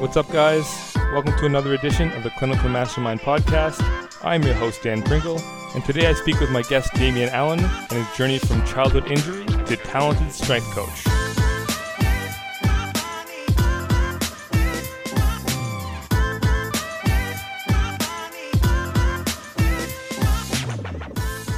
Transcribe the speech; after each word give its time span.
What's 0.00 0.16
up, 0.16 0.32
guys? 0.32 0.94
Welcome 1.12 1.36
to 1.36 1.44
another 1.44 1.74
edition 1.74 2.10
of 2.12 2.22
the 2.22 2.30
Clinical 2.30 2.70
Mastermind 2.70 3.20
Podcast. 3.20 3.82
I'm 4.22 4.42
your 4.42 4.54
host, 4.54 4.82
Dan 4.82 5.02
Pringle, 5.02 5.38
and 5.74 5.84
today 5.84 6.06
I 6.06 6.14
speak 6.14 6.40
with 6.40 6.50
my 6.50 6.62
guest, 6.62 6.94
Damien 6.94 7.28
Allen, 7.28 7.60
and 7.60 7.92
his 7.92 8.16
journey 8.16 8.38
from 8.38 8.64
childhood 8.64 9.10
injury 9.10 9.44
to 9.44 9.76
talented 9.76 10.32
strength 10.32 10.64
coach. 10.70 11.06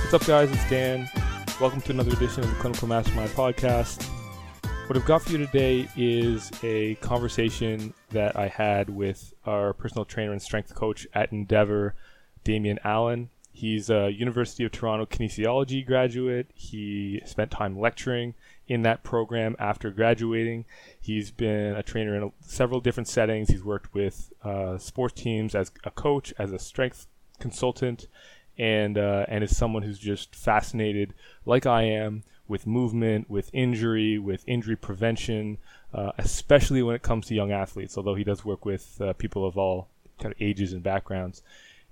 What's 0.00 0.14
up, 0.14 0.26
guys? 0.26 0.50
It's 0.50 0.68
Dan. 0.68 1.08
Welcome 1.60 1.80
to 1.82 1.92
another 1.92 2.10
edition 2.10 2.42
of 2.42 2.50
the 2.50 2.56
Clinical 2.56 2.88
Mastermind 2.88 3.30
Podcast. 3.30 4.11
What 4.86 4.96
I've 4.96 5.06
got 5.06 5.22
for 5.22 5.32
you 5.32 5.38
today 5.38 5.88
is 5.96 6.50
a 6.62 6.96
conversation 6.96 7.94
that 8.10 8.36
I 8.36 8.48
had 8.48 8.90
with 8.90 9.32
our 9.46 9.72
personal 9.72 10.04
trainer 10.04 10.32
and 10.32 10.42
strength 10.42 10.74
coach 10.74 11.06
at 11.14 11.32
Endeavor, 11.32 11.94
Damien 12.44 12.78
Allen. 12.84 13.30
He's 13.52 13.88
a 13.88 14.10
University 14.10 14.64
of 14.64 14.72
Toronto 14.72 15.06
kinesiology 15.06 15.86
graduate. 15.86 16.50
He 16.54 17.22
spent 17.24 17.50
time 17.50 17.78
lecturing 17.78 18.34
in 18.66 18.82
that 18.82 19.02
program 19.02 19.54
after 19.58 19.90
graduating. 19.90 20.64
He's 21.00 21.30
been 21.30 21.74
a 21.74 21.82
trainer 21.82 22.14
in 22.16 22.32
several 22.40 22.80
different 22.80 23.08
settings. 23.08 23.48
He's 23.48 23.64
worked 23.64 23.94
with 23.94 24.32
uh, 24.42 24.78
sports 24.78 25.20
teams 25.22 25.54
as 25.54 25.70
a 25.84 25.90
coach, 25.90 26.34
as 26.38 26.52
a 26.52 26.58
strength 26.58 27.06
consultant, 27.38 28.08
and 28.58 28.98
uh, 28.98 29.26
and 29.28 29.44
is 29.44 29.56
someone 29.56 29.84
who's 29.84 29.98
just 29.98 30.34
fascinated, 30.34 31.14
like 31.46 31.66
I 31.66 31.82
am, 31.82 32.24
with 32.52 32.66
movement, 32.66 33.30
with 33.30 33.48
injury, 33.54 34.18
with 34.18 34.44
injury 34.46 34.76
prevention, 34.76 35.56
uh, 35.94 36.12
especially 36.18 36.82
when 36.82 36.94
it 36.94 37.00
comes 37.00 37.26
to 37.26 37.34
young 37.34 37.50
athletes. 37.50 37.96
Although 37.96 38.14
he 38.14 38.24
does 38.24 38.44
work 38.44 38.66
with 38.66 39.00
uh, 39.00 39.14
people 39.14 39.46
of 39.46 39.56
all 39.56 39.88
kind 40.20 40.34
of 40.34 40.40
ages 40.40 40.74
and 40.74 40.82
backgrounds, 40.82 41.42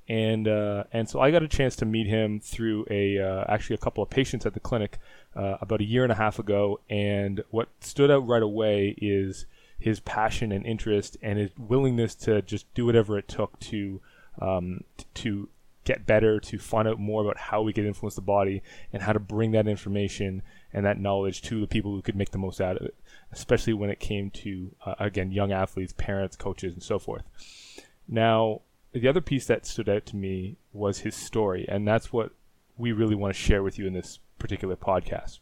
and 0.07 0.47
uh, 0.47 0.85
and 0.93 1.09
so 1.09 1.19
I 1.19 1.31
got 1.31 1.43
a 1.43 1.49
chance 1.49 1.77
to 1.77 1.87
meet 1.87 2.07
him 2.07 2.41
through 2.41 2.85
a 2.91 3.19
uh, 3.19 3.45
actually 3.49 3.75
a 3.75 3.79
couple 3.79 4.03
of 4.03 4.11
patients 4.11 4.45
at 4.45 4.53
the 4.53 4.61
clinic 4.61 4.99
uh, 5.35 5.57
about 5.63 5.81
a 5.81 5.85
year 5.85 6.03
and 6.03 6.13
a 6.13 6.17
half 6.17 6.39
ago. 6.39 6.79
And 6.91 7.43
what 7.51 7.69
stood 7.81 8.11
out 8.11 8.29
right 8.29 8.43
away 8.43 8.95
is 9.01 9.47
his 9.79 9.99
passion 10.01 10.53
and 10.53 10.67
interest 10.67 11.17
and 11.23 11.39
his 11.39 11.53
willingness 11.57 12.15
to 12.27 12.43
just 12.43 12.73
do 12.75 12.85
whatever 12.85 13.17
it 13.17 13.29
took 13.29 13.59
to 13.61 14.03
um, 14.43 14.85
to 15.15 15.49
get 15.85 16.07
better, 16.07 16.39
to 16.41 16.59
find 16.59 16.87
out 16.87 16.99
more 16.99 17.23
about 17.23 17.39
how 17.39 17.63
we 17.63 17.73
could 17.73 17.87
influence 17.87 18.15
the 18.15 18.21
body 18.21 18.63
and 18.93 19.03
how 19.03 19.13
to 19.13 19.19
bring 19.19 19.53
that 19.53 19.67
information 19.67 20.43
and 20.73 20.85
that 20.85 21.01
knowledge 21.01 21.43
to 21.43 21.61
the 21.61 21.67
people 21.67 21.93
who 21.93 22.03
could 22.03 22.17
make 22.17 22.31
the 22.31 22.39
most 22.39 22.61
out 22.61 22.77
of 22.77 22.83
it, 22.83 22.95
especially 23.33 23.73
when 23.73 23.91
it 23.91 23.99
came 23.99 24.31
to, 24.31 24.75
uh, 24.85 24.95
again, 24.99 25.33
young 25.33 25.53
athletes, 25.53 25.95
parents, 25.97 26.37
coaches, 26.37 26.75
and 26.75 26.83
so 26.83 26.99
forth. 26.99 27.23
Now, 28.07 28.61
the 28.93 29.09
other 29.09 29.21
piece 29.21 29.47
that 29.47 29.67
stood 29.67 29.89
out 29.89 30.07
to 30.07 30.17
me 30.17 30.57
was 30.73 31.01
his 31.01 31.15
story, 31.15 31.65
and 31.69 31.87
that's 31.87 32.13
what 32.13 32.33
we 32.77 32.93
really 32.93 33.15
want 33.15 33.35
to 33.35 33.41
share 33.41 33.63
with 33.63 33.79
you 33.79 33.87
in 33.87 33.93
this 33.93 34.19
particular 34.39 34.77
podcast. 34.77 35.39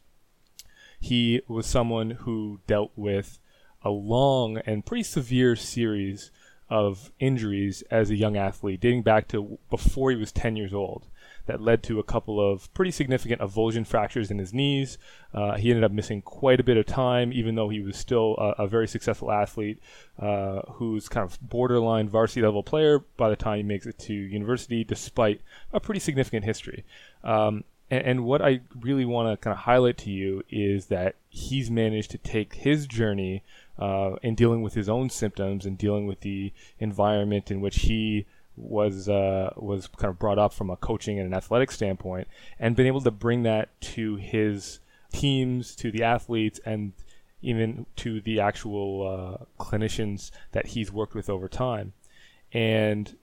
He 1.01 1.43
was 1.49 1.67
someone 1.67 2.11
who 2.11 2.61
dealt 2.67 2.93
with 2.97 3.39
a 3.83 3.91
long 3.91 4.59
and 4.59 4.85
pretty 4.85 5.05
severe 5.05 5.55
series 5.57 6.31
of 6.71 7.11
injuries 7.19 7.83
as 7.91 8.11
a 8.11 8.17
young 8.17 8.37
athlete, 8.37 8.81
dating 8.81 9.03
back 9.03 9.29
to 9.29 9.59
before 9.71 10.11
he 10.11 10.17
was 10.17 10.33
10 10.33 10.57
years 10.57 10.75
old, 10.75 11.07
that 11.47 11.63
led 11.63 11.83
to 11.83 11.99
a 11.99 12.05
couple 12.05 12.41
of 12.41 12.73
pretty 12.75 12.91
significant 12.91 13.41
avulsion 13.41 13.87
fractures 13.87 14.31
in 14.31 14.39
his 14.39 14.53
knees. 14.53 14.99
Uh, 15.33 15.57
he 15.57 15.71
ended 15.71 15.83
up 15.83 15.91
missing 15.91 16.21
quite 16.21 16.61
a 16.61 16.65
bit 16.65 16.77
of 16.77 16.85
time, 16.85 17.33
even 17.33 17.55
though 17.55 17.71
he 17.71 17.81
was 17.81 17.97
still 17.97 18.37
a, 18.39 18.65
a 18.65 18.67
very 18.69 18.87
successful 18.87 19.33
athlete 19.33 19.81
uh, 20.19 20.61
who's 20.73 21.09
kind 21.09 21.25
of 21.25 21.39
borderline 21.41 22.09
varsity 22.09 22.43
level 22.43 22.63
player 22.63 23.01
by 23.17 23.31
the 23.31 23.37
time 23.37 23.57
he 23.57 23.63
makes 23.63 23.87
it 23.87 23.99
to 23.99 24.13
university, 24.13 24.85
despite 24.85 25.41
a 25.73 25.81
pretty 25.81 26.01
significant 26.01 26.45
history. 26.45 26.85
Um, 27.25 27.65
and, 27.91 28.03
and 28.05 28.25
what 28.25 28.43
I 28.43 28.61
really 28.79 29.07
want 29.07 29.33
to 29.33 29.43
kind 29.43 29.53
of 29.53 29.65
highlight 29.65 29.97
to 29.99 30.11
you 30.11 30.43
is 30.51 30.87
that 30.87 31.17
he's 31.31 31.71
managed 31.71 32.11
to 32.11 32.19
take 32.19 32.55
his 32.55 32.87
journey 32.87 33.43
uh, 33.79 34.17
in 34.23 34.35
dealing 34.35 34.63
with 34.63 34.75
his 34.75 34.89
own 34.89 35.11
symptoms 35.11 35.65
and 35.65 35.79
dealing 35.79 36.07
with 36.07 36.21
the 36.21 36.53
environment 36.79 37.51
in 37.51 37.61
which 37.61 37.81
he 37.81 38.27
was 38.57 39.09
uh, 39.09 39.53
was 39.57 39.87
kind 39.87 40.11
of 40.11 40.19
brought 40.19 40.39
up 40.39 40.53
from 40.53 40.71
a 40.71 40.77
coaching 40.77 41.19
and 41.19 41.27
an 41.27 41.35
athletic 41.35 41.71
standpoint, 41.71 42.27
and 42.59 42.75
been 42.75 42.87
able 42.87 43.01
to 43.01 43.11
bring 43.11 43.45
that 43.45 43.69
to 43.81 44.17
his 44.17 44.81
teams, 45.13 45.77
to 45.77 45.91
the 45.93 46.03
athletes, 46.03 46.61
and 46.65 46.93
even 47.41 47.87
to 47.97 48.21
the 48.21 48.41
actual 48.41 49.07
uh, 49.07 49.63
clinicians 49.63 50.33
that 50.53 50.67
he's 50.69 50.93
worked 50.93 51.15
with 51.15 51.31
over 51.31 51.49
time. 51.49 51.93
And 52.53 53.17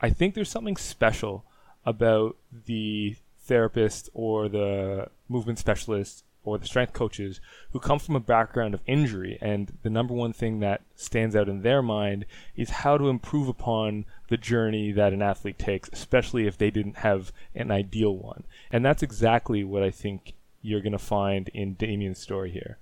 I 0.00 0.10
think 0.10 0.34
there's 0.34 0.50
something 0.50 0.76
special 0.76 1.44
about 1.86 2.36
the 2.66 3.16
therapist 3.38 4.10
or 4.12 4.48
the 4.48 5.08
movement 5.28 5.58
specialist 5.58 6.24
or 6.46 6.56
the 6.56 6.66
strength 6.66 6.92
coaches 6.92 7.40
who 7.72 7.80
come 7.80 7.98
from 7.98 8.16
a 8.16 8.20
background 8.20 8.72
of 8.72 8.80
injury. 8.86 9.36
And 9.42 9.76
the 9.82 9.90
number 9.90 10.14
one 10.14 10.32
thing 10.32 10.60
that 10.60 10.82
stands 10.94 11.34
out 11.36 11.48
in 11.48 11.62
their 11.62 11.82
mind 11.82 12.24
is 12.54 12.70
how 12.70 12.96
to 12.96 13.08
improve 13.08 13.48
upon 13.48 14.06
the 14.28 14.36
journey 14.36 14.92
that 14.92 15.12
an 15.12 15.22
athlete 15.22 15.58
takes 15.58 15.88
especially 15.92 16.46
if 16.46 16.56
they 16.56 16.70
didn't 16.70 16.98
have 16.98 17.32
an 17.54 17.70
ideal 17.70 18.16
one. 18.16 18.44
And 18.70 18.84
that's 18.84 19.02
exactly 19.02 19.64
what 19.64 19.82
i 19.82 19.90
think 19.90 20.34
you're 20.62 20.80
going 20.80 20.92
to 20.92 20.98
find 20.98 21.48
in 21.48 21.74
Damien's 21.74 22.18
story 22.18 22.50
here. 22.50 22.78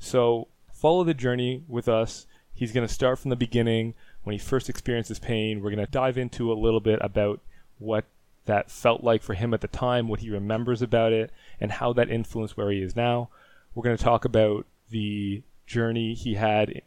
So 0.00 0.48
follow 0.72 1.04
the 1.04 1.14
journey 1.14 1.62
with 1.68 1.88
us. 1.88 2.26
He's 2.52 2.72
going 2.72 2.86
to 2.86 2.92
start 2.92 3.18
from 3.18 3.28
the 3.28 3.36
beginning. 3.36 3.94
When 4.24 4.32
he 4.32 4.38
first 4.38 4.68
experiences 4.68 5.18
pain 5.18 5.60
we're 5.60 5.70
going 5.70 5.84
to 5.84 5.90
dive 5.90 6.18
into 6.18 6.52
a 6.52 6.54
little 6.54 6.80
bit 6.80 6.98
about 7.02 7.40
what 7.78 8.04
that 8.48 8.70
felt 8.70 9.04
like 9.04 9.22
for 9.22 9.34
him 9.34 9.54
at 9.54 9.60
the 9.60 9.68
time, 9.68 10.08
what 10.08 10.20
he 10.20 10.30
remembers 10.30 10.82
about 10.82 11.12
it, 11.12 11.30
and 11.60 11.72
how 11.72 11.92
that 11.94 12.10
influenced 12.10 12.56
where 12.56 12.70
he 12.70 12.80
is 12.80 12.96
now. 12.96 13.28
We're 13.74 13.84
going 13.84 13.96
to 13.96 14.04
talk 14.04 14.24
about 14.24 14.66
the 14.90 15.42
journey 15.66 16.14
he 16.14 16.34
had 16.34 16.82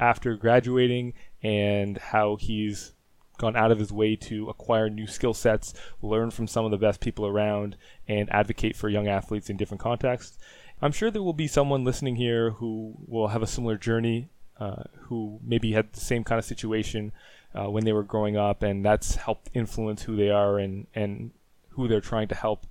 after 0.00 0.34
graduating 0.36 1.14
and 1.42 1.98
how 1.98 2.36
he's 2.36 2.92
gone 3.38 3.56
out 3.56 3.70
of 3.70 3.78
his 3.78 3.92
way 3.92 4.16
to 4.16 4.48
acquire 4.48 4.90
new 4.90 5.06
skill 5.06 5.32
sets, 5.32 5.72
learn 6.02 6.30
from 6.30 6.48
some 6.48 6.64
of 6.64 6.70
the 6.70 6.76
best 6.76 7.00
people 7.00 7.26
around, 7.26 7.76
and 8.08 8.30
advocate 8.32 8.76
for 8.76 8.88
young 8.88 9.06
athletes 9.06 9.48
in 9.48 9.56
different 9.56 9.80
contexts. 9.80 10.38
I'm 10.82 10.92
sure 10.92 11.10
there 11.10 11.22
will 11.22 11.32
be 11.32 11.46
someone 11.46 11.84
listening 11.84 12.16
here 12.16 12.50
who 12.50 12.94
will 13.06 13.28
have 13.28 13.42
a 13.42 13.46
similar 13.46 13.76
journey, 13.76 14.28
uh, 14.60 14.84
who 15.02 15.40
maybe 15.42 15.72
had 15.72 15.92
the 15.92 16.00
same 16.00 16.24
kind 16.24 16.38
of 16.38 16.44
situation 16.44 17.12
uh, 17.54 17.70
when 17.70 17.84
they 17.84 17.92
were 17.92 18.02
growing 18.02 18.36
up, 18.36 18.62
and 18.62 18.84
that's 18.84 19.16
helped 19.16 19.50
influence 19.54 20.02
who 20.02 20.16
they 20.16 20.30
are 20.30 20.58
and 20.58 20.86
and 20.94 21.30
who 21.70 21.88
they're 21.88 22.00
trying 22.00 22.28
to 22.28 22.34
help. 22.34 22.66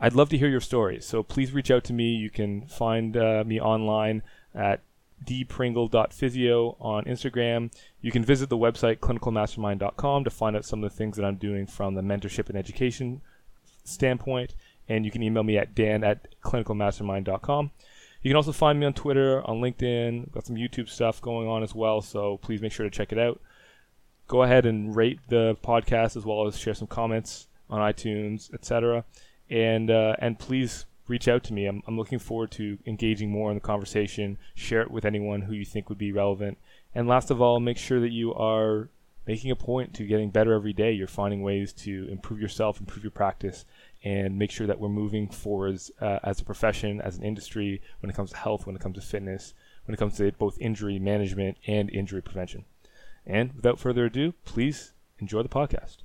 I'd 0.00 0.14
love 0.14 0.28
to 0.30 0.38
hear 0.38 0.48
your 0.48 0.60
stories, 0.60 1.04
so 1.04 1.22
please 1.22 1.52
reach 1.52 1.70
out 1.70 1.84
to 1.84 1.92
me. 1.92 2.14
You 2.14 2.30
can 2.30 2.66
find 2.66 3.16
uh, 3.16 3.42
me 3.46 3.60
online 3.60 4.22
at 4.54 4.80
dpringle.physio 5.24 6.76
on 6.80 7.04
Instagram. 7.04 7.72
You 8.00 8.12
can 8.12 8.24
visit 8.24 8.48
the 8.48 8.56
website 8.56 8.98
clinicalmastermind.com 8.98 10.24
to 10.24 10.30
find 10.30 10.56
out 10.56 10.64
some 10.64 10.84
of 10.84 10.90
the 10.90 10.96
things 10.96 11.16
that 11.16 11.24
I'm 11.24 11.36
doing 11.36 11.66
from 11.66 11.94
the 11.94 12.02
mentorship 12.02 12.48
and 12.48 12.56
education 12.56 13.20
standpoint. 13.84 14.54
And 14.88 15.04
you 15.04 15.10
can 15.10 15.22
email 15.22 15.42
me 15.42 15.58
at 15.58 15.74
dan 15.74 16.04
at 16.04 16.40
clinicalmastermind.com. 16.42 17.70
You 18.22 18.30
can 18.30 18.36
also 18.36 18.52
find 18.52 18.78
me 18.78 18.86
on 18.86 18.94
Twitter, 18.94 19.44
on 19.46 19.60
LinkedIn. 19.60 20.32
Got 20.32 20.46
some 20.46 20.56
YouTube 20.56 20.88
stuff 20.88 21.20
going 21.20 21.48
on 21.48 21.62
as 21.62 21.74
well, 21.74 22.00
so 22.00 22.38
please 22.38 22.62
make 22.62 22.72
sure 22.72 22.84
to 22.84 22.90
check 22.90 23.12
it 23.12 23.18
out 23.18 23.40
go 24.28 24.42
ahead 24.42 24.66
and 24.66 24.94
rate 24.94 25.18
the 25.28 25.56
podcast 25.64 26.16
as 26.16 26.24
well 26.24 26.46
as 26.46 26.56
share 26.56 26.74
some 26.74 26.86
comments 26.86 27.48
on 27.68 27.80
iTunes, 27.80 28.52
etc. 28.54 29.04
And 29.50 29.90
uh, 29.90 30.16
and 30.18 30.38
please 30.38 30.86
reach 31.06 31.26
out 31.26 31.42
to 31.44 31.52
me. 31.52 31.66
I'm, 31.66 31.82
I'm 31.86 31.96
looking 31.96 32.18
forward 32.18 32.50
to 32.52 32.78
engaging 32.86 33.30
more 33.30 33.50
in 33.50 33.56
the 33.56 33.60
conversation. 33.62 34.38
Share 34.54 34.82
it 34.82 34.90
with 34.90 35.04
anyone 35.04 35.42
who 35.42 35.54
you 35.54 35.64
think 35.64 35.88
would 35.88 35.98
be 35.98 36.12
relevant. 36.12 36.58
And 36.94 37.08
last 37.08 37.30
of 37.30 37.40
all, 37.40 37.60
make 37.60 37.78
sure 37.78 38.00
that 38.00 38.12
you 38.12 38.34
are 38.34 38.88
making 39.26 39.50
a 39.50 39.56
point 39.56 39.94
to 39.94 40.06
getting 40.06 40.30
better 40.30 40.52
every 40.54 40.72
day. 40.72 40.92
You're 40.92 41.06
finding 41.06 41.42
ways 41.42 41.72
to 41.74 42.08
improve 42.10 42.40
yourself, 42.40 42.80
improve 42.80 43.04
your 43.04 43.10
practice, 43.10 43.66
and 44.02 44.38
make 44.38 44.50
sure 44.50 44.66
that 44.66 44.80
we're 44.80 44.88
moving 44.88 45.28
forwards 45.28 45.90
uh, 46.00 46.18
as 46.22 46.40
a 46.40 46.44
profession, 46.44 47.00
as 47.00 47.18
an 47.18 47.24
industry, 47.24 47.82
when 48.00 48.10
it 48.10 48.16
comes 48.16 48.30
to 48.30 48.36
health, 48.36 48.66
when 48.66 48.74
it 48.74 48.80
comes 48.80 48.96
to 48.96 49.02
fitness, 49.02 49.54
when 49.84 49.94
it 49.94 49.98
comes 49.98 50.16
to 50.16 50.32
both 50.32 50.58
injury 50.60 50.98
management 50.98 51.58
and 51.66 51.90
injury 51.90 52.22
prevention. 52.22 52.64
And 53.26 53.52
without 53.54 53.78
further 53.78 54.06
ado, 54.06 54.32
please 54.44 54.92
enjoy 55.18 55.42
the 55.42 55.48
podcast. 55.48 55.98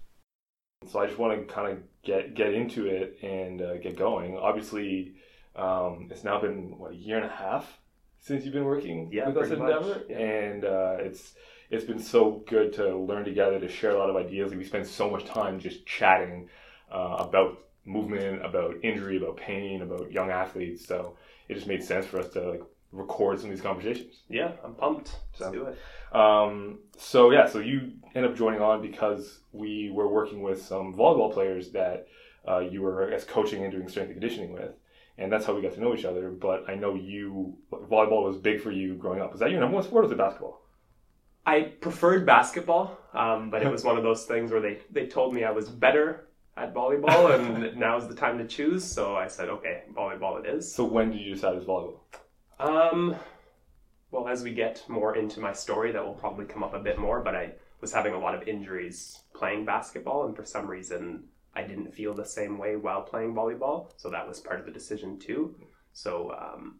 So 0.91 0.99
I 0.99 1.07
just 1.07 1.17
want 1.17 1.39
to 1.39 1.53
kind 1.53 1.71
of 1.71 1.83
get 2.03 2.35
get 2.35 2.53
into 2.53 2.87
it 2.87 3.17
and 3.21 3.61
uh, 3.61 3.77
get 3.77 3.97
going. 3.97 4.37
Obviously, 4.37 5.13
um, 5.55 6.09
it's 6.11 6.23
now 6.23 6.39
been 6.39 6.77
what 6.77 6.91
a 6.91 6.95
year 6.95 7.17
and 7.17 7.25
a 7.25 7.35
half 7.35 7.79
since 8.19 8.45
you've 8.45 8.53
been 8.53 8.65
working 8.65 9.09
yeah, 9.11 9.27
with 9.27 9.37
us 9.37 9.51
at 9.51 9.57
Endeavor, 9.57 10.03
yeah. 10.09 10.17
and 10.17 10.65
uh, 10.65 10.95
it's 10.99 11.33
it's 11.69 11.83
been 11.83 11.99
so 11.99 12.43
good 12.47 12.73
to 12.73 12.95
learn 12.97 13.25
together, 13.25 13.59
to 13.59 13.67
share 13.67 13.91
a 13.91 13.97
lot 13.97 14.09
of 14.09 14.15
ideas. 14.15 14.53
we 14.53 14.63
spend 14.63 14.85
so 14.85 15.09
much 15.09 15.25
time 15.25 15.59
just 15.59 15.85
chatting 15.85 16.47
uh, 16.91 17.17
about 17.19 17.57
movement, 17.85 18.45
about 18.45 18.75
injury, 18.83 19.17
about 19.17 19.37
pain, 19.37 19.81
about 19.81 20.11
young 20.11 20.29
athletes. 20.29 20.85
So 20.85 21.17
it 21.49 21.55
just 21.55 21.67
made 21.67 21.83
sense 21.83 22.05
for 22.05 22.19
us 22.19 22.29
to 22.29 22.51
like 22.51 22.61
record 22.93 23.39
some 23.39 23.49
of 23.49 23.55
these 23.55 23.63
conversations. 23.63 24.21
Yeah, 24.29 24.51
I'm 24.63 24.75
pumped. 24.75 25.09
So- 25.33 25.45
Let's 25.45 25.51
do 25.51 25.65
it. 25.65 25.77
Um, 26.15 26.79
so 26.97 27.31
yeah, 27.31 27.47
so 27.47 27.59
you 27.59 27.93
end 28.13 28.25
up 28.25 28.35
joining 28.35 28.61
on 28.61 28.81
because 28.81 29.39
we 29.51 29.89
were 29.91 30.07
working 30.07 30.43
with 30.43 30.61
some 30.61 30.93
volleyball 30.93 31.33
players 31.33 31.71
that 31.71 32.07
uh, 32.47 32.59
you 32.59 32.81
were, 32.83 33.07
I 33.07 33.09
guess, 33.09 33.23
coaching 33.23 33.63
and 33.63 33.71
doing 33.71 33.87
strength 33.89 34.11
and 34.11 34.19
conditioning 34.21 34.53
with, 34.53 34.71
and 35.17 35.31
that's 35.31 35.45
how 35.45 35.55
we 35.55 35.61
got 35.63 35.73
to 35.73 35.81
know 35.81 35.95
each 35.95 36.05
other. 36.05 36.29
But 36.29 36.69
I 36.69 36.75
know 36.75 36.93
you 36.93 37.57
volleyball 37.71 38.23
was 38.25 38.37
big 38.37 38.61
for 38.61 38.71
you 38.71 38.93
growing 38.95 39.21
up. 39.21 39.31
Was 39.31 39.39
that 39.39 39.49
your 39.49 39.59
number 39.59 39.75
one 39.75 39.83
sport? 39.83 40.01
Or 40.05 40.07
was 40.07 40.11
it 40.11 40.17
basketball? 40.17 40.61
I 41.45 41.61
preferred 41.81 42.25
basketball, 42.25 42.97
um, 43.13 43.49
but 43.49 43.63
it 43.63 43.71
was 43.71 43.83
one 43.83 43.97
of 43.97 44.03
those 44.03 44.25
things 44.25 44.51
where 44.51 44.61
they, 44.61 44.79
they 44.91 45.07
told 45.07 45.33
me 45.33 45.43
I 45.43 45.51
was 45.51 45.67
better 45.67 46.27
at 46.55 46.73
volleyball, 46.75 47.33
and 47.33 47.75
now's 47.79 48.07
the 48.07 48.15
time 48.15 48.37
to 48.37 48.45
choose. 48.45 48.83
So 48.83 49.15
I 49.15 49.27
said, 49.27 49.49
okay, 49.49 49.81
volleyball 49.93 50.39
it 50.43 50.47
is. 50.47 50.71
So 50.71 50.83
when 50.85 51.09
did 51.11 51.21
you 51.21 51.33
decide 51.33 51.53
it 51.53 51.55
was 51.57 51.65
volleyball? 51.65 51.99
Um, 52.63 53.15
well, 54.11 54.27
as 54.27 54.43
we 54.43 54.53
get 54.53 54.83
more 54.87 55.17
into 55.17 55.39
my 55.39 55.53
story, 55.53 55.91
that 55.91 56.05
will 56.05 56.13
probably 56.13 56.45
come 56.45 56.63
up 56.63 56.73
a 56.73 56.79
bit 56.79 56.97
more. 56.97 57.21
But 57.21 57.35
I 57.35 57.51
was 57.81 57.91
having 57.91 58.13
a 58.13 58.19
lot 58.19 58.35
of 58.35 58.47
injuries 58.47 59.19
playing 59.33 59.65
basketball, 59.65 60.25
and 60.25 60.35
for 60.35 60.45
some 60.45 60.67
reason, 60.67 61.25
I 61.53 61.63
didn't 61.63 61.93
feel 61.93 62.13
the 62.13 62.25
same 62.25 62.57
way 62.57 62.77
while 62.77 63.01
playing 63.01 63.33
volleyball. 63.33 63.91
So 63.97 64.09
that 64.09 64.27
was 64.27 64.39
part 64.39 64.59
of 64.59 64.65
the 64.65 64.71
decision 64.71 65.19
too. 65.19 65.55
So 65.91 66.31
um, 66.31 66.79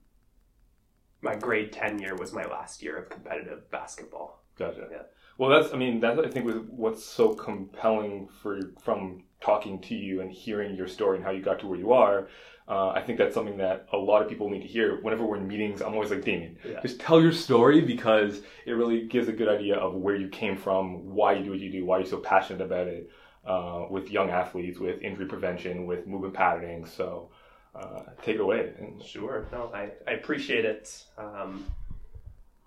my 1.21 1.35
grade 1.35 1.73
ten 1.73 1.99
year 1.99 2.15
was 2.15 2.33
my 2.33 2.45
last 2.45 2.81
year 2.81 2.97
of 2.97 3.09
competitive 3.09 3.69
basketball. 3.69 4.43
Gotcha. 4.57 4.87
Yeah. 4.91 5.03
Well, 5.37 5.49
that's 5.49 5.73
I 5.73 5.77
mean 5.77 5.99
that's 5.99 6.19
I 6.19 6.29
think 6.29 6.45
was 6.45 6.57
what's 6.67 7.03
so 7.03 7.33
compelling 7.33 8.29
for 8.41 8.59
from 8.83 9.23
talking 9.41 9.81
to 9.81 9.95
you 9.95 10.21
and 10.21 10.31
hearing 10.31 10.75
your 10.75 10.87
story 10.87 11.17
and 11.17 11.25
how 11.25 11.31
you 11.31 11.41
got 11.41 11.59
to 11.59 11.67
where 11.67 11.79
you 11.79 11.91
are. 11.91 12.27
Uh, 12.67 12.89
I 12.89 13.01
think 13.01 13.17
that's 13.17 13.33
something 13.35 13.57
that 13.57 13.87
a 13.91 13.97
lot 13.97 14.21
of 14.21 14.29
people 14.29 14.49
need 14.49 14.61
to 14.61 14.67
hear. 14.67 15.01
Whenever 15.01 15.25
we're 15.25 15.35
in 15.37 15.47
meetings, 15.47 15.81
I'm 15.81 15.93
always 15.93 16.11
like 16.11 16.23
Damien, 16.23 16.57
Yeah. 16.63 16.79
just 16.81 16.99
tell 16.99 17.21
your 17.21 17.33
story 17.33 17.81
because 17.81 18.41
it 18.65 18.71
really 18.71 19.05
gives 19.07 19.27
a 19.27 19.33
good 19.33 19.49
idea 19.49 19.75
of 19.75 19.95
where 19.95 20.15
you 20.15 20.29
came 20.29 20.55
from, 20.55 21.13
why 21.13 21.33
you 21.33 21.43
do 21.43 21.49
what 21.51 21.59
you 21.59 21.69
do, 21.71 21.85
why 21.85 21.97
you're 21.97 22.07
so 22.07 22.17
passionate 22.17 22.61
about 22.61 22.87
it. 22.87 23.09
Uh, 23.45 23.87
with 23.89 24.09
young 24.09 24.29
athletes, 24.29 24.79
with 24.79 25.01
injury 25.01 25.25
prevention, 25.25 25.85
with 25.85 26.07
movement 26.07 26.33
patterning. 26.33 26.85
So 26.85 27.29
uh, 27.75 28.03
take 28.21 28.35
it 28.35 28.39
away. 28.39 28.71
And 28.79 29.03
Sure. 29.03 29.45
No, 29.51 29.69
I, 29.73 29.89
I 30.07 30.11
appreciate 30.11 30.63
it. 30.63 31.03
Um, 31.17 31.65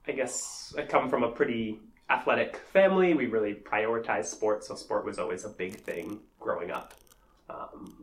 I 0.06 0.12
guess 0.12 0.74
I 0.76 0.82
come 0.82 1.08
from 1.08 1.22
a 1.22 1.30
pretty 1.30 1.80
athletic 2.10 2.58
family. 2.74 3.14
We 3.14 3.24
really 3.24 3.54
prioritize 3.54 4.26
sports, 4.26 4.68
so 4.68 4.74
sport 4.74 5.06
was 5.06 5.18
always 5.18 5.46
a 5.46 5.48
big 5.48 5.76
thing 5.76 6.20
growing 6.40 6.70
up. 6.70 6.92
Um, 7.48 7.96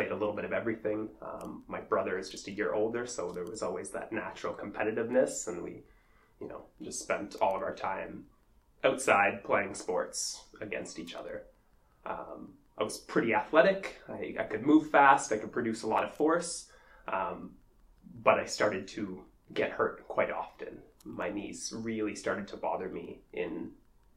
played 0.00 0.12
a 0.12 0.16
little 0.16 0.34
bit 0.34 0.46
of 0.46 0.52
everything. 0.52 1.08
Um, 1.20 1.62
my 1.68 1.80
brother 1.80 2.18
is 2.18 2.30
just 2.30 2.48
a 2.48 2.50
year 2.50 2.72
older, 2.72 3.06
so 3.06 3.32
there 3.32 3.44
was 3.44 3.62
always 3.62 3.90
that 3.90 4.12
natural 4.12 4.54
competitiveness, 4.54 5.46
and 5.46 5.62
we, 5.62 5.82
you 6.40 6.48
know, 6.48 6.62
just 6.82 7.00
spent 7.00 7.36
all 7.42 7.54
of 7.54 7.62
our 7.62 7.74
time 7.74 8.24
outside 8.82 9.44
playing 9.44 9.74
sports 9.74 10.44
against 10.62 10.98
each 10.98 11.14
other. 11.14 11.42
Um, 12.06 12.54
I 12.78 12.82
was 12.82 12.96
pretty 12.96 13.34
athletic. 13.34 14.00
I, 14.08 14.34
I 14.40 14.44
could 14.44 14.62
move 14.62 14.88
fast. 14.90 15.32
I 15.32 15.36
could 15.36 15.52
produce 15.52 15.82
a 15.82 15.86
lot 15.86 16.02
of 16.04 16.14
force. 16.14 16.70
Um, 17.06 17.50
but 18.22 18.40
I 18.40 18.46
started 18.46 18.88
to 18.88 19.22
get 19.52 19.70
hurt 19.70 20.08
quite 20.08 20.30
often. 20.30 20.78
My 21.04 21.28
knees 21.28 21.74
really 21.76 22.14
started 22.14 22.48
to 22.48 22.56
bother 22.56 22.88
me 22.88 23.18
in 23.34 23.72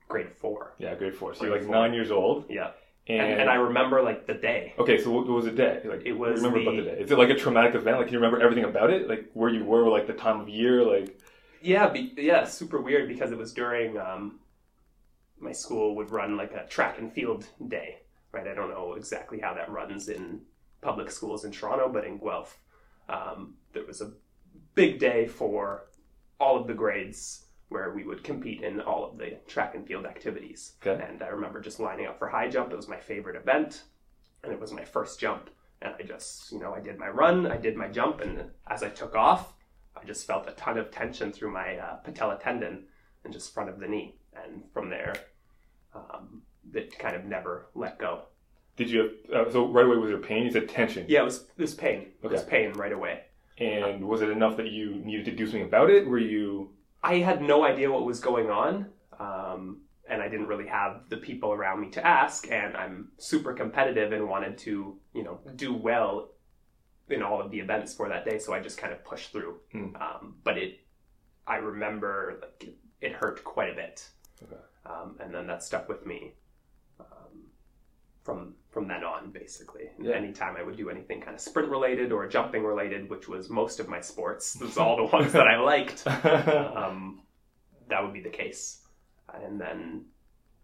grade 0.08 0.32
four. 0.40 0.76
yeah, 0.78 0.96
grade 0.96 1.16
four. 1.16 1.34
So 1.34 1.42
Grade 1.42 1.50
you're 1.50 1.60
like 1.60 1.68
four. 1.68 1.76
nine 1.76 1.94
years 1.94 2.10
old, 2.12 2.46
Yeah. 2.50 2.72
And, 3.08 3.20
And, 3.22 3.42
and 3.42 3.50
I 3.50 3.56
remember 3.56 4.02
like 4.02 4.26
the 4.28 4.34
day. 4.34 4.74
Okay, 4.80 5.02
so 5.02 5.12
what 5.12 5.28
was 5.28 5.46
the 5.46 5.52
day? 5.52 5.82
Like, 5.86 6.04
It 6.06 6.14
was 6.14 6.38
remember 6.42 6.60
the- 6.60 6.68
about 6.70 6.76
the 6.78 6.90
day. 6.92 7.02
Is 7.04 7.12
it 7.12 7.18
like 7.18 7.30
a 7.30 7.36
traumatic 7.36 7.76
event? 7.76 7.98
Like, 7.98 8.08
can 8.08 8.14
you 8.14 8.20
remember 8.20 8.42
everything 8.42 8.64
about 8.64 8.90
it? 8.92 9.08
Like 9.10 9.30
where 9.34 9.50
you 9.50 9.64
were, 9.66 9.88
like 9.90 10.08
the 10.08 10.14
time 10.14 10.40
of 10.40 10.48
year, 10.50 10.84
like 10.84 11.20
Yeah, 11.62 11.90
be, 11.90 12.14
yeah, 12.18 12.46
super 12.46 12.80
weird 12.82 13.08
because 13.08 13.32
it 13.32 13.38
was 13.38 13.54
during 13.54 13.98
um, 13.98 14.40
my 15.40 15.52
school 15.52 15.96
would 15.96 16.12
run 16.12 16.38
like 16.38 16.54
a 16.54 16.66
track 16.68 16.98
and 17.00 17.12
field 17.12 17.46
day, 17.68 18.00
right? 18.32 18.48
I 18.48 18.54
don't 18.54 18.70
know 18.70 18.94
exactly 18.94 19.40
how 19.40 19.54
that 19.54 19.70
runs 19.70 20.08
in 20.10 20.42
public 20.82 21.12
schools 21.12 21.44
in 21.46 21.52
Toronto, 21.52 21.90
but 21.90 22.06
in 22.06 22.18
Guelph, 22.18 22.58
um, 23.10 23.56
there 23.74 23.86
was 23.86 24.02
a 24.02 24.12
big 24.76 25.00
day 25.00 25.28
for 25.28 25.86
all 26.40 26.60
of 26.60 26.68
the 26.68 26.74
grades 26.74 27.46
where 27.74 27.92
we 27.92 28.04
would 28.04 28.24
compete 28.24 28.62
in 28.62 28.80
all 28.80 29.04
of 29.04 29.18
the 29.18 29.38
track 29.48 29.76
and 29.76 29.86
field 29.86 30.06
activities. 30.06 30.74
Okay. 30.86 31.04
And 31.04 31.22
I 31.22 31.28
remember 31.28 31.60
just 31.60 31.80
lining 31.80 32.06
up 32.06 32.20
for 32.20 32.30
high 32.30 32.48
jump. 32.48 32.72
It 32.72 32.76
was 32.78 32.88
my 32.88 33.00
favorite 33.00 33.36
event, 33.36 33.84
and 34.44 34.54
it 34.54 34.60
was 34.60 34.72
my 34.72 34.86
first 34.86 35.20
jump. 35.20 35.50
And 35.82 35.94
I 36.00 36.04
just, 36.04 36.52
you 36.52 36.60
know, 36.60 36.74
I 36.74 36.80
did 36.80 36.98
my 36.98 37.10
run, 37.10 37.48
I 37.48 37.58
did 37.58 37.76
my 37.76 37.90
jump, 37.90 38.22
and 38.22 38.46
as 38.68 38.84
I 38.84 38.90
took 38.90 39.16
off, 39.16 39.54
I 39.98 40.06
just 40.06 40.26
felt 40.26 40.48
a 40.48 40.52
ton 40.52 40.78
of 40.78 40.92
tension 40.92 41.34
through 41.34 41.52
my 41.52 41.78
uh, 41.78 41.96
patella 41.96 42.40
tendon 42.40 42.86
and 43.24 43.34
just 43.34 43.54
front 43.54 43.70
of 43.70 43.80
the 43.80 43.88
knee. 43.88 44.16
And 44.34 44.64
from 44.74 44.90
there, 44.90 45.14
um, 45.94 46.42
it 46.74 46.98
kind 46.98 47.16
of 47.16 47.26
never 47.26 47.68
let 47.76 48.00
go. 48.00 48.24
did 48.76 48.90
you 48.90 49.12
have? 49.34 49.48
Uh, 49.48 49.52
so 49.52 49.68
right 49.68 49.86
away 49.86 49.98
was 49.98 50.10
there 50.10 50.18
pain? 50.20 50.46
You 50.46 50.52
said 50.52 50.70
tension. 50.70 51.06
Yeah, 51.08 51.22
it 51.22 51.26
was, 51.26 51.42
it 51.58 51.62
was 51.62 51.76
pain. 51.76 52.08
It 52.22 52.32
was 52.32 52.44
pain 52.44 52.74
right 52.74 52.92
away. 52.92 53.22
And 53.60 54.08
was 54.08 54.22
it 54.22 54.30
enough 54.30 54.58
that 54.58 54.72
you 54.72 54.96
needed 54.96 55.26
to 55.26 55.32
do 55.32 55.46
something 55.46 55.64
about 55.64 55.90
it? 55.90 56.08
Were 56.08 56.18
you? 56.18 56.72
I 57.04 57.16
had 57.18 57.42
no 57.42 57.66
idea 57.66 57.92
what 57.92 58.06
was 58.06 58.20
going 58.20 58.50
on, 58.50 58.88
um, 59.20 59.82
and 60.10 60.22
I 60.22 60.30
didn't 60.30 60.48
really 60.48 60.68
have 60.68 61.10
the 61.10 61.18
people 61.18 61.52
around 61.52 61.82
me 61.82 61.90
to 61.92 62.06
ask. 62.06 62.50
And 62.50 62.76
I'm 62.78 63.10
super 63.18 63.54
competitive 63.54 64.12
and 64.14 64.30
wanted 64.30 64.58
to, 64.60 64.98
you 65.14 65.24
know, 65.24 65.40
do 65.56 65.74
well 65.74 66.30
in 67.10 67.22
all 67.22 67.42
of 67.42 67.52
the 67.52 67.60
events 67.60 67.94
for 67.94 68.08
that 68.10 68.26
day. 68.26 68.40
So 68.40 68.54
I 68.54 68.60
just 68.60 68.78
kind 68.78 68.94
of 68.94 69.04
pushed 69.04 69.32
through. 69.32 69.60
Hmm. 69.72 69.96
Um, 69.96 70.36
but 70.44 70.58
it, 70.58 70.80
I 71.46 71.58
remember 71.58 72.40
like 72.42 72.64
it, 72.70 72.78
it 73.02 73.12
hurt 73.14 73.44
quite 73.44 73.70
a 73.72 73.76
bit, 73.76 74.08
Okay. 74.42 74.62
um, 74.86 75.18
and 75.20 75.34
then 75.34 75.48
that 75.48 75.62
stuck 75.64 75.90
with 75.90 76.06
me 76.06 76.34
from 78.24 78.56
from 78.72 78.88
then 78.88 79.04
on. 79.04 79.32
Basically, 79.32 79.90
Yeah. 80.00 80.16
anytime 80.16 80.56
I 80.58 80.64
would 80.64 80.78
do 80.78 80.90
anything 80.90 81.22
kind 81.22 81.36
of 81.36 81.42
sprint 81.42 81.70
related 81.70 82.12
or 82.12 82.28
jumping 82.28 82.64
related, 82.64 83.10
which 83.10 83.28
was 83.28 83.50
most 83.50 83.80
of 83.80 83.88
my 83.88 84.02
sports, 84.02 84.54
those 84.54 84.78
all 84.78 84.98
the 84.98 85.04
ones 85.16 85.32
that 85.34 85.48
I 85.48 85.58
liked 85.60 86.06
um, 86.08 87.22
that 87.90 88.02
would 88.04 88.14
be 88.14 88.22
the 88.22 88.30
case. 88.30 88.82
And 89.34 89.60
then, 89.60 90.06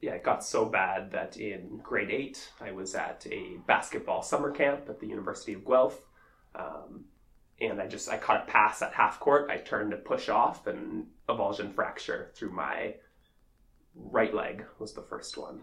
yeah, 0.01 0.11
it 0.13 0.23
got 0.23 0.43
so 0.43 0.65
bad 0.65 1.11
that 1.11 1.37
in 1.37 1.79
grade 1.83 2.11
eight, 2.11 2.49
I 2.61 2.71
was 2.71 2.95
at 2.95 3.25
a 3.29 3.57
basketball 3.67 4.21
summer 4.21 4.51
camp 4.51 4.87
at 4.89 4.99
the 4.99 5.07
University 5.07 5.53
of 5.53 5.65
Guelph. 5.65 5.99
Um, 6.55 7.05
and 7.61 7.81
I 7.81 7.87
just, 7.87 8.09
I 8.09 8.17
caught 8.17 8.47
a 8.47 8.51
pass 8.51 8.81
at 8.81 8.93
half 8.93 9.19
court. 9.19 9.49
I 9.51 9.57
turned 9.57 9.91
to 9.91 9.97
push 9.97 10.29
off 10.29 10.65
and 10.67 11.07
avulsion 11.27 11.73
fracture 11.73 12.31
through 12.35 12.51
my 12.51 12.95
right 13.95 14.33
leg 14.33 14.65
was 14.79 14.93
the 14.93 15.01
first 15.01 15.37
one. 15.37 15.61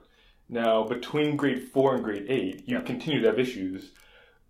Now 0.49 0.85
between 0.85 1.37
grade 1.37 1.62
four 1.62 1.95
and 1.95 2.05
grade 2.05 2.26
eight, 2.29 2.62
you 2.67 2.76
Yeah. 2.76 2.83
continued 2.85 3.23
to 3.23 3.29
have 3.29 3.38
issues. 3.38 3.93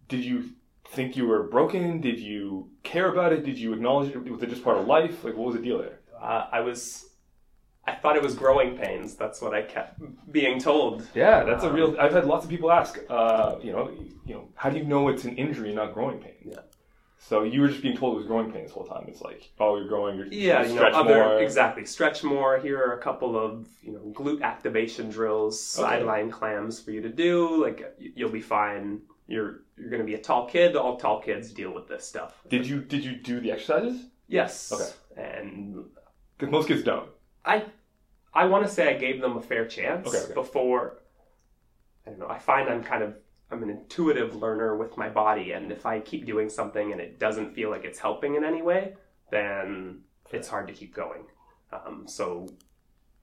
Did 0.09 0.25
you 0.25 0.51
think 0.89 1.17
you 1.17 1.27
were 1.27 1.45
broken? 1.45 2.01
Did 2.01 2.21
you 2.21 2.71
care 2.83 3.11
about 3.11 3.33
it? 3.33 3.45
Did 3.45 3.59
you 3.59 3.73
acknowledge 3.73 4.11
it? 4.15 4.31
Was 4.31 4.43
it 4.43 4.51
just 4.51 4.63
part 4.65 4.79
of 4.79 4.87
life? 4.87 5.25
Like 5.25 5.37
what 5.37 5.47
was 5.47 5.57
the 5.57 5.63
deal 5.63 5.79
there? 5.79 6.01
Uh, 6.21 6.47
I 6.53 6.61
was, 6.61 7.11
I 7.87 7.95
thought 7.95 8.17
it 8.17 8.23
was 8.23 8.35
growing 8.35 8.77
pains. 8.77 9.15
That's 9.17 9.41
what 9.43 9.53
I 9.55 9.63
kept 9.63 10.01
being 10.33 10.59
told. 10.61 11.07
Yeah, 11.15 11.45
that's 11.45 11.65
a 11.65 11.69
Um, 11.69 11.75
real. 11.75 11.97
I've 12.01 12.13
had 12.13 12.25
lots 12.27 12.45
of 12.45 12.51
people 12.51 12.71
ask. 12.71 12.99
Uh, 13.09 13.57
you 13.63 13.73
know, 13.73 13.91
you 14.25 14.35
know, 14.35 14.49
how 14.55 14.71
do 14.71 14.79
you 14.79 14.85
know 14.85 15.09
it's 15.09 15.25
an 15.25 15.37
injury, 15.37 15.75
not 15.75 15.93
growing 15.95 16.19
pain? 16.19 16.35
Yeah. 16.45 16.61
So 17.19 17.43
you 17.43 17.61
were 17.63 17.69
just 17.69 17.83
being 17.83 17.97
told 17.97 18.15
it 18.15 18.19
was 18.19 18.27
growing 18.27 18.53
pains 18.53 18.69
the 18.69 18.75
whole 18.75 18.85
time. 18.87 19.05
It's 19.09 19.21
like, 19.23 19.51
oh, 19.59 19.77
you're 19.77 19.89
growing. 19.89 20.17
You're 20.17 20.27
Yeah, 20.27 20.63
you 20.65 20.75
know, 20.75 20.83
other 20.85 21.15
more. 21.15 21.39
exactly. 21.41 21.85
Stretch 21.85 22.23
more. 22.23 22.59
Here 22.59 22.79
are 22.79 22.93
a 22.99 23.03
couple 23.03 23.37
of 23.39 23.67
you 23.83 23.93
know 23.93 24.13
glute 24.15 24.43
activation 24.43 25.09
drills, 25.11 25.79
Okay. 25.79 25.89
sideline 25.89 26.31
clams 26.31 26.79
for 26.81 26.91
you 26.93 27.01
to 27.03 27.09
do. 27.09 27.63
Like 27.63 27.97
you'll 27.99 28.31
be 28.31 28.43
fine. 28.43 29.01
You're 29.27 29.63
you're 29.77 29.89
going 29.91 30.03
to 30.03 30.07
be 30.07 30.15
a 30.15 30.19
tall 30.23 30.47
kid. 30.47 30.77
All 30.77 30.97
tall 30.99 31.21
kids 31.21 31.53
deal 31.53 31.73
with 31.75 31.89
this 31.89 32.05
stuff. 32.07 32.35
Did 32.49 32.67
you 32.67 32.81
did 32.83 33.05
you 33.05 33.17
do 33.17 33.41
the 33.41 33.51
exercises? 33.51 34.07
Yes. 34.29 34.73
Okay. 34.73 34.91
And 35.21 35.85
Because 36.39 36.53
most 36.53 36.69
kids 36.69 36.83
don't. 36.85 37.09
I 37.45 37.65
I 38.35 38.45
want 38.45 38.65
to 38.67 38.71
say 38.71 38.95
I 38.95 38.99
gave 38.99 39.21
them 39.21 39.37
a 39.39 39.43
fair 39.43 39.67
chance 39.67 40.07
Okay, 40.07 40.19
okay. 40.19 40.35
before. 40.35 40.99
I 42.07 42.11
don't 42.11 42.19
know. 42.21 42.29
I 42.29 42.39
find 42.39 42.69
I'm 42.69 42.85
kind 42.85 43.03
of 43.03 43.15
I'm 43.51 43.63
an 43.63 43.71
intuitive 43.71 44.35
learner 44.35 44.77
with 44.77 44.97
my 44.97 45.09
body, 45.09 45.53
and 45.53 45.71
if 45.71 45.87
I 45.87 46.01
keep 46.01 46.27
doing 46.27 46.49
something 46.49 46.93
and 46.93 47.01
it 47.01 47.19
doesn't 47.19 47.55
feel 47.55 47.71
like 47.71 47.85
it's 47.85 47.99
helping 47.99 48.35
in 48.35 48.45
any 48.45 48.63
way, 48.63 48.95
then 49.31 50.01
it's 50.33 50.49
hard 50.49 50.67
to 50.67 50.73
keep 50.73 50.95
going. 50.95 51.27
Um, 51.73 52.05
so, 52.07 52.49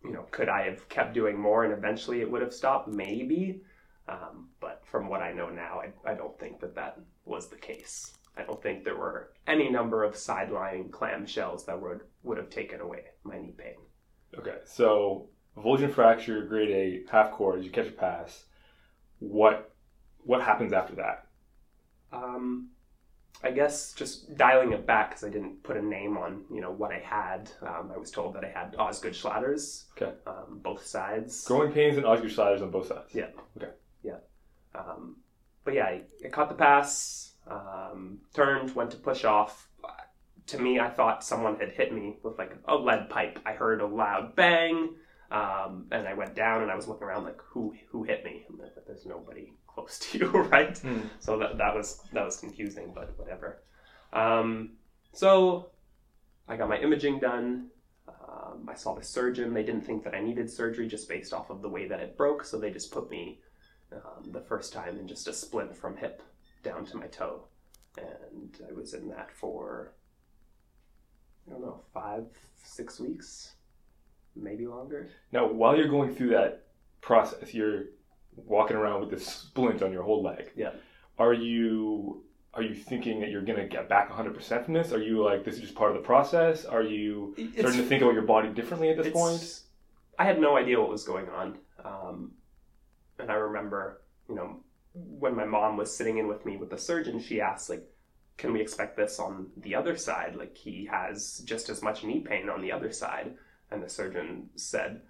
you 0.04 0.14
know, 0.14 0.26
could 0.32 0.50
I 0.50 0.64
have 0.64 0.88
kept 0.90 1.14
doing 1.14 1.38
more 1.40 1.64
and 1.64 1.74
eventually 1.74 2.22
it 2.22 2.32
would 2.32 2.42
have 2.42 2.54
stopped? 2.54 2.88
Maybe. 2.88 3.62
Um, 4.08 4.50
but 4.60 4.82
from 4.86 5.08
what 5.08 5.22
I 5.22 5.32
know 5.32 5.50
now, 5.50 5.82
I, 5.82 6.12
I 6.12 6.14
don't 6.14 6.38
think 6.40 6.60
that 6.60 6.76
that 6.76 7.00
was 7.26 7.48
the 7.48 7.56
case. 7.56 8.14
I 8.36 8.44
don't 8.44 8.62
think 8.62 8.84
there 8.84 8.98
were 8.98 9.32
any 9.48 9.70
number 9.70 10.04
of 10.04 10.16
sideline 10.16 10.90
clamshells 10.90 11.66
that 11.66 11.82
would 11.82 12.02
would 12.24 12.38
have 12.38 12.50
taken 12.50 12.82
away 12.82 13.04
my 13.24 13.38
knee 13.38 13.54
pain. 13.56 13.76
Okay, 14.38 14.58
so 14.66 15.30
avulsion 15.56 15.94
fracture, 15.94 16.46
grade 16.46 16.72
eight, 16.72 17.08
half 17.12 17.32
court. 17.32 17.62
You 17.62 17.70
catch 17.70 17.88
a 17.88 17.92
pass. 17.92 18.46
What 19.20 19.73
what 20.26 20.42
happens 20.42 20.74
after 20.74 20.96
that? 20.96 21.28
Um, 22.12 22.70
I 23.44 23.52
guess 23.52 23.94
just 23.94 24.36
dialing 24.38 24.72
it 24.72 24.86
back 24.86 25.10
because 25.10 25.24
I 25.24 25.30
didn't 25.30 25.64
put 25.64 25.76
a 25.76 25.82
name 25.82 26.18
on 26.18 26.46
you 26.52 26.62
know 26.62 26.72
what 26.72 26.92
I 26.92 27.00
had. 27.00 27.50
Um, 27.62 27.92
I 27.94 27.98
was 27.98 28.12
told 28.12 28.36
that 28.36 28.46
I 28.46 28.50
had 28.50 28.76
Osgood 28.78 29.14
Schlatters, 29.14 29.86
Okay. 29.98 30.14
um, 30.28 30.60
both 30.64 30.86
sides. 30.86 31.44
Growing 31.46 31.72
pains 31.72 31.98
and 31.98 32.06
Osgood 32.06 32.32
Schlatters 32.32 32.62
on 32.62 32.72
both 32.72 32.88
sides. 32.88 33.14
Yeah. 33.14 33.28
Okay. 33.58 33.72
Yeah. 34.04 34.18
Um, 34.76 35.18
but 35.66 35.74
yeah, 35.74 35.86
I, 35.86 36.02
I 36.26 36.30
caught 36.30 36.50
the 36.50 36.56
pass, 36.56 37.34
um, 37.48 38.20
turned, 38.34 38.76
went 38.76 38.92
to 38.92 38.98
push 38.98 39.24
off. 39.26 39.68
To 40.48 40.60
me, 40.60 40.78
I 40.80 40.90
thought 40.90 41.24
someone 41.24 41.58
had 41.58 41.72
hit 41.72 41.94
me 41.94 42.18
with 42.22 42.38
like 42.38 42.52
a 42.68 42.76
lead 42.76 43.10
pipe. 43.10 43.40
I 43.46 43.54
heard 43.54 43.80
a 43.80 43.86
loud 43.88 44.36
bang, 44.36 44.90
um, 45.32 45.88
and 45.92 46.06
I 46.06 46.14
went 46.16 46.36
down 46.36 46.64
and 46.64 46.70
I 46.72 46.76
was 46.76 46.88
looking 46.88 47.08
around 47.08 47.24
like, 47.24 47.40
who 47.42 47.74
who 47.90 48.04
hit 48.04 48.26
me? 48.26 48.46
And 48.50 48.60
There's 48.86 49.06
nobody 49.06 49.54
close 49.74 50.00
to 50.12 50.18
you, 50.18 50.28
right? 50.28 50.78
Hmm. 50.78 51.02
So 51.20 51.38
that 51.40 51.58
that 51.58 51.76
was 51.76 52.02
that 52.14 52.24
was 52.24 52.38
confusing, 52.38 52.92
but 52.94 53.18
whatever. 53.18 53.64
Um, 54.12 54.72
so 55.12 55.72
I 56.48 56.58
got 56.58 56.70
my 56.70 56.78
imaging 56.78 57.20
done. 57.20 57.68
Um, 58.08 58.68
I 58.70 58.76
saw 58.76 58.96
the 58.96 59.04
surgeon. 59.04 59.54
They 59.54 59.64
didn't 59.64 59.86
think 59.86 60.04
that 60.04 60.14
I 60.14 60.22
needed 60.22 60.50
surgery 60.50 60.88
just 60.88 61.08
based 61.08 61.34
off 61.34 61.50
of 61.50 61.62
the 61.62 61.70
way 61.70 61.88
that 61.88 62.00
it 62.00 62.18
broke, 62.18 62.44
so 62.44 62.60
they 62.60 62.72
just 62.72 62.92
put 62.92 63.10
me 63.10 63.40
um, 63.92 64.32
the 64.32 64.42
first 64.42 64.74
time 64.74 65.00
in 65.00 65.08
just 65.08 65.28
a 65.28 65.34
splint 65.34 65.76
from 65.76 65.98
hip 65.98 66.22
down 66.64 66.86
to 66.86 66.98
my 66.98 67.08
toe, 67.08 67.46
and 67.98 68.58
I 68.70 68.74
was 68.74 68.94
in 68.94 69.08
that 69.10 69.32
for 69.32 69.94
I 71.48 71.52
don't 71.52 71.62
know 71.62 71.82
five 71.94 72.26
six 72.64 73.00
weeks, 73.00 73.54
maybe 74.36 74.68
longer. 74.68 75.10
Now, 75.32 75.48
while 75.48 75.76
you're 75.78 75.90
going 75.90 76.16
through 76.16 76.30
that 76.30 76.66
process, 77.02 77.54
you're 77.54 77.86
walking 78.36 78.78
around 78.78 79.02
with 79.02 79.10
this 79.10 79.26
splint 79.26 79.82
on 79.82 79.92
your 79.92 80.04
whole 80.04 80.24
leg. 80.24 80.52
Yeah. 80.56 80.72
Are 81.18 81.34
you 81.34 82.24
are 82.54 82.62
you 82.62 82.76
thinking 82.76 83.20
that 83.22 83.30
you're 83.30 83.42
gonna 83.42 83.68
get 83.68 83.90
back 83.90 84.10
100 84.10 84.34
percent 84.34 84.66
from 84.66 84.74
this? 84.74 84.92
Are 84.92 85.02
you 85.02 85.24
like 85.24 85.44
this 85.44 85.56
is 85.56 85.62
just 85.62 85.76
part 85.76 85.92
of 85.92 85.98
the 85.98 86.04
process? 86.04 86.66
Are 86.66 86.84
you 86.84 87.36
starting 87.58 87.80
to 87.80 87.86
think 87.88 88.02
about 88.02 88.14
your 88.14 88.24
body 88.24 88.50
differently 88.50 88.90
at 88.90 88.98
this 88.98 89.12
point? 89.12 89.62
I 90.18 90.26
had 90.26 90.40
no 90.40 90.58
idea 90.58 90.80
what 90.80 90.90
was 90.90 91.04
going 91.04 91.30
on. 91.30 91.58
Um, 91.84 92.32
and 93.20 93.32
I 93.32 93.36
remember, 93.36 94.02
you 94.30 94.36
know, 94.36 94.60
when 94.94 95.36
my 95.36 95.46
mom 95.46 95.78
was 95.78 95.96
sitting 95.96 96.18
in 96.18 96.28
with 96.28 96.46
me 96.46 96.58
with 96.58 96.70
the 96.70 96.78
surgeon, 96.78 97.20
she 97.20 97.42
asked, 97.42 97.70
like, 97.70 97.84
can 98.38 98.54
we 98.54 98.62
expect 98.62 98.96
this 98.98 99.20
on 99.20 99.48
the 99.58 99.76
other 99.76 99.96
side? 99.96 100.36
Like, 100.36 100.56
he 100.56 100.88
has 100.92 101.42
just 101.46 101.70
as 101.70 101.82
much 101.82 102.04
knee 102.04 102.20
pain 102.20 102.50
on 102.50 102.62
the 102.62 102.72
other 102.72 102.92
side. 102.92 103.36
And 103.72 103.82
the 103.82 103.90
surgeon 103.90 104.50
said, 104.56 105.02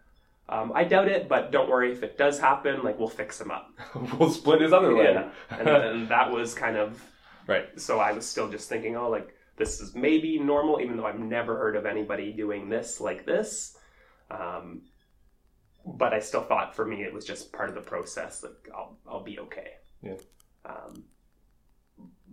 um, 0.49 0.71
I 0.75 0.83
doubt 0.83 1.07
it, 1.07 1.29
but 1.29 1.51
don't 1.51 1.69
worry. 1.69 1.91
If 1.91 2.03
it 2.03 2.17
does 2.17 2.39
happen, 2.39 2.83
like, 2.83 2.99
we'll 2.99 3.07
fix 3.07 3.39
him 3.39 3.51
up. 3.51 3.71
we'll 4.19 4.29
split 4.29 4.61
his 4.61 4.73
other 4.73 4.93
leg. 4.93 5.15
Yeah. 5.15 5.57
And, 5.57 5.67
and 5.67 6.09
that 6.09 6.31
was 6.31 6.53
kind 6.53 6.77
of 6.77 7.01
right. 7.47 7.79
so 7.79 7.99
I 7.99 8.11
was 8.11 8.25
still 8.25 8.49
just 8.49 8.69
thinking, 8.69 8.95
oh, 8.97 9.09
like 9.09 9.35
this 9.55 9.79
is 9.79 9.95
maybe 9.95 10.39
normal, 10.39 10.81
even 10.81 10.97
though 10.97 11.05
I've 11.05 11.19
never 11.19 11.57
heard 11.57 11.75
of 11.75 11.85
anybody 11.85 12.33
doing 12.33 12.69
this 12.69 12.99
like 12.99 13.25
this. 13.25 13.77
Um, 14.31 14.81
but 15.85 16.13
I 16.13 16.19
still 16.19 16.43
thought 16.43 16.75
for 16.75 16.85
me 16.85 17.03
it 17.03 17.13
was 17.13 17.25
just 17.25 17.51
part 17.51 17.69
of 17.69 17.75
the 17.75 17.81
process. 17.81 18.43
Like 18.43 18.69
I'll 18.75 18.97
I'll 19.07 19.23
be 19.23 19.39
okay. 19.39 19.73
Yeah. 20.01 20.15
Um, 20.65 21.03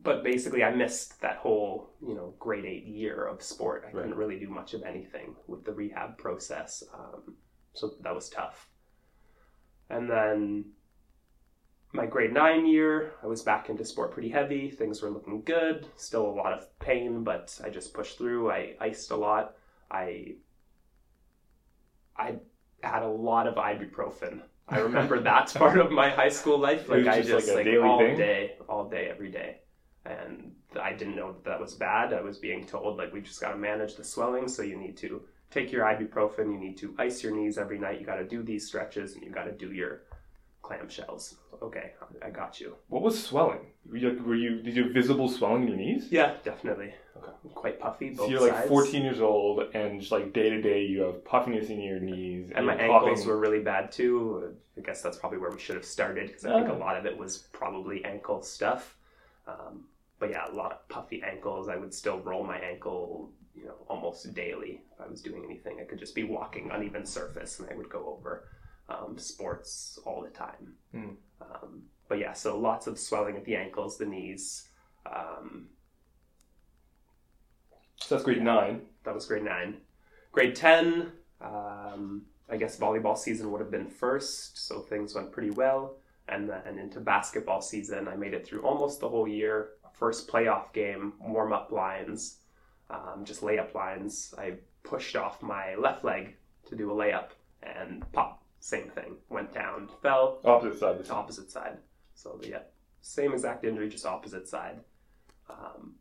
but 0.03 0.25
basically, 0.25 0.65
I 0.65 0.75
missed 0.75 1.21
that 1.21 1.37
whole 1.37 1.93
you 2.01 2.15
know 2.15 2.35
grade 2.39 2.65
eight 2.65 2.87
year 2.87 3.27
of 3.27 3.43
sport. 3.43 3.85
I 3.89 3.93
couldn't 3.93 4.15
really 4.15 4.39
do 4.39 4.49
much 4.49 4.75
of 4.75 4.83
anything 4.83 5.35
with 5.47 5.65
the 5.65 5.73
rehab 5.73 6.17
process. 6.17 6.83
Um, 6.95 7.37
so 7.75 7.93
that 8.01 8.15
was 8.15 8.29
tough. 8.29 8.69
And 9.89 10.09
then 10.09 10.67
my 11.93 12.07
grade 12.07 12.33
nine 12.33 12.67
year, 12.67 13.13
I 13.23 13.27
was 13.27 13.43
back 13.43 13.69
into 13.69 13.85
sport 13.85 14.13
pretty 14.13 14.29
heavy. 14.29 14.71
Things 14.71 15.03
were 15.03 15.11
looking 15.11 15.43
good. 15.43 15.89
Still 15.97 16.27
a 16.27 16.31
lot 16.31 16.53
of 16.53 16.79
pain, 16.79 17.25
but 17.25 17.59
I 17.65 17.71
just 17.71 17.93
pushed 17.93 18.19
through. 18.19 18.51
I 18.51 18.77
iced 18.81 19.11
a 19.11 19.17
lot. 19.17 19.57
I 19.91 20.37
I 22.17 22.37
had 22.83 23.03
a 23.03 23.09
lot 23.09 23.47
of 23.47 23.57
ibuprofen. 23.57 24.43
I 24.69 24.79
remember 24.79 25.21
that's 25.23 25.53
part 25.53 25.79
of 25.79 25.91
my 25.91 26.11
high 26.11 26.29
school 26.29 26.59
life. 26.59 26.89
Like 26.89 27.07
I 27.07 27.23
just 27.23 27.31
like 27.31 27.45
just 27.45 27.55
like, 27.55 27.65
daily 27.65 27.79
all 27.79 27.99
thing? 27.99 28.17
day, 28.17 28.57
all 28.69 28.89
day, 28.89 29.09
every 29.11 29.31
day, 29.31 29.59
and 30.05 30.53
I 30.81 30.93
didn't 30.93 31.17
know 31.17 31.33
that, 31.33 31.45
that 31.45 31.61
was 31.61 31.75
bad. 31.75 32.13
I 32.13 32.21
was 32.21 32.39
being 32.39 32.67
told 32.67 32.99
like 32.99 33.13
we 33.13 33.21
just 33.21 33.41
got 33.41 33.51
to 33.51 33.59
manage 33.59 33.97
the 33.97 34.05
swelling, 34.05 34.47
so 34.47 34.63
you 34.63 34.77
need 34.77 34.97
to 34.99 35.23
take 35.51 35.71
your 35.73 35.85
ibuprofen. 35.85 36.53
You 36.53 36.59
need 36.59 36.77
to 36.79 36.95
ice 36.99 37.23
your 37.23 37.35
knees 37.35 37.59
every 37.59 37.79
night. 37.79 38.01
You 38.01 38.07
got 38.07 38.17
to 38.17 38.25
do 38.25 38.43
these 38.43 38.67
stretches, 38.67 39.15
and 39.15 39.23
you 39.23 39.31
got 39.31 39.45
to 39.45 39.53
do 39.53 39.73
your 39.73 40.03
clamshells. 40.63 41.35
Okay, 41.63 41.93
I 42.25 42.31
got 42.31 42.61
you. 42.61 42.77
What 42.89 43.03
was 43.03 43.23
swelling? 43.23 43.61
Were 43.91 43.97
you, 43.97 44.23
were 44.25 44.35
you 44.35 44.63
did 44.63 44.77
you 44.77 44.85
have 44.85 44.93
visible 44.93 45.29
swelling 45.29 45.63
in 45.63 45.69
your 45.69 45.77
knees? 45.77 46.07
Yeah, 46.11 46.35
definitely. 46.45 46.95
Okay. 47.17 47.33
Quite 47.55 47.81
puffy. 47.81 48.15
So 48.15 48.29
you're 48.29 48.41
like 48.41 48.53
sides. 48.55 48.69
14 48.69 49.03
years 49.03 49.21
old, 49.21 49.75
and 49.75 50.01
just 50.01 50.13
like 50.13 50.33
day 50.33 50.49
to 50.51 50.63
day, 50.63 50.85
you 50.85 51.03
have 51.03 51.23
puffiness 51.25 51.69
in 51.69 51.81
your 51.81 51.99
knees, 52.01 52.51
And 52.55 52.67
my 52.67 52.75
ankles 52.77 53.11
coughing. 53.21 53.27
were 53.29 53.39
really 53.39 53.61
bad 53.61 53.93
too. 53.93 54.55
I 54.79 54.81
guess 54.83 55.03
that's 55.03 55.19
probably 55.19 55.39
where 55.39 55.51
we 55.51 55.59
should 55.59 55.75
have 55.77 55.85
started 55.85 56.29
because 56.29 56.47
I 56.47 56.55
think 56.55 56.71
Oh. 56.71 56.77
a 56.77 56.79
lot 56.79 56.97
of 56.97 57.05
it 57.05 57.17
was 57.19 57.39
probably 57.53 58.03
ankle 58.05 58.41
stuff. 58.43 58.97
Um, 59.47 59.85
but 60.19 60.31
yeah, 60.31 60.51
a 60.51 60.55
lot 60.55 60.73
of 60.73 60.89
puffy 60.89 61.23
ankles. 61.23 61.69
I 61.69 61.77
would 61.77 61.93
still 61.93 62.21
roll 62.21 62.45
my 62.45 62.59
ankle, 62.59 63.31
you 63.55 63.65
know, 63.65 63.75
almost 63.89 64.33
daily 64.35 64.83
if 64.93 65.01
I 65.01 65.09
was 65.09 65.21
doing 65.23 65.45
anything. 65.45 65.79
I 65.81 65.85
could 65.85 65.99
just 65.99 66.15
be 66.15 66.25
walking 66.25 66.71
uneven 66.73 67.05
surface 67.07 67.59
and 67.61 67.69
I 67.71 67.75
would 67.75 67.89
go 67.91 68.07
over 68.19 68.49
um, 68.89 69.19
sports 69.19 69.99
all 70.05 70.23
the 70.23 70.31
time. 70.31 70.75
Hmm. 70.93 71.09
Um, 71.41 71.83
but 72.09 72.19
yeah, 72.19 72.33
so 72.33 72.59
lots 72.59 72.87
of 72.87 72.99
swelling 72.99 73.37
at 73.37 73.45
the 73.45 73.57
ankles, 73.57 73.99
the 73.99 74.07
knees. 74.07 74.69
Um, 75.07 75.69
So 77.97 78.15
that's 78.15 78.25
grade 78.25 78.43
nine. 78.43 78.83
that 79.05 79.15
was 79.15 79.27
grade 79.27 79.45
nine. 79.45 79.79
Grade 80.33 80.55
10, 80.55 81.13
um, 81.41 82.23
I 82.49 82.57
guess 82.57 82.79
volleyball 82.79 83.17
season 83.19 83.51
would 83.51 83.61
have 83.61 83.71
been 83.71 83.89
first, 83.89 84.59
so 84.67 84.81
things 84.81 85.15
went 85.15 85.33
pretty 85.33 85.51
well. 85.51 85.97
And 86.29 86.49
then 86.49 86.79
into 86.79 87.01
basketball 87.01 87.61
season, 87.61 88.07
I 88.07 88.15
made 88.17 88.35
it 88.35 88.47
through 88.47 88.63
almost 88.63 89.01
the 89.01 89.09
whole 89.09 89.27
year. 89.27 89.71
First 89.93 90.29
playoff 90.29 90.73
game, 90.73 91.15
warm 91.21 91.53
up 91.53 91.73
lines, 91.73 92.39
um, 92.91 93.25
just 93.25 93.43
layup 93.43 93.75
lines. 93.75 94.35
I 94.37 94.55
pushed 94.83 95.17
off 95.17 95.43
my 95.43 95.75
left 95.77 96.05
leg 96.05 96.37
to 96.69 96.77
do 96.77 96.91
a 96.91 96.95
layup 96.95 97.31
and 97.63 98.05
pop, 98.13 98.43
same 98.61 98.91
thing. 98.91 99.17
Went 99.29 99.53
down, 99.53 99.89
fell, 100.03 100.41
Opposite 100.45 100.79
side. 100.79 100.99
This 100.99 101.11
opposite 101.11 101.51
side. 101.51 101.79
So 102.15 102.41
yeah, 102.43 102.63
same 103.01 103.33
exact 103.33 103.65
injury, 103.65 103.89
just 103.89 104.07
opposite 104.07 104.49
side. 104.49 104.81
Um, 105.49 105.95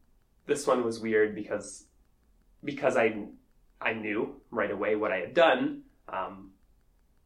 this 0.46 0.68
one 0.68 0.84
was 0.84 1.00
weird 1.00 1.36
because 1.36 1.86
because 2.64 2.98
I 2.98 3.26
I 3.82 3.94
knew 3.94 4.42
right 4.52 4.72
away 4.72 4.96
what 4.96 5.12
I 5.12 5.18
had 5.18 5.34
done. 5.34 5.84
Um, 6.08 6.52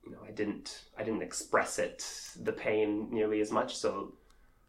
you 0.06 0.12
know, 0.12 0.20
I 0.28 0.32
didn't 0.32 0.84
I 0.98 1.04
didn't 1.04 1.24
express 1.24 1.80
it 1.80 2.06
the 2.40 2.52
pain 2.52 3.08
nearly 3.12 3.42
as 3.42 3.52
much. 3.52 3.76
So 3.76 4.14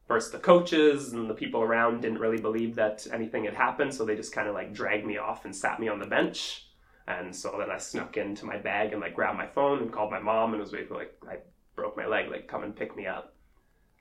first 0.07 0.33
the 0.33 0.39
coaches 0.39 1.13
and 1.13 1.29
the 1.31 1.35
people 1.35 1.63
around 1.63 2.01
didn't 2.03 2.19
really 2.19 2.41
believe 2.41 2.75
that 2.77 3.07
anything 3.13 3.45
had 3.45 3.55
happened, 3.55 3.95
so 3.95 4.05
they 4.05 4.17
just 4.17 4.35
kind 4.35 4.49
of 4.49 4.55
like 4.55 4.73
dragged 4.75 5.07
me 5.07 5.19
off 5.19 5.45
and 5.45 5.55
sat 5.55 5.81
me 5.81 5.89
on 5.89 5.99
the 5.99 6.07
bench. 6.07 6.67
And 7.07 7.35
so 7.35 7.55
then 7.59 7.71
I 7.71 7.79
snuck 7.79 8.17
into 8.17 8.47
my 8.47 8.57
bag 8.57 8.93
and 8.93 9.01
like 9.01 9.15
grabbed 9.15 9.37
my 9.39 9.47
phone 9.47 9.83
and 9.83 9.93
called 9.93 10.11
my 10.11 10.21
mom 10.21 10.53
and 10.53 10.61
was 10.61 10.71
for 10.71 10.95
like 10.95 11.15
I 11.29 11.39
broke 11.77 11.97
my 11.97 12.07
leg, 12.07 12.31
like 12.31 12.49
come 12.49 12.63
and 12.65 12.75
pick 12.75 12.97
me 12.97 13.07
up. 13.07 13.35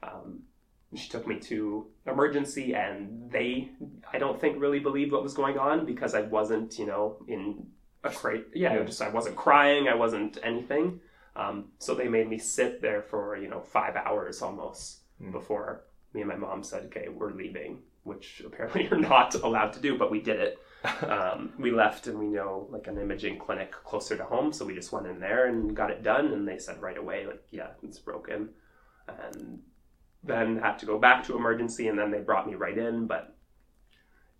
Um, 0.02 0.44
she 0.96 1.10
took 1.10 1.26
me 1.26 1.40
to 1.40 1.88
emergency, 2.06 2.76
and 2.76 3.32
they, 3.32 3.72
I 4.14 4.20
don't 4.20 4.40
think, 4.40 4.62
really 4.62 4.80
believed 4.80 5.12
what 5.12 5.24
was 5.24 5.34
going 5.34 5.58
on 5.58 5.86
because 5.88 6.14
I 6.14 6.22
wasn't, 6.22 6.78
you 6.78 6.86
know, 6.86 7.18
in 7.28 7.66
a 8.04 8.10
crate. 8.12 8.46
Yeah, 8.54 8.74
Yeah. 8.76 8.84
just 8.84 9.02
I 9.02 9.10
wasn't 9.10 9.36
crying, 9.36 9.88
I 9.88 9.96
wasn't 9.96 10.38
anything. 10.44 11.00
Um, 11.36 11.70
so 11.80 11.96
they 11.96 12.08
made 12.08 12.30
me 12.30 12.38
sit 12.38 12.80
there 12.82 13.02
for 13.02 13.36
you 13.38 13.48
know 13.48 13.62
five 13.62 13.96
hours 13.96 14.42
almost 14.42 15.00
Hmm. 15.20 15.32
before 15.32 15.84
me 16.14 16.22
and 16.22 16.30
my 16.30 16.36
mom 16.36 16.64
said, 16.64 16.86
"Okay, 16.86 17.10
we're 17.10 17.32
leaving," 17.34 17.80
which 18.04 18.42
apparently 18.46 18.86
you're 18.86 19.00
not 19.00 19.36
allowed 19.36 19.74
to 19.74 19.80
do, 19.80 19.98
but 19.98 20.12
we 20.12 20.22
did 20.22 20.40
it. 20.40 20.60
um, 21.04 21.54
we 21.58 21.72
left 21.72 22.08
and 22.08 22.20
we 22.20 22.28
know 22.28 22.68
like 22.70 22.88
an 22.88 22.98
imaging 22.98 23.40
clinic 23.40 23.72
closer 23.72 24.18
to 24.18 24.24
home 24.26 24.52
so 24.52 24.66
we 24.66 24.76
just 24.76 24.92
went 24.92 25.08
in 25.08 25.20
there 25.20 25.48
and 25.48 25.76
got 25.76 25.90
it 25.90 26.04
done 26.04 26.28
and 26.34 26.46
they 26.48 26.58
said 26.58 26.82
right 26.82 26.98
away 26.98 27.26
like 27.26 27.42
yeah 27.52 27.70
it's 27.84 28.00
broken. 28.00 28.50
And 29.08 29.62
then 30.24 30.58
had 30.58 30.80
to 30.80 30.86
go 30.86 30.98
back 30.98 31.24
to 31.26 31.38
emergency 31.38 31.88
and 31.88 31.98
then 31.98 32.12
they 32.12 32.20
brought 32.20 32.48
me 32.48 32.56
right 32.56 32.78
in 32.78 33.08
but 33.08 33.36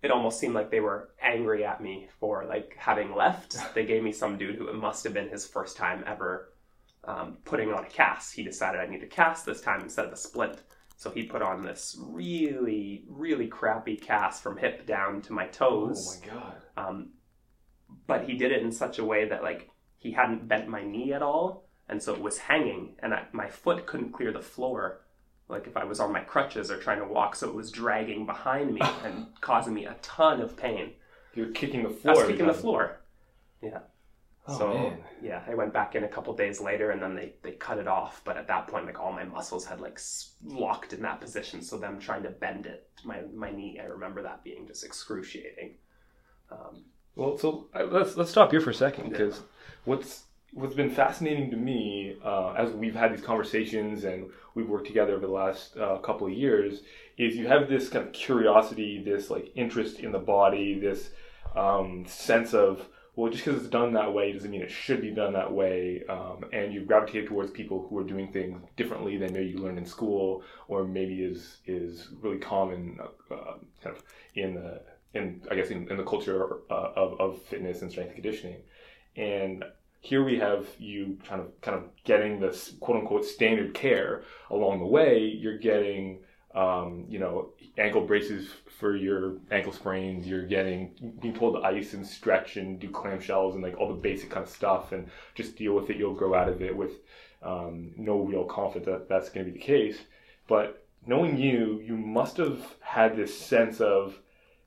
it 0.02 0.10
almost 0.10 0.38
seemed 0.38 0.54
like 0.54 0.70
they 0.70 0.80
were 0.80 1.14
angry 1.22 1.64
at 1.64 1.80
me 1.80 2.08
for 2.20 2.44
like 2.44 2.74
having 2.78 3.14
left. 3.14 3.56
They 3.74 3.86
gave 3.86 4.02
me 4.02 4.12
some 4.12 4.36
dude 4.36 4.56
who 4.56 4.68
it 4.68 4.74
must 4.74 5.04
have 5.04 5.14
been 5.14 5.30
his 5.30 5.46
first 5.46 5.78
time 5.78 6.04
ever 6.06 6.52
um, 7.04 7.38
putting 7.44 7.72
on 7.72 7.84
a 7.84 7.88
cast. 7.88 8.34
He 8.34 8.42
decided 8.42 8.82
i 8.82 8.86
need 8.86 9.02
a 9.02 9.06
cast 9.06 9.46
this 9.46 9.62
time 9.62 9.80
instead 9.80 10.04
of 10.04 10.12
a 10.12 10.16
splint 10.16 10.62
so 10.96 11.10
he 11.10 11.24
put 11.24 11.42
on 11.42 11.62
this 11.62 11.96
really 12.00 13.04
really 13.08 13.46
crappy 13.46 13.96
cast 13.96 14.42
from 14.42 14.56
hip 14.56 14.86
down 14.86 15.22
to 15.22 15.32
my 15.32 15.46
toes. 15.46 16.20
Oh 16.22 16.26
my 16.26 16.34
god. 16.34 16.56
um, 16.76 17.10
but 18.06 18.24
he 18.28 18.34
did 18.36 18.52
it 18.52 18.62
in 18.62 18.72
such 18.72 18.98
a 18.98 19.04
way 19.04 19.28
that 19.28 19.42
like 19.42 19.70
he 19.98 20.12
hadn't 20.12 20.48
bent 20.48 20.68
my 20.68 20.82
knee 20.84 21.12
at 21.12 21.22
all, 21.22 21.68
and 21.88 22.02
so 22.02 22.14
it 22.14 22.20
was 22.20 22.38
hanging, 22.38 22.96
and 23.00 23.14
I, 23.14 23.24
my 23.32 23.48
foot 23.48 23.86
couldn't 23.86 24.12
clear 24.12 24.32
the 24.32 24.40
floor 24.42 25.00
like 25.48 25.66
if 25.66 25.76
I 25.76 25.84
was 25.84 26.00
on 26.00 26.12
my 26.12 26.20
crutches 26.20 26.70
or 26.70 26.78
trying 26.78 27.00
to 27.00 27.06
walk, 27.06 27.36
so 27.36 27.48
it 27.48 27.54
was 27.54 27.70
dragging 27.70 28.26
behind 28.26 28.72
me 28.74 28.80
and 29.04 29.26
causing 29.40 29.74
me 29.74 29.84
a 29.86 29.96
ton 30.02 30.40
of 30.40 30.56
pain. 30.56 30.92
You're 31.34 31.50
kicking 31.50 31.82
the 31.82 31.90
I 31.90 31.92
floor. 31.92 32.14
was 32.14 32.22
every 32.22 32.34
kicking 32.34 32.46
the 32.46 32.54
floor. 32.54 33.00
Yeah. 33.62 33.80
Oh, 34.46 34.58
so 34.58 34.74
man. 34.74 34.98
yeah, 35.22 35.42
I 35.48 35.54
went 35.54 35.72
back 35.72 35.94
in 35.94 36.04
a 36.04 36.08
couple 36.08 36.34
days 36.36 36.60
later, 36.60 36.90
and 36.90 37.02
then 37.02 37.14
they 37.14 37.32
they 37.42 37.52
cut 37.52 37.78
it 37.78 37.88
off. 37.88 38.20
But 38.24 38.36
at 38.36 38.46
that 38.48 38.68
point, 38.68 38.86
like 38.86 39.00
all 39.00 39.12
my 39.12 39.24
muscles 39.24 39.64
had 39.64 39.80
like 39.80 39.98
locked 40.44 40.92
in 40.92 41.02
that 41.02 41.20
position. 41.20 41.62
So 41.62 41.78
them 41.78 41.98
trying 41.98 42.22
to 42.24 42.30
bend 42.30 42.66
it, 42.66 42.88
my 43.04 43.22
my 43.34 43.50
knee, 43.50 43.80
I 43.82 43.86
remember 43.86 44.22
that 44.22 44.44
being 44.44 44.66
just 44.66 44.84
excruciating. 44.84 45.76
Um, 46.50 46.84
Well, 47.16 47.38
so 47.38 47.68
uh, 47.74 47.84
let's 47.84 48.16
let's 48.16 48.30
stop 48.30 48.50
here 48.50 48.60
for 48.60 48.70
a 48.70 48.74
second 48.74 49.10
because 49.10 49.40
what's 49.84 50.24
what's 50.52 50.74
been 50.74 50.90
fascinating 50.90 51.50
to 51.50 51.56
me 51.56 52.16
uh, 52.24 52.52
as 52.52 52.70
we've 52.72 52.94
had 52.94 53.12
these 53.12 53.24
conversations 53.24 54.04
and 54.04 54.30
we've 54.54 54.68
worked 54.68 54.86
together 54.86 55.14
over 55.14 55.26
the 55.26 55.32
last 55.32 55.76
uh, 55.76 55.98
couple 55.98 56.26
of 56.26 56.32
years 56.32 56.82
is 57.18 57.34
you 57.34 57.46
have 57.48 57.68
this 57.68 57.88
kind 57.88 58.06
of 58.06 58.12
curiosity, 58.12 59.02
this 59.02 59.30
like 59.30 59.50
interest 59.56 60.00
in 60.00 60.12
the 60.12 60.18
body, 60.18 60.78
this 60.78 61.10
um, 61.56 62.04
sense 62.06 62.54
of 62.54 62.86
well, 63.16 63.30
just 63.30 63.44
because 63.44 63.60
it's 63.60 63.70
done 63.70 63.92
that 63.92 64.12
way 64.12 64.32
doesn't 64.32 64.50
mean 64.50 64.62
it 64.62 64.70
should 64.70 65.00
be 65.00 65.10
done 65.10 65.34
that 65.34 65.52
way, 65.52 66.02
um, 66.08 66.44
and 66.52 66.72
you 66.72 66.80
gravitate 66.84 67.28
towards 67.28 67.50
people 67.52 67.86
who 67.88 67.98
are 67.98 68.04
doing 68.04 68.32
things 68.32 68.60
differently 68.76 69.16
than 69.16 69.32
maybe 69.32 69.50
you 69.50 69.58
learned 69.58 69.78
in 69.78 69.86
school 69.86 70.42
or 70.66 70.84
maybe 70.84 71.22
is 71.22 71.58
is 71.66 72.08
really 72.20 72.38
common 72.38 72.98
uh, 73.30 73.54
kind 73.82 73.96
of 73.96 74.02
in 74.34 74.54
the 74.54 74.82
in 75.14 75.42
I 75.48 75.54
guess 75.54 75.70
in, 75.70 75.88
in 75.90 75.96
the 75.96 76.02
culture 76.02 76.58
uh, 76.70 76.92
of, 76.96 77.20
of 77.20 77.42
fitness 77.42 77.82
and 77.82 77.90
strength 77.90 78.14
and 78.14 78.22
conditioning. 78.22 78.62
And 79.16 79.64
here 80.00 80.24
we 80.24 80.38
have 80.38 80.66
you 80.78 81.16
kind 81.24 81.40
of 81.40 81.60
kind 81.60 81.76
of 81.78 81.84
getting 82.02 82.40
this 82.40 82.72
quote 82.80 82.98
unquote 82.98 83.24
standard 83.24 83.74
care 83.74 84.24
along 84.50 84.80
the 84.80 84.86
way. 84.86 85.20
You're 85.20 85.58
getting 85.58 86.18
um, 86.54 87.06
you 87.08 87.18
know 87.18 87.50
ankle 87.78 88.02
braces 88.02 88.48
for 88.78 88.96
your 88.96 89.36
ankle 89.50 89.72
sprains. 89.72 90.26
You're 90.26 90.46
getting 90.46 91.14
being 91.20 91.34
told 91.34 91.54
to 91.54 91.62
ice 91.62 91.94
and 91.94 92.06
stretch 92.06 92.56
and 92.56 92.78
do 92.78 92.88
clamshells 92.88 93.54
and 93.54 93.62
like 93.62 93.76
all 93.78 93.88
the 93.88 93.94
basic 93.94 94.30
kind 94.30 94.44
of 94.44 94.50
stuff 94.50 94.92
and 94.92 95.08
just 95.34 95.56
deal 95.56 95.74
with 95.74 95.90
it. 95.90 95.96
You'll 95.96 96.14
grow 96.14 96.34
out 96.34 96.48
of 96.48 96.62
it 96.62 96.76
with 96.76 96.92
um, 97.42 97.92
no 97.96 98.20
real 98.20 98.44
confidence 98.44 98.86
that 98.86 99.08
that's 99.08 99.28
going 99.30 99.46
to 99.46 99.52
be 99.52 99.58
the 99.58 99.64
case. 99.64 99.98
But 100.46 100.86
knowing 101.06 101.38
you, 101.38 101.80
you 101.84 101.96
must 101.96 102.36
have 102.38 102.76
had 102.80 103.16
this 103.16 103.38
sense 103.38 103.80
of 103.80 104.18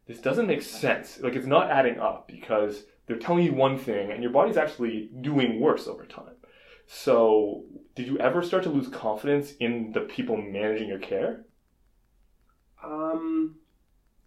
this 0.08 0.20
doesn't 0.20 0.48
make 0.48 0.62
sense. 0.62 1.20
Like 1.22 1.36
it's 1.36 1.48
not 1.48 1.70
adding 1.70 2.00
up 2.00 2.28
because 2.28 2.84
they're 3.06 3.18
telling 3.18 3.46
you 3.46 3.54
one 3.54 3.78
thing 3.78 4.12
and 4.12 4.22
your 4.22 4.32
body's 4.32 4.58
actually 4.58 5.10
doing 5.22 5.60
worse 5.60 5.88
over 5.88 6.06
time. 6.06 6.36
So, 6.90 7.66
did 7.96 8.08
you 8.08 8.18
ever 8.20 8.42
start 8.42 8.64
to 8.64 8.70
lose 8.70 8.88
confidence 8.88 9.54
in 9.60 9.92
the 9.92 10.02
people 10.02 10.38
managing 10.38 10.88
your 10.88 11.00
care? 11.00 11.44
Um, 12.84 13.56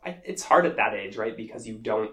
I, 0.04 0.19
it's 0.25 0.42
hard 0.42 0.66
at 0.66 0.76
that 0.76 0.95
age, 0.95 1.16
right? 1.16 1.37
Because 1.37 1.66
you 1.66 1.75
don't 1.75 2.12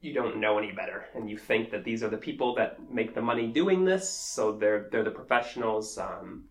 you 0.00 0.14
don't 0.14 0.38
know 0.38 0.56
any 0.58 0.72
better, 0.72 1.06
and 1.14 1.28
you 1.28 1.36
think 1.36 1.70
that 1.70 1.84
these 1.84 2.02
are 2.02 2.08
the 2.08 2.16
people 2.16 2.54
that 2.54 2.90
make 2.90 3.14
the 3.14 3.20
money 3.20 3.46
doing 3.46 3.84
this, 3.84 4.08
so 4.08 4.52
they're 4.52 4.88
they're 4.90 5.04
the 5.04 5.10
professionals. 5.10 5.98
Um, 5.98 6.44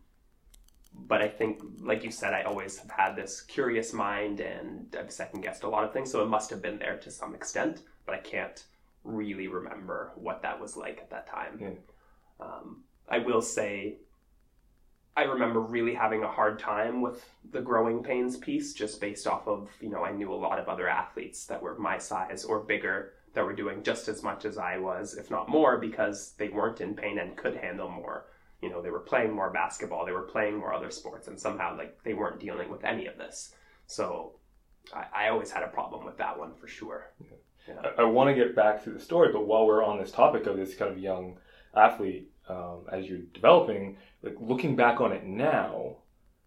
but 0.94 1.22
I 1.22 1.28
think, 1.28 1.62
like 1.80 2.04
you 2.04 2.12
said, 2.12 2.34
I 2.34 2.44
always 2.44 2.78
have 2.78 2.92
had 2.92 3.16
this 3.16 3.42
curious 3.42 3.94
mind, 3.94 4.40
and 4.40 4.96
I've 4.98 5.12
second 5.12 5.42
guessed 5.42 5.64
a 5.64 5.70
lot 5.70 5.84
of 5.84 5.94
things, 5.94 6.12
so 6.12 6.22
it 6.22 6.28
must 6.28 6.50
have 6.50 6.62
been 6.62 6.78
there 6.78 6.98
to 6.98 7.12
some 7.12 7.34
extent. 7.34 7.82
But 8.06 8.16
I 8.16 8.20
can't 8.20 8.64
really 9.04 9.48
remember 9.48 10.12
what 10.16 10.42
that 10.42 10.60
was 10.60 10.76
like 10.76 11.00
at 11.00 11.10
that 11.10 11.28
time. 11.28 11.58
Yeah. 11.60 12.46
Um, 12.46 12.84
I 13.08 13.20
will 13.20 13.42
say 13.42 13.98
I 15.18 15.24
remember 15.24 15.60
really 15.60 15.94
having 15.94 16.24
a 16.24 16.32
hard 16.32 16.60
time 16.60 17.02
with 17.02 17.30
the 17.52 17.62
growing 17.62 18.04
pains 18.04 18.38
piece 18.38 18.74
just 18.74 19.02
based 19.02 19.28
off 19.28 19.48
of, 19.48 19.70
you 19.82 19.90
know, 19.90 20.04
I 20.04 20.12
knew 20.12 20.34
a 20.34 20.36
lot 20.36 20.60
of 20.60 20.70
other 20.70 20.88
athletes 20.88 21.46
that 21.48 21.62
were 21.62 21.78
my 21.78 21.98
size 21.98 22.46
or 22.46 22.60
bigger 22.62 23.14
that 23.34 23.44
were 23.44 23.54
doing 23.54 23.84
just 23.84 24.08
as 24.08 24.24
much 24.24 24.46
as 24.46 24.58
I 24.58 24.78
was, 24.78 25.16
if 25.16 25.30
not 25.30 25.50
more, 25.50 25.78
because 25.78 26.34
they 26.38 26.50
weren't 26.50 26.82
in 26.82 26.96
pain 26.96 27.20
and 27.20 27.36
could 27.36 27.56
handle 27.56 27.90
more. 27.90 28.28
You 28.62 28.70
know, 28.70 28.82
they 28.82 28.90
were 28.90 29.00
playing 29.00 29.34
more 29.34 29.52
basketball, 29.52 30.06
they 30.06 30.12
were 30.12 30.24
playing 30.24 30.58
more 30.58 30.74
other 30.74 30.92
sports, 30.92 31.28
and 31.28 31.40
somehow, 31.40 31.78
like, 31.78 32.02
they 32.04 32.14
weren't 32.14 32.40
dealing 32.40 32.70
with 32.70 32.84
any 32.84 33.06
of 33.06 33.18
this. 33.18 33.54
So 33.88 34.34
I, 34.94 35.26
I 35.26 35.30
always 35.30 35.52
had 35.52 35.64
a 35.64 35.68
problem 35.68 36.06
with 36.06 36.18
that 36.18 36.38
one 36.38 36.54
for 36.56 36.68
sure. 36.68 37.12
Yeah. 37.68 37.92
I, 37.98 38.02
I 38.02 38.04
want 38.06 38.30
to 38.30 38.36
get 38.36 38.56
back 38.56 38.84
to 38.84 38.90
the 38.90 39.00
story, 39.00 39.32
but 39.32 39.46
while 39.46 39.66
we're 39.66 39.84
on 39.84 40.00
this 40.00 40.12
topic 40.12 40.46
of 40.46 40.58
this 40.58 40.76
kind 40.76 40.92
of 40.92 40.98
young 40.98 41.38
athlete, 41.76 42.32
um, 42.48 42.86
as 42.92 43.08
you're 43.08 43.20
developing, 43.34 43.98
like 44.22 44.36
looking 44.40 44.76
back 44.76 45.02
on 45.02 45.12
it 45.12 45.26
now, 45.26 45.98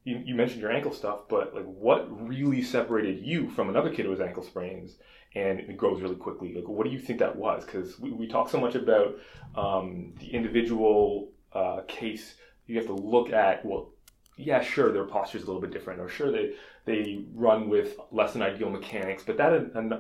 you, 0.05 0.23
you 0.25 0.35
mentioned 0.35 0.61
your 0.61 0.73
ankle 0.73 0.93
stuff, 0.93 1.21
but 1.29 1.55
like 1.55 1.65
what 1.65 2.07
really 2.29 2.63
separated 2.63 3.25
you 3.25 3.51
from 3.51 3.69
another 3.69 3.91
kid 3.91 4.05
who 4.05 4.11
has 4.11 4.21
ankle 4.21 4.43
sprains 4.43 4.97
and 5.35 5.61
it 5.61 5.77
grows 5.77 6.03
really 6.03 6.17
quickly? 6.17 6.55
Like, 6.55 6.69
what 6.69 6.85
do 6.85 6.93
you 6.93 6.99
think 6.99 7.19
that 7.21 7.37
was? 7.37 7.65
Because 7.65 7.99
we, 7.99 8.11
we 8.11 8.27
talk 8.27 8.51
so 8.51 8.61
much 8.61 8.75
about 8.75 9.17
um, 9.55 10.13
the 10.19 10.29
individual 10.29 11.31
uh, 11.53 11.83
case. 11.89 12.35
You 12.67 12.77
have 12.77 12.87
to 12.87 12.95
look 12.95 13.31
at, 13.31 13.65
well, 13.65 13.91
yeah, 14.37 14.61
sure, 14.61 14.93
their 14.93 15.05
posture 15.05 15.39
is 15.39 15.45
a 15.45 15.47
little 15.47 15.61
bit 15.61 15.73
different, 15.73 16.01
or 16.01 16.09
sure, 16.09 16.33
they 16.33 16.55
they 16.85 17.25
run 17.35 17.69
with 17.69 17.97
less 18.11 18.33
than 18.33 18.43
ideal 18.43 18.69
mechanics, 18.69 19.23
but 19.25 19.37
that 19.37 19.53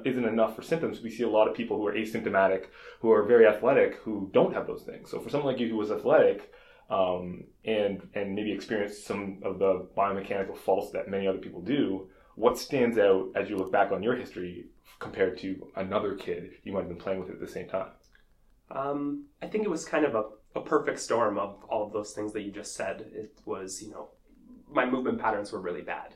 isn't 0.04 0.24
enough 0.24 0.56
for 0.56 0.62
symptoms. 0.62 1.00
We 1.00 1.10
see 1.10 1.22
a 1.22 1.28
lot 1.28 1.46
of 1.46 1.54
people 1.54 1.76
who 1.76 1.86
are 1.86 1.94
asymptomatic, 1.94 2.64
who 3.00 3.12
are 3.12 3.22
very 3.22 3.46
athletic, 3.46 3.96
who 3.96 4.30
don't 4.32 4.54
have 4.54 4.66
those 4.66 4.82
things. 4.82 5.08
So 5.08 5.20
for 5.20 5.28
someone 5.28 5.52
like 5.52 5.60
you 5.60 5.68
who 5.68 5.76
was 5.76 5.92
athletic 5.92 6.52
um, 6.90 7.44
and 7.64 8.08
and 8.14 8.34
maybe 8.34 8.52
experience 8.52 8.98
some 8.98 9.38
of 9.42 9.58
the 9.58 9.88
biomechanical 9.96 10.56
faults 10.56 10.92
that 10.92 11.08
many 11.08 11.26
other 11.26 11.38
people 11.38 11.60
do, 11.60 12.08
what 12.34 12.58
stands 12.58 12.98
out 12.98 13.30
as 13.34 13.48
you 13.48 13.56
look 13.56 13.72
back 13.72 13.92
on 13.92 14.02
your 14.02 14.16
history 14.16 14.66
compared 14.98 15.38
to 15.38 15.68
another 15.76 16.14
kid 16.14 16.50
you 16.64 16.72
might 16.72 16.80
have 16.80 16.88
been 16.88 16.98
playing 16.98 17.20
with 17.20 17.30
at 17.30 17.40
the 17.40 17.48
same 17.48 17.68
time? 17.68 17.88
Um, 18.70 19.26
I 19.42 19.46
think 19.46 19.64
it 19.64 19.70
was 19.70 19.84
kind 19.84 20.04
of 20.04 20.14
a, 20.14 20.24
a 20.54 20.62
perfect 20.62 20.98
storm 20.98 21.38
of 21.38 21.62
all 21.68 21.86
of 21.86 21.92
those 21.92 22.12
things 22.12 22.32
that 22.32 22.42
you 22.42 22.50
just 22.50 22.74
said. 22.74 23.10
It 23.12 23.38
was, 23.44 23.82
you 23.82 23.90
know, 23.90 24.10
my 24.70 24.86
movement 24.86 25.20
patterns 25.20 25.52
were 25.52 25.60
really 25.60 25.82
bad. 25.82 26.14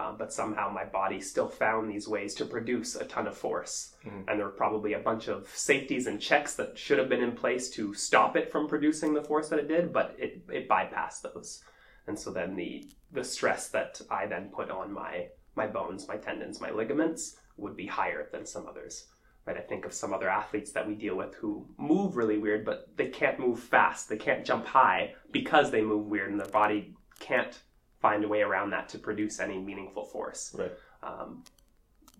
Uh, 0.00 0.12
but 0.12 0.32
somehow 0.32 0.70
my 0.70 0.84
body 0.84 1.20
still 1.20 1.48
found 1.48 1.90
these 1.90 2.08
ways 2.08 2.34
to 2.34 2.46
produce 2.46 2.96
a 2.96 3.04
ton 3.04 3.26
of 3.26 3.36
force. 3.36 3.94
Mhm. 4.02 4.24
And 4.26 4.38
there 4.38 4.46
were 4.46 4.62
probably 4.64 4.94
a 4.94 4.98
bunch 4.98 5.28
of 5.28 5.46
safeties 5.54 6.06
and 6.06 6.18
checks 6.18 6.54
that 6.56 6.78
should 6.78 6.98
have 6.98 7.10
been 7.10 7.22
in 7.22 7.32
place 7.32 7.68
to 7.72 7.92
stop 7.92 8.34
it 8.34 8.50
from 8.50 8.66
producing 8.66 9.12
the 9.12 9.22
force 9.22 9.50
that 9.50 9.58
it 9.58 9.68
did, 9.68 9.92
but 9.92 10.14
it, 10.18 10.42
it 10.50 10.68
bypassed 10.70 11.20
those. 11.20 11.62
And 12.06 12.18
so 12.18 12.30
then 12.30 12.56
the, 12.56 12.90
the 13.12 13.22
stress 13.22 13.68
that 13.68 14.00
I 14.10 14.26
then 14.26 14.48
put 14.48 14.70
on 14.70 14.90
my, 14.90 15.28
my 15.54 15.66
bones, 15.66 16.08
my 16.08 16.16
tendons, 16.16 16.62
my 16.62 16.70
ligaments 16.70 17.36
would 17.58 17.76
be 17.76 17.86
higher 17.86 18.30
than 18.32 18.46
some 18.46 18.66
others. 18.66 19.06
Right? 19.46 19.58
I 19.58 19.60
think 19.60 19.84
of 19.84 19.92
some 19.92 20.14
other 20.14 20.30
athletes 20.30 20.72
that 20.72 20.88
we 20.88 20.94
deal 20.94 21.16
with 21.16 21.34
who 21.34 21.66
move 21.76 22.16
really 22.16 22.38
weird, 22.38 22.64
but 22.64 22.88
they 22.96 23.08
can't 23.08 23.38
move 23.38 23.60
fast. 23.60 24.08
They 24.08 24.16
can't 24.16 24.46
jump 24.46 24.64
high 24.64 25.14
because 25.30 25.70
they 25.70 25.82
move 25.82 26.06
weird 26.06 26.30
and 26.30 26.40
their 26.40 26.48
body 26.48 26.94
can't 27.18 27.60
find 28.00 28.24
a 28.24 28.28
way 28.28 28.42
around 28.42 28.70
that 28.70 28.88
to 28.90 28.98
produce 28.98 29.40
any 29.40 29.58
meaningful 29.58 30.04
force. 30.04 30.54
Right. 30.58 30.72
Um, 31.02 31.44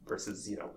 versus, 0.07 0.49
you 0.49 0.57
know, 0.57 0.71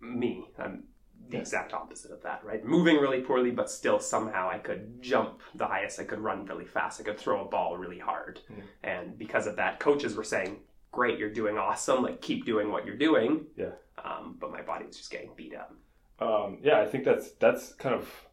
me. 0.00 0.48
I'm 0.58 0.84
the 1.28 1.36
Yeah. 1.36 1.40
exact 1.40 1.72
opposite 1.72 2.10
of 2.10 2.22
that, 2.22 2.42
right? 2.44 2.64
Moving 2.64 2.96
really 2.96 3.20
poorly, 3.20 3.50
but 3.50 3.70
still 3.70 4.00
somehow 4.00 4.48
I 4.48 4.58
could 4.58 5.02
jump 5.02 5.40
the 5.54 5.66
highest. 5.66 6.00
I 6.00 6.04
could 6.04 6.18
run 6.20 6.46
really 6.46 6.64
fast. 6.64 7.00
I 7.00 7.04
could 7.04 7.18
throw 7.18 7.44
a 7.44 7.48
ball 7.48 7.76
really 7.76 7.98
hard. 7.98 8.40
And 8.82 9.18
because 9.18 9.46
of 9.46 9.56
that, 9.56 9.78
coaches 9.80 10.16
were 10.16 10.24
saying, 10.24 10.60
great, 10.92 11.18
you're 11.18 11.32
doing 11.32 11.56
awesome. 11.58 12.02
Like, 12.02 12.20
keep 12.20 12.44
doing 12.46 12.70
what 12.72 12.84
you're 12.86 12.96
doing. 12.96 13.46
Yeah. 13.56 13.72
Um, 14.02 14.36
but 14.40 14.50
my 14.50 14.62
body 14.62 14.86
was 14.86 14.96
just 14.96 15.10
getting 15.10 15.34
beat 15.36 15.54
up. 15.54 15.74
Um, 16.18 16.58
yeah, 16.62 16.80
I 16.80 16.86
think 16.86 17.04
that's 17.04 17.32
that's 17.32 17.72
kind 17.74 17.94
of 17.94 18.26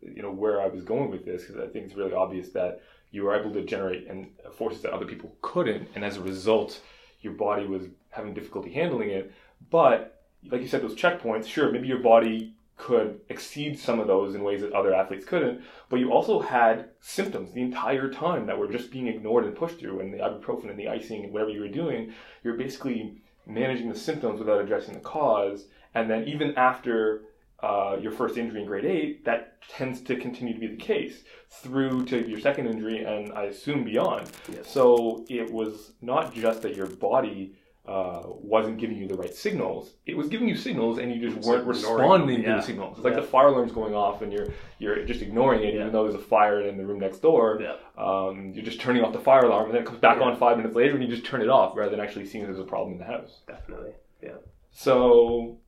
you 0.00 0.22
know 0.22 0.30
where 0.32 0.60
I 0.60 0.68
was 0.68 0.84
going 0.84 1.10
with 1.10 1.24
this 1.24 1.42
because 1.44 1.60
I 1.60 1.66
think 1.68 1.86
it's 1.86 1.94
really 1.94 2.12
obvious 2.12 2.50
that 2.50 2.80
you 3.10 3.24
were 3.24 3.38
able 3.38 3.52
to 3.52 3.64
generate 3.64 4.06
and 4.08 4.30
forces 4.56 4.82
that 4.82 4.92
other 4.92 5.06
people 5.06 5.36
couldn't, 5.42 5.88
and 5.94 6.04
as 6.04 6.16
a 6.16 6.22
result, 6.22 6.80
your 7.20 7.32
body 7.32 7.66
was 7.66 7.84
having 8.10 8.34
difficulty 8.34 8.72
handling 8.72 9.10
it. 9.10 9.32
But 9.70 10.22
like 10.50 10.60
you 10.60 10.68
said, 10.68 10.82
those 10.82 10.94
checkpoints, 10.94 11.46
sure, 11.46 11.72
maybe 11.72 11.88
your 11.88 11.98
body 11.98 12.54
could 12.76 13.20
exceed 13.30 13.78
some 13.78 13.98
of 13.98 14.06
those 14.06 14.34
in 14.34 14.44
ways 14.44 14.60
that 14.60 14.72
other 14.72 14.94
athletes 14.94 15.24
couldn't, 15.24 15.62
but 15.88 15.98
you 15.98 16.12
also 16.12 16.40
had 16.40 16.90
symptoms 17.00 17.52
the 17.52 17.62
entire 17.62 18.10
time 18.10 18.46
that 18.46 18.58
were 18.58 18.70
just 18.70 18.90
being 18.90 19.08
ignored 19.08 19.44
and 19.46 19.56
pushed 19.56 19.78
through, 19.78 20.00
and 20.00 20.12
the 20.12 20.18
ibuprofen 20.18 20.68
and 20.68 20.78
the 20.78 20.88
icing 20.88 21.24
and 21.24 21.32
whatever 21.32 21.50
you 21.50 21.60
were 21.60 21.68
doing, 21.68 22.12
you're 22.44 22.58
basically 22.58 23.16
managing 23.46 23.88
the 23.88 23.98
symptoms 23.98 24.38
without 24.38 24.60
addressing 24.60 24.92
the 24.92 25.00
cause, 25.00 25.66
and 25.94 26.10
then 26.10 26.24
even 26.28 26.54
after 26.56 27.22
uh, 27.62 27.96
your 28.00 28.12
first 28.12 28.36
injury 28.36 28.60
in 28.62 28.66
grade 28.66 28.84
eight, 28.84 29.24
that 29.24 29.62
tends 29.68 30.00
to 30.02 30.16
continue 30.16 30.54
to 30.54 30.60
be 30.60 30.66
the 30.66 30.76
case 30.76 31.24
through 31.50 32.04
to 32.06 32.28
your 32.28 32.38
second 32.40 32.66
injury 32.66 33.04
and 33.04 33.32
I 33.32 33.44
assume 33.44 33.84
beyond. 33.84 34.30
Yes. 34.52 34.68
So 34.70 35.24
it 35.28 35.50
was 35.52 35.92
not 36.02 36.34
just 36.34 36.62
that 36.62 36.76
your 36.76 36.86
body 36.86 37.54
uh, 37.86 38.22
wasn't 38.26 38.78
giving 38.78 38.96
you 38.96 39.06
the 39.06 39.14
right 39.14 39.32
signals. 39.32 39.94
It 40.06 40.16
was 40.16 40.28
giving 40.28 40.48
you 40.48 40.56
signals, 40.56 40.98
and 40.98 41.14
you 41.14 41.30
just 41.30 41.46
weren't 41.46 41.64
responding 41.64 42.42
them, 42.42 42.50
to 42.56 42.56
the 42.56 42.62
signals. 42.62 42.96
It's 42.98 43.04
like 43.04 43.14
Yeah. 43.14 43.20
the 43.20 43.26
fire 43.28 43.46
alarm's 43.46 43.70
going 43.70 43.94
off, 43.94 44.22
and 44.22 44.32
you're 44.32 44.48
you're 44.80 45.04
just 45.04 45.22
ignoring 45.22 45.62
it, 45.62 45.72
Yeah. 45.74 45.82
even 45.82 45.92
though 45.92 46.02
there's 46.02 46.16
a 46.16 46.18
fire 46.18 46.62
in 46.62 46.78
the 46.78 46.84
room 46.84 46.98
next 46.98 47.18
door. 47.20 47.60
Yeah. 47.62 47.76
Um, 47.96 48.50
you're 48.52 48.64
just 48.64 48.80
turning 48.80 49.04
off 49.04 49.12
the 49.12 49.20
fire 49.20 49.44
alarm, 49.44 49.66
and 49.66 49.74
then 49.74 49.82
it 49.82 49.86
comes 49.86 50.00
back 50.00 50.18
Yeah. 50.18 50.24
on 50.24 50.36
five 50.36 50.56
minutes 50.56 50.74
later, 50.74 50.94
and 50.94 51.02
you 51.04 51.08
just 51.08 51.24
turn 51.24 51.40
it 51.42 51.48
off 51.48 51.76
rather 51.76 51.90
than 51.92 52.00
actually 52.00 52.26
seeing 52.26 52.42
there's 52.42 52.58
a 52.58 52.64
problem 52.64 52.94
in 52.94 52.98
the 52.98 53.04
house. 53.04 53.42
Definitely. 53.46 53.92
Yeah. 54.20 54.38
So, 54.72 55.58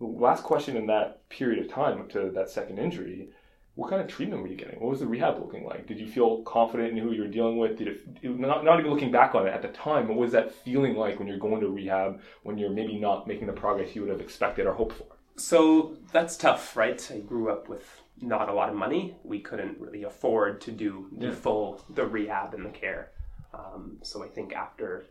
last 0.00 0.42
question 0.44 0.76
in 0.76 0.86
that 0.86 1.28
period 1.28 1.64
of 1.64 1.70
time 1.70 2.00
up 2.00 2.08
to 2.10 2.30
that 2.34 2.50
second 2.50 2.78
injury, 2.78 3.28
what 3.74 3.90
kind 3.90 4.02
of 4.02 4.08
treatment 4.08 4.42
were 4.42 4.48
you 4.48 4.56
getting? 4.56 4.80
What 4.80 4.90
was 4.90 5.00
the 5.00 5.06
rehab 5.06 5.38
looking 5.38 5.64
like? 5.64 5.86
Did 5.86 6.00
you 6.00 6.08
feel 6.08 6.42
confident 6.42 6.90
in 6.90 6.96
who 6.98 7.12
you 7.12 7.22
were 7.22 7.28
dealing 7.28 7.58
with? 7.58 7.78
Did 7.78 7.88
it, 7.88 8.00
it- 8.22 8.38
not, 8.38 8.64
not 8.64 8.80
even 8.80 8.90
looking 8.90 9.12
back 9.12 9.34
on 9.34 9.46
it 9.46 9.50
at 9.54 9.62
the 9.62 9.68
time, 9.68 10.08
what 10.08 10.18
was 10.18 10.32
that 10.32 10.52
feeling 10.52 10.96
like 10.96 11.18
when 11.18 11.28
you're 11.28 11.38
going 11.38 11.60
to 11.60 11.68
rehab 11.68 12.20
when 12.42 12.58
you're 12.58 12.70
maybe 12.70 12.98
not 12.98 13.26
making 13.28 13.46
the 13.46 13.52
progress 13.52 13.94
you 13.94 14.00
would 14.02 14.10
have 14.10 14.20
expected 14.20 14.66
or 14.66 14.72
hoped 14.74 14.96
for? 14.96 15.06
So 15.36 15.96
that's 16.12 16.36
tough, 16.36 16.76
right? 16.76 17.08
I 17.14 17.20
grew 17.20 17.50
up 17.50 17.68
with 17.68 17.84
not 18.20 18.48
a 18.48 18.52
lot 18.52 18.68
of 18.68 18.74
money. 18.74 19.16
We 19.22 19.38
couldn't 19.38 19.78
really 19.78 20.02
afford 20.02 20.60
to 20.62 20.72
do 20.72 21.06
the 21.16 21.28
Yeah. 21.28 21.34
full 21.34 21.84
the 21.88 22.04
rehab 22.04 22.54
and 22.54 22.66
the 22.66 22.70
care. 22.70 23.12
Um, 23.54 23.98
so 24.02 24.24
I 24.24 24.28
think 24.28 24.52
after 24.52 25.06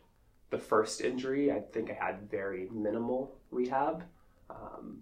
the 0.50 0.58
first 0.58 1.00
injury, 1.00 1.50
I 1.52 1.62
think 1.62 1.90
I 1.90 1.94
had 1.94 2.30
very 2.30 2.68
minimal 2.72 3.38
rehab. 3.52 4.04
Um, 4.50 5.02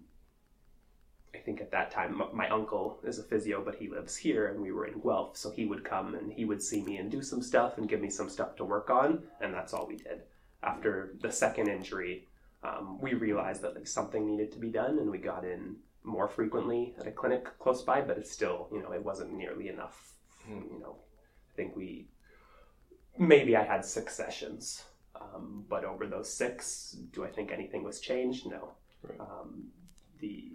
I 1.34 1.38
think 1.38 1.60
at 1.60 1.70
that 1.72 1.90
time, 1.90 2.20
my 2.32 2.48
uncle 2.48 2.98
is 3.04 3.18
a 3.18 3.22
physio, 3.22 3.62
but 3.64 3.76
he 3.76 3.88
lives 3.88 4.16
here, 4.16 4.48
and 4.48 4.60
we 4.60 4.72
were 4.72 4.86
in 4.86 5.00
Guelph, 5.00 5.36
so 5.36 5.50
he 5.50 5.66
would 5.66 5.84
come 5.84 6.14
and 6.14 6.32
he 6.32 6.44
would 6.44 6.62
see 6.62 6.82
me 6.82 6.96
and 6.96 7.10
do 7.10 7.22
some 7.22 7.42
stuff 7.42 7.78
and 7.78 7.88
give 7.88 8.00
me 8.00 8.10
some 8.10 8.28
stuff 8.28 8.56
to 8.56 8.64
work 8.64 8.90
on, 8.90 9.22
and 9.40 9.52
that's 9.52 9.72
all 9.72 9.86
we 9.86 9.96
did. 9.96 10.22
After 10.62 11.14
the 11.20 11.30
second 11.30 11.68
injury, 11.68 12.26
um, 12.64 12.98
we 13.00 13.14
realized 13.14 13.62
that 13.62 13.74
like 13.74 13.86
something 13.86 14.26
needed 14.26 14.50
to 14.52 14.58
be 14.58 14.70
done, 14.70 14.98
and 14.98 15.10
we 15.10 15.18
got 15.18 15.44
in 15.44 15.76
more 16.02 16.28
frequently 16.28 16.94
at 16.98 17.06
a 17.06 17.12
clinic 17.12 17.46
close 17.58 17.82
by, 17.82 18.00
but 18.00 18.16
it's 18.16 18.30
still, 18.30 18.68
you 18.72 18.80
know, 18.82 18.92
it 18.92 19.04
wasn't 19.04 19.32
nearly 19.32 19.68
enough. 19.68 20.14
Hmm. 20.46 20.62
You 20.72 20.80
know, 20.80 20.96
I 21.52 21.56
think 21.56 21.76
we 21.76 22.08
maybe 23.18 23.56
I 23.56 23.64
had 23.64 23.84
six 23.84 24.14
sessions, 24.14 24.84
um, 25.14 25.64
but 25.68 25.84
over 25.84 26.06
those 26.06 26.32
six, 26.32 26.96
do 27.12 27.24
I 27.24 27.28
think 27.28 27.52
anything 27.52 27.82
was 27.82 28.00
changed? 28.00 28.46
No. 28.46 28.70
Right. 29.08 29.20
Um, 29.20 29.68
the 30.20 30.52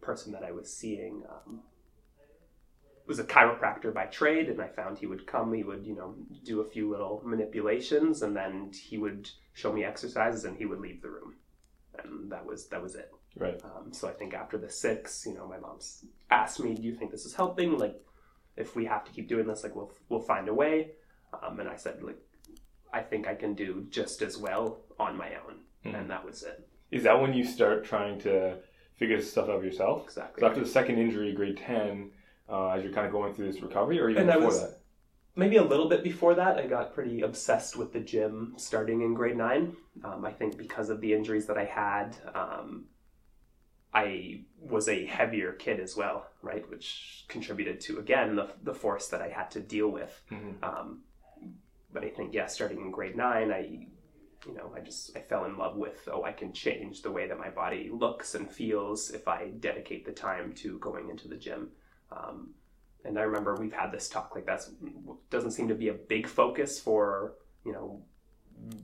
person 0.00 0.32
that 0.32 0.42
I 0.42 0.50
was 0.52 0.72
seeing 0.72 1.22
um, 1.28 1.60
was 3.06 3.18
a 3.18 3.24
chiropractor 3.24 3.92
by 3.92 4.06
trade, 4.06 4.48
and 4.48 4.60
I 4.60 4.68
found 4.68 4.98
he 4.98 5.06
would 5.06 5.26
come, 5.26 5.52
he 5.52 5.62
would, 5.64 5.84
you 5.86 5.94
know, 5.94 6.14
do 6.44 6.60
a 6.60 6.64
few 6.68 6.90
little 6.90 7.20
manipulations, 7.24 8.22
and 8.22 8.36
then 8.36 8.70
he 8.72 8.98
would 8.98 9.28
show 9.54 9.72
me 9.72 9.84
exercises, 9.84 10.44
and 10.44 10.56
he 10.56 10.66
would 10.66 10.80
leave 10.80 11.02
the 11.02 11.10
room, 11.10 11.34
and 12.02 12.30
that 12.30 12.44
was 12.46 12.68
that 12.68 12.82
was 12.82 12.94
it. 12.94 13.10
Right. 13.36 13.60
Um, 13.64 13.92
so 13.92 14.08
I 14.08 14.12
think 14.12 14.34
after 14.34 14.58
the 14.58 14.70
six, 14.70 15.24
you 15.26 15.34
know, 15.34 15.46
my 15.48 15.58
mom's 15.58 16.04
asked 16.30 16.60
me, 16.60 16.74
"Do 16.74 16.82
you 16.82 16.94
think 16.94 17.10
this 17.10 17.24
is 17.26 17.34
helping? 17.34 17.78
Like, 17.78 18.00
if 18.56 18.76
we 18.76 18.84
have 18.86 19.04
to 19.04 19.12
keep 19.12 19.28
doing 19.28 19.46
this, 19.46 19.62
like, 19.62 19.74
we'll 19.74 19.92
we'll 20.08 20.20
find 20.20 20.48
a 20.48 20.54
way." 20.54 20.92
Um, 21.42 21.58
and 21.60 21.68
I 21.68 21.76
said, 21.76 22.02
like, 22.02 22.18
I 22.92 23.00
think 23.00 23.26
I 23.26 23.34
can 23.34 23.54
do 23.54 23.86
just 23.90 24.20
as 24.22 24.36
well 24.36 24.80
on 24.98 25.16
my 25.16 25.30
own, 25.36 25.60
Mhm. 25.84 25.98
and 25.98 26.10
that 26.10 26.24
was 26.24 26.42
it. 26.42 26.68
Is 26.92 27.02
that 27.04 27.20
when 27.20 27.32
you 27.34 27.42
start 27.44 27.84
trying 27.84 28.20
to 28.20 28.58
figure 28.96 29.16
this 29.16 29.30
stuff 29.30 29.48
out 29.48 29.64
yourself? 29.64 30.04
Exactly. 30.04 30.40
So 30.40 30.46
after 30.46 30.60
the 30.60 30.66
second 30.66 30.98
injury, 30.98 31.32
grade 31.32 31.56
10, 31.56 32.10
uh, 32.48 32.68
as 32.70 32.84
you're 32.84 32.92
kind 32.92 33.06
of 33.06 33.12
going 33.12 33.32
through 33.34 33.50
this 33.50 33.62
recovery, 33.62 33.98
or 33.98 34.10
even 34.10 34.22
And 34.22 34.26
before 34.28 34.46
was- 34.46 34.60
that? 34.62 34.78
maybe 35.34 35.56
a 35.56 35.62
little 35.64 35.88
bit 35.88 36.04
before 36.04 36.34
that, 36.34 36.58
I 36.58 36.66
got 36.66 36.92
pretty 36.94 37.22
obsessed 37.22 37.76
with 37.76 37.92
the 37.94 38.00
gym 38.00 38.52
starting 38.58 39.00
in 39.00 39.14
grade 39.14 39.36
nine. 39.38 39.74
Um, 40.04 40.24
I 40.24 40.32
think 40.32 40.58
because 40.58 40.90
of 40.90 41.00
the 41.00 41.14
injuries 41.14 41.46
that 41.46 41.56
I 41.56 41.64
had, 41.64 42.14
um, 42.34 42.84
I 43.94 44.44
was 44.58 44.88
a 44.88 45.04
heavier 45.06 45.52
kid 45.52 45.80
as 45.80 45.96
well, 45.96 46.26
right? 46.42 46.68
Which 46.70 47.24
contributed 47.28 47.80
to, 47.82 47.98
again, 47.98 48.36
the, 48.36 48.50
the 48.62 48.74
force 48.74 49.08
that 49.08 49.20
I 49.22 49.28
had 49.28 49.50
to 49.52 49.60
deal 49.60 49.88
with. 49.88 50.22
Mhm. 50.30 50.62
Um, 50.62 51.04
but 51.92 52.04
I 52.04 52.08
think, 52.10 52.32
yeah, 52.34 52.46
starting 52.46 52.80
in 52.80 52.90
grade 52.90 53.16
nine, 53.16 53.50
I, 53.50 53.86
you 54.46 54.54
know, 54.54 54.72
I 54.76 54.80
just, 54.80 55.16
I 55.16 55.20
fell 55.20 55.44
in 55.44 55.56
love 55.56 55.76
with, 55.76 56.08
oh, 56.12 56.24
I 56.24 56.32
can 56.32 56.52
change 56.52 57.02
the 57.02 57.10
way 57.10 57.28
that 57.28 57.38
my 57.38 57.50
body 57.50 57.90
looks 57.92 58.34
and 58.34 58.50
feels 58.50 59.10
if 59.10 59.28
I 59.28 59.50
dedicate 59.60 60.04
the 60.04 60.12
time 60.12 60.52
to 60.54 60.78
going 60.78 61.10
into 61.10 61.28
the 61.28 61.36
gym. 61.36 61.70
Um, 62.10 62.54
and 63.04 63.18
I 63.18 63.22
remember 63.22 63.56
we've 63.56 63.72
had 63.72 63.92
this 63.92 64.08
talk 64.08 64.34
like 64.34 64.46
that's 64.46 64.70
doesn't 65.30 65.52
seem 65.52 65.68
to 65.68 65.74
be 65.74 65.88
a 65.88 65.94
big 65.94 66.26
focus 66.26 66.78
for 66.78 67.34
you 67.64 67.72
know 67.72 68.02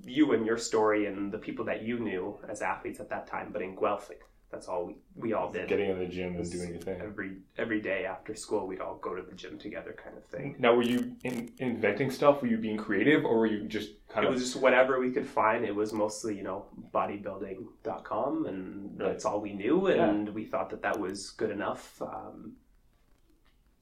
you 0.04 0.32
and 0.32 0.44
your 0.44 0.58
story 0.58 1.06
and 1.06 1.30
the 1.30 1.38
people 1.38 1.64
that 1.66 1.82
you 1.82 1.98
knew 1.98 2.36
as 2.48 2.62
athletes 2.62 3.00
at 3.00 3.10
that 3.10 3.26
time 3.26 3.50
but 3.52 3.62
in 3.62 3.76
Guelph 3.76 4.08
like, 4.08 4.22
that's 4.50 4.66
all 4.66 4.86
we, 4.86 4.94
we 5.14 5.32
all 5.34 5.52
did 5.52 5.68
Getting 5.68 5.90
in 5.90 5.98
the 5.98 6.06
gym 6.06 6.36
and 6.36 6.50
doing 6.50 6.70
your 6.70 6.80
thing. 6.80 7.00
every 7.02 7.36
every 7.58 7.80
day 7.80 8.04
after 8.06 8.34
school 8.34 8.66
we'd 8.66 8.80
all 8.80 8.96
go 8.96 9.14
to 9.14 9.22
the 9.22 9.34
gym 9.34 9.58
together 9.58 9.94
kind 10.02 10.16
of 10.16 10.24
thing 10.24 10.56
Now, 10.58 10.74
were 10.74 10.82
you 10.82 11.16
in, 11.24 11.52
inventing 11.58 12.10
stuff? 12.10 12.40
Were 12.42 12.48
you 12.48 12.56
being 12.58 12.76
creative, 12.78 13.24
or 13.24 13.38
were 13.38 13.46
you 13.46 13.64
just 13.68 13.90
kind 14.08 14.24
it 14.24 14.28
of 14.28 14.34
It 14.34 14.38
was 14.38 14.44
just 14.52 14.62
whatever 14.62 14.98
we 15.00 15.10
could 15.10 15.26
find 15.26 15.64
it 15.64 15.74
was 15.74 15.92
mostly 15.92 16.36
you 16.36 16.42
know 16.42 16.66
bodybuilding.com 16.94 18.46
and 18.46 18.98
Right. 18.98 19.10
that's 19.12 19.24
all 19.24 19.40
we 19.40 19.52
knew 19.52 19.86
and 19.86 20.28
we 20.30 20.44
thought 20.44 20.70
that 20.70 20.82
that 20.82 20.98
was 20.98 21.30
good 21.30 21.50
enough 21.50 22.00
um, 22.02 22.52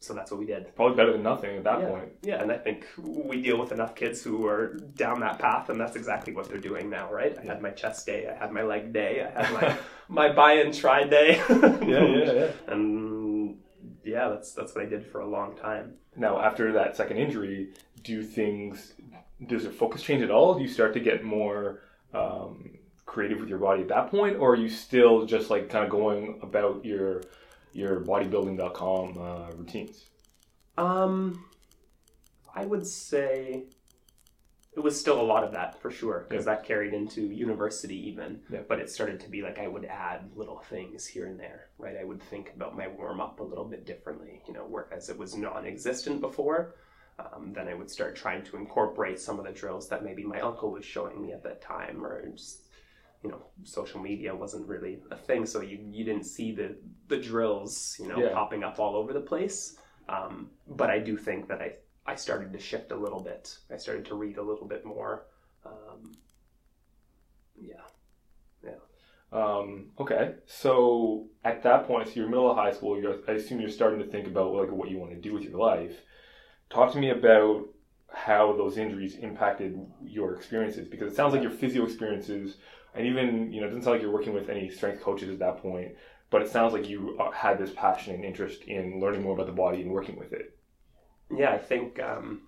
so 0.00 0.14
that's 0.14 0.30
what 0.30 0.38
we 0.38 0.46
did 0.46 0.74
probably 0.76 0.96
better 0.96 1.12
than 1.12 1.22
nothing 1.22 1.56
at 1.56 1.64
that 1.64 1.80
yeah. 1.80 1.88
point? 1.88 2.08
Yeah, 2.22 2.42
and 2.42 2.52
I 2.52 2.58
think 2.58 2.86
we 2.98 3.40
deal 3.42 3.58
with 3.58 3.72
enough 3.72 3.94
kids 3.94 4.22
who 4.22 4.46
are 4.46 4.74
down 4.94 5.20
that 5.20 5.38
path, 5.38 5.68
and 5.68 5.80
that's 5.80 5.96
exactly 5.96 6.34
what 6.34 6.48
they're 6.48 6.58
doing 6.58 6.90
now, 6.90 7.12
right? 7.12 7.36
I 7.38 7.44
had 7.44 7.62
my 7.62 7.70
chest 7.70 8.06
day, 8.06 8.28
I 8.28 8.34
had 8.34 8.52
my 8.52 8.62
leg 8.62 8.92
day, 8.92 9.26
I 9.26 9.42
had 9.42 9.52
my 9.52 9.76
my 10.08 10.32
bi 10.32 10.54
and 10.54 10.72
tri 10.72 11.04
day. 11.04 11.42
Yeah, 11.48 12.04
yeah, 12.04 12.32
yeah. 12.32 12.50
And 12.68 13.58
yeah, 14.04 14.28
that's 14.28 14.52
that's 14.52 14.74
what 14.74 14.84
I 14.84 14.88
did 14.88 15.06
for 15.06 15.20
a 15.20 15.28
long 15.28 15.56
time. 15.56 15.94
Now, 16.16 16.40
after 16.40 16.72
that 16.72 16.96
second 16.96 17.18
injury, 17.18 17.70
do 18.02 18.22
things 18.22 18.94
does 19.44 19.64
your 19.64 19.72
focus 19.72 20.02
change 20.02 20.22
at 20.22 20.30
all? 20.30 20.54
Do 20.54 20.62
you 20.62 20.68
start 20.68 20.94
to 20.94 21.00
get 21.00 21.22
more 21.24 21.82
um, 22.14 22.78
creative 23.04 23.38
with 23.38 23.48
your 23.48 23.58
body 23.58 23.82
at 23.82 23.88
that 23.88 24.10
point, 24.10 24.36
or 24.36 24.52
are 24.52 24.56
you 24.56 24.68
still 24.68 25.26
just 25.26 25.50
like 25.50 25.68
kind 25.68 25.84
of 25.84 25.90
going 25.90 26.40
about 26.42 26.84
your 26.84 27.22
your 27.76 28.00
bodybuilding.com 28.00 29.18
uh, 29.18 29.50
routines? 29.56 30.06
Um, 30.78 31.44
I 32.54 32.64
would 32.64 32.86
say 32.86 33.64
it 34.76 34.80
was 34.80 34.98
still 34.98 35.20
a 35.20 35.22
lot 35.22 35.42
of 35.42 35.52
that 35.52 35.80
for 35.80 35.90
sure 35.90 36.26
because 36.28 36.44
that 36.44 36.64
carried 36.64 36.92
into 36.92 37.22
university 37.22 37.96
even. 38.08 38.40
Yeah. 38.50 38.60
But 38.68 38.78
it 38.78 38.90
started 38.90 39.20
to 39.20 39.28
be 39.28 39.42
like 39.42 39.58
I 39.58 39.68
would 39.68 39.84
add 39.86 40.30
little 40.34 40.58
things 40.70 41.06
here 41.06 41.26
and 41.26 41.38
there, 41.38 41.68
right? 41.78 41.96
I 41.98 42.04
would 42.04 42.22
think 42.22 42.52
about 42.54 42.76
my 42.76 42.88
warm 42.88 43.20
up 43.20 43.40
a 43.40 43.44
little 43.44 43.64
bit 43.64 43.86
differently, 43.86 44.42
you 44.46 44.52
know, 44.52 44.66
whereas 44.68 45.08
it 45.08 45.18
was 45.18 45.36
non-existent 45.36 46.20
before. 46.20 46.74
Um, 47.18 47.54
then 47.54 47.68
I 47.68 47.74
would 47.74 47.90
start 47.90 48.14
trying 48.14 48.42
to 48.44 48.56
incorporate 48.56 49.18
some 49.18 49.38
of 49.38 49.46
the 49.46 49.52
drills 49.52 49.88
that 49.88 50.04
maybe 50.04 50.22
my 50.22 50.40
uncle 50.40 50.70
was 50.70 50.84
showing 50.84 51.22
me 51.22 51.32
at 51.32 51.42
that 51.44 51.62
time, 51.62 52.04
or 52.04 52.28
just 52.28 52.65
you 53.26 53.32
know, 53.32 53.46
social 53.64 54.00
media 54.00 54.34
wasn't 54.34 54.66
really 54.66 54.94
a 55.10 55.16
thing, 55.16 55.46
so 55.46 55.60
you 55.60 55.78
you 55.96 56.04
didn't 56.04 56.24
see 56.24 56.52
the 56.52 56.68
the 57.08 57.18
drills, 57.30 57.96
you 58.00 58.08
know, 58.08 58.18
Yeah. 58.18 58.32
popping 58.34 58.62
up 58.64 58.78
all 58.78 58.94
over 58.96 59.12
the 59.12 59.20
place. 59.32 59.78
Um, 60.08 60.50
but 60.66 60.88
I 60.90 60.98
do 61.08 61.16
think 61.16 61.48
that 61.48 61.60
I 61.60 61.70
I 62.12 62.14
started 62.16 62.52
to 62.52 62.58
shift 62.58 62.92
a 62.92 62.96
little 63.04 63.22
bit. 63.30 63.58
I 63.74 63.76
started 63.78 64.04
to 64.06 64.14
read 64.14 64.36
a 64.38 64.42
little 64.50 64.68
bit 64.68 64.84
more. 64.84 65.26
Um, 65.64 66.12
yeah, 67.60 67.82
Um, 69.32 69.90
okay, 69.98 70.36
so 70.46 71.26
at 71.44 71.62
that 71.64 71.86
point, 71.88 72.08
so 72.08 72.14
you're 72.14 72.28
middle 72.28 72.50
of 72.50 72.56
high 72.56 72.72
school. 72.72 72.98
You're, 73.00 73.18
I 73.28 73.32
assume 73.32 73.60
you're 73.60 73.70
starting 73.70 73.98
to 73.98 74.06
think 74.06 74.26
about 74.28 74.54
like 74.54 74.70
what 74.70 74.88
you 74.90 74.98
want 74.98 75.12
to 75.12 75.20
do 75.20 75.32
with 75.34 75.42
your 75.42 75.58
life. 75.58 75.96
Talk 76.70 76.92
to 76.92 76.98
me 76.98 77.10
about 77.10 77.66
how 78.08 78.56
those 78.56 78.78
injuries 78.78 79.16
impacted 79.16 79.78
your 80.04 80.34
experiences, 80.36 80.86
because 80.88 81.12
it 81.12 81.16
sounds 81.16 81.32
like 81.34 81.42
your 81.42 81.50
physio 81.50 81.84
experiences, 81.84 82.56
and 82.96 83.06
even 83.06 83.52
you 83.52 83.60
know, 83.60 83.66
it 83.66 83.70
doesn't 83.70 83.82
sound 83.82 83.94
like 83.94 84.02
you're 84.02 84.12
working 84.12 84.34
with 84.34 84.48
any 84.48 84.68
strength 84.70 85.02
coaches 85.02 85.30
at 85.30 85.38
that 85.38 85.58
point. 85.58 85.92
But 86.30 86.42
it 86.42 86.48
sounds 86.48 86.72
like 86.72 86.88
you 86.88 87.16
uh, 87.20 87.30
had 87.30 87.58
this 87.58 87.70
passion 87.70 88.14
and 88.14 88.24
interest 88.24 88.62
in 88.64 89.00
learning 89.00 89.22
more 89.22 89.34
about 89.34 89.46
the 89.46 89.52
body 89.52 89.82
and 89.82 89.92
working 89.92 90.18
with 90.18 90.32
it. 90.32 90.58
yeah. 91.30 91.52
I 91.52 91.58
think 91.58 92.00
um, 92.00 92.42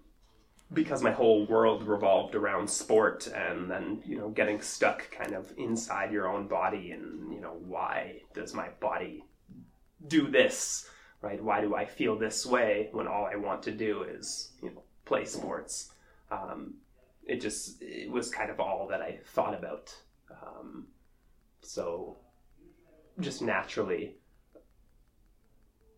because 0.72 1.02
my 1.02 1.12
whole 1.12 1.46
world 1.46 1.84
revolved 1.84 2.34
around 2.34 2.68
sport, 2.68 3.28
and 3.28 3.70
then 3.70 4.02
you 4.04 4.18
know, 4.18 4.28
getting 4.30 4.60
stuck 4.60 5.10
kind 5.10 5.32
of 5.32 5.52
inside 5.56 6.12
your 6.12 6.28
own 6.28 6.48
body, 6.48 6.90
and 6.90 7.32
you 7.32 7.40
know, 7.40 7.56
why 7.66 8.22
does 8.34 8.52
my 8.54 8.68
body 8.80 9.24
do 10.06 10.28
this? 10.28 10.88
Right? 11.22 11.42
Why 11.42 11.60
do 11.60 11.74
I 11.74 11.84
feel 11.84 12.16
this 12.16 12.46
way 12.46 12.88
when 12.92 13.08
all 13.08 13.26
I 13.26 13.36
want 13.36 13.62
to 13.64 13.72
do 13.72 14.02
is 14.02 14.52
you 14.62 14.70
know 14.70 14.82
play 15.04 15.24
sports? 15.24 15.90
Um, 16.30 16.74
it 17.26 17.40
just 17.40 17.80
it 17.80 18.10
was 18.10 18.30
kind 18.30 18.50
of 18.50 18.60
all 18.60 18.88
that 18.88 19.02
I 19.02 19.18
thought 19.24 19.54
about. 19.54 19.94
Um, 20.42 20.88
so 21.62 22.18
just 23.20 23.42
naturally, 23.42 24.16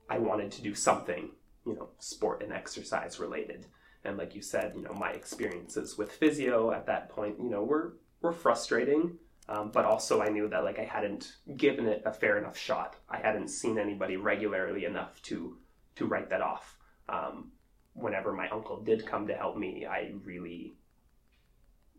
I 0.08 0.18
wanted 0.18 0.50
to 0.52 0.62
do 0.62 0.74
something, 0.74 1.30
you 1.66 1.74
know, 1.74 1.90
sport 1.98 2.42
and 2.42 2.52
exercise 2.52 3.20
related. 3.20 3.66
And 4.04 4.16
like 4.16 4.34
you 4.34 4.42
said, 4.42 4.72
you 4.74 4.82
know, 4.82 4.94
my 4.94 5.10
experiences 5.10 5.98
with 5.98 6.12
physio 6.12 6.72
at 6.72 6.86
that 6.86 7.10
point, 7.10 7.38
you 7.38 7.50
know, 7.50 7.62
were 7.62 7.96
were 8.22 8.32
frustrating. 8.32 9.18
Um, 9.48 9.70
but 9.72 9.84
also, 9.84 10.22
I 10.22 10.28
knew 10.28 10.48
that 10.48 10.64
like 10.64 10.78
I 10.78 10.84
hadn't 10.84 11.36
given 11.56 11.86
it 11.86 12.02
a 12.04 12.12
fair 12.12 12.38
enough 12.38 12.56
shot. 12.56 12.96
I 13.08 13.18
hadn't 13.18 13.48
seen 13.48 13.78
anybody 13.78 14.16
regularly 14.16 14.84
enough 14.84 15.20
to 15.22 15.58
to 15.96 16.06
write 16.06 16.30
that 16.30 16.40
off. 16.40 16.78
Um, 17.08 17.52
whenever 17.94 18.32
my 18.32 18.48
uncle 18.48 18.80
did 18.82 19.06
come 19.06 19.26
to 19.26 19.34
help 19.34 19.56
me, 19.56 19.86
I 19.86 20.12
really 20.24 20.76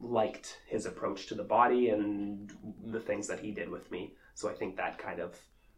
liked 0.01 0.59
his 0.67 0.85
approach 0.85 1.27
to 1.27 1.35
the 1.35 1.43
body 1.43 1.89
and 1.89 2.51
the 2.85 2.99
things 2.99 3.27
that 3.27 3.39
he 3.39 3.51
did 3.51 3.69
with 3.69 3.91
me. 3.91 4.13
So 4.33 4.49
I 4.49 4.53
think 4.53 4.75
that 4.77 4.97
kind 4.97 5.19
of 5.19 5.37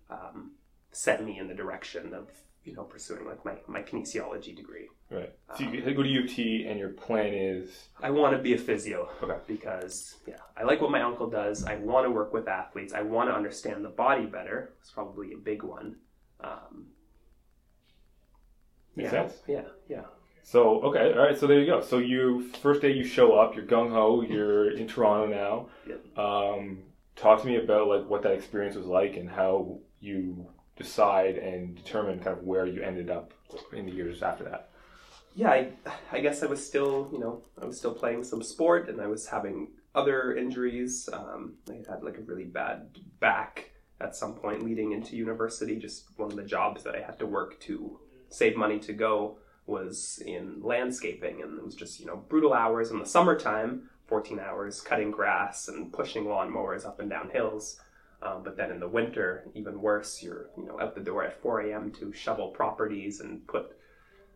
um, 0.09 0.51
set 0.91 1.23
me 1.23 1.39
in 1.39 1.47
the 1.47 1.53
direction 1.53 2.13
of 2.13 2.29
you 2.63 2.73
know 2.73 2.83
pursuing 2.83 3.25
like 3.25 3.43
my, 3.43 3.55
my 3.67 3.81
kinesiology 3.81 4.55
degree. 4.55 4.87
Right. 5.11 5.33
So 5.57 5.63
you 5.63 5.81
go 5.81 6.03
to 6.03 6.23
UT 6.23 6.37
and 6.69 6.79
your 6.79 6.89
plan 6.89 7.33
is 7.33 7.89
I 8.01 8.09
want 8.11 8.35
to 8.35 8.41
be 8.41 8.53
a 8.53 8.57
physio. 8.57 9.09
Okay. 9.21 9.37
Because 9.47 10.15
yeah, 10.25 10.37
I 10.57 10.63
like 10.63 10.81
what 10.81 10.91
my 10.91 11.01
uncle 11.01 11.29
does. 11.29 11.65
I 11.65 11.75
want 11.75 12.05
to 12.05 12.11
work 12.11 12.33
with 12.33 12.47
athletes. 12.47 12.93
I 12.93 13.01
want 13.01 13.29
to 13.29 13.35
understand 13.35 13.83
the 13.83 13.89
body 13.89 14.25
better. 14.25 14.73
It's 14.81 14.91
probably 14.91 15.33
a 15.33 15.37
big 15.37 15.63
one. 15.63 15.97
Um, 16.39 16.87
Makes 18.95 19.11
yeah, 19.11 19.21
sense. 19.21 19.33
Yeah, 19.47 19.63
yeah. 19.89 20.01
So 20.43 20.81
okay, 20.81 21.13
all 21.13 21.25
right. 21.25 21.37
So 21.37 21.47
there 21.47 21.59
you 21.59 21.65
go. 21.65 21.81
So 21.81 21.97
you 21.97 22.49
first 22.61 22.81
day 22.81 22.91
you 22.91 23.03
show 23.05 23.33
up, 23.33 23.55
you're 23.55 23.65
gung 23.65 23.91
ho. 23.91 24.21
You're 24.21 24.71
in 24.71 24.87
Toronto 24.87 25.27
now. 25.27 25.67
Yep. 25.87 26.17
Um, 26.17 26.79
talk 27.15 27.41
to 27.41 27.47
me 27.47 27.55
about 27.57 27.87
like 27.87 28.09
what 28.09 28.23
that 28.23 28.33
experience 28.33 28.75
was 28.75 28.85
like 28.85 29.15
and 29.15 29.29
how 29.29 29.79
you 29.99 30.47
decide 30.75 31.37
and 31.37 31.75
determine 31.75 32.19
kind 32.19 32.37
of 32.37 32.43
where 32.43 32.65
you 32.65 32.81
ended 32.81 33.09
up 33.09 33.33
in 33.71 33.85
the 33.85 33.91
years 33.91 34.21
after 34.23 34.43
that. 34.43 34.69
yeah, 35.35 35.49
I, 35.49 35.71
I 36.11 36.19
guess 36.19 36.43
I 36.43 36.47
was 36.47 36.65
still, 36.65 37.09
you 37.11 37.19
know, 37.19 37.41
I 37.61 37.65
was 37.65 37.77
still 37.77 37.93
playing 37.93 38.23
some 38.23 38.43
sport 38.43 38.89
and 38.89 39.01
I 39.01 39.07
was 39.07 39.27
having 39.27 39.69
other 39.95 40.35
injuries. 40.35 41.09
Um, 41.11 41.55
I 41.69 41.83
had 41.89 42.03
like 42.03 42.17
a 42.17 42.21
really 42.21 42.45
bad 42.45 42.97
back 43.19 43.71
at 44.01 44.15
some 44.15 44.33
point 44.35 44.63
leading 44.63 44.91
into 44.91 45.15
university. 45.15 45.75
Just 45.77 46.05
one 46.17 46.31
of 46.31 46.37
the 46.37 46.43
jobs 46.43 46.83
that 46.83 46.95
I 46.95 47.01
had 47.01 47.17
to 47.19 47.25
work 47.25 47.59
to 47.61 47.99
save 48.29 48.57
money 48.57 48.79
to 48.79 48.93
go 48.93 49.37
was 49.65 50.21
in 50.25 50.61
landscaping 50.61 51.41
and 51.41 51.57
it 51.57 51.65
was 51.65 51.75
just, 51.75 51.99
you 51.99 52.05
know, 52.05 52.17
brutal 52.17 52.53
hours 52.53 52.91
in 52.91 52.99
the 52.99 53.05
summertime, 53.05 53.89
14 54.07 54.39
hours 54.39 54.81
cutting 54.81 55.11
grass 55.11 55.67
and 55.67 55.93
pushing 55.93 56.25
lawnmowers 56.25 56.85
up 56.85 56.99
and 56.99 57.09
down 57.09 57.29
hills. 57.29 57.79
Um, 58.21 58.41
but 58.43 58.55
then 58.55 58.71
in 58.71 58.79
the 58.79 58.87
winter, 58.87 59.45
even 59.53 59.81
worse, 59.81 60.23
you're, 60.23 60.49
you 60.57 60.65
know, 60.65 60.79
out 60.79 60.95
the 60.95 61.01
door 61.01 61.23
at 61.23 61.41
4 61.41 61.61
a.m. 61.61 61.91
to 61.99 62.13
shovel 62.13 62.49
properties 62.49 63.19
and 63.19 63.45
put 63.47 63.77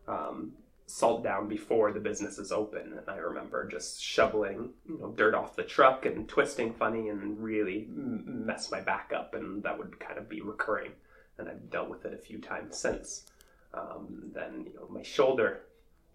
um, 0.07 0.53
salt 0.87 1.23
down 1.23 1.47
before 1.47 1.91
the 1.91 1.99
business 1.99 2.37
is 2.37 2.51
open. 2.51 2.93
And 2.97 3.09
I 3.09 3.17
remember 3.17 3.67
just 3.67 4.01
shoveling, 4.01 4.71
you 4.87 4.97
know, 4.99 5.11
dirt 5.11 5.35
off 5.35 5.55
the 5.55 5.63
truck 5.63 6.05
and 6.05 6.27
twisting 6.27 6.73
funny 6.73 7.09
and 7.09 7.39
really 7.39 7.87
mess 7.89 8.71
my 8.71 8.81
back 8.81 9.11
up, 9.15 9.33
and 9.35 9.63
that 9.63 9.77
would 9.77 9.99
kind 9.99 10.17
of 10.17 10.27
be 10.27 10.41
recurring. 10.41 10.91
And 11.37 11.47
I've 11.47 11.69
dealt 11.69 11.89
with 11.89 12.05
it 12.05 12.13
a 12.13 12.17
few 12.17 12.39
times 12.39 12.77
since. 12.77 13.27
Um, 13.73 14.31
then 14.33 14.65
you 14.65 14.73
know, 14.75 14.87
my 14.89 15.03
shoulder, 15.03 15.61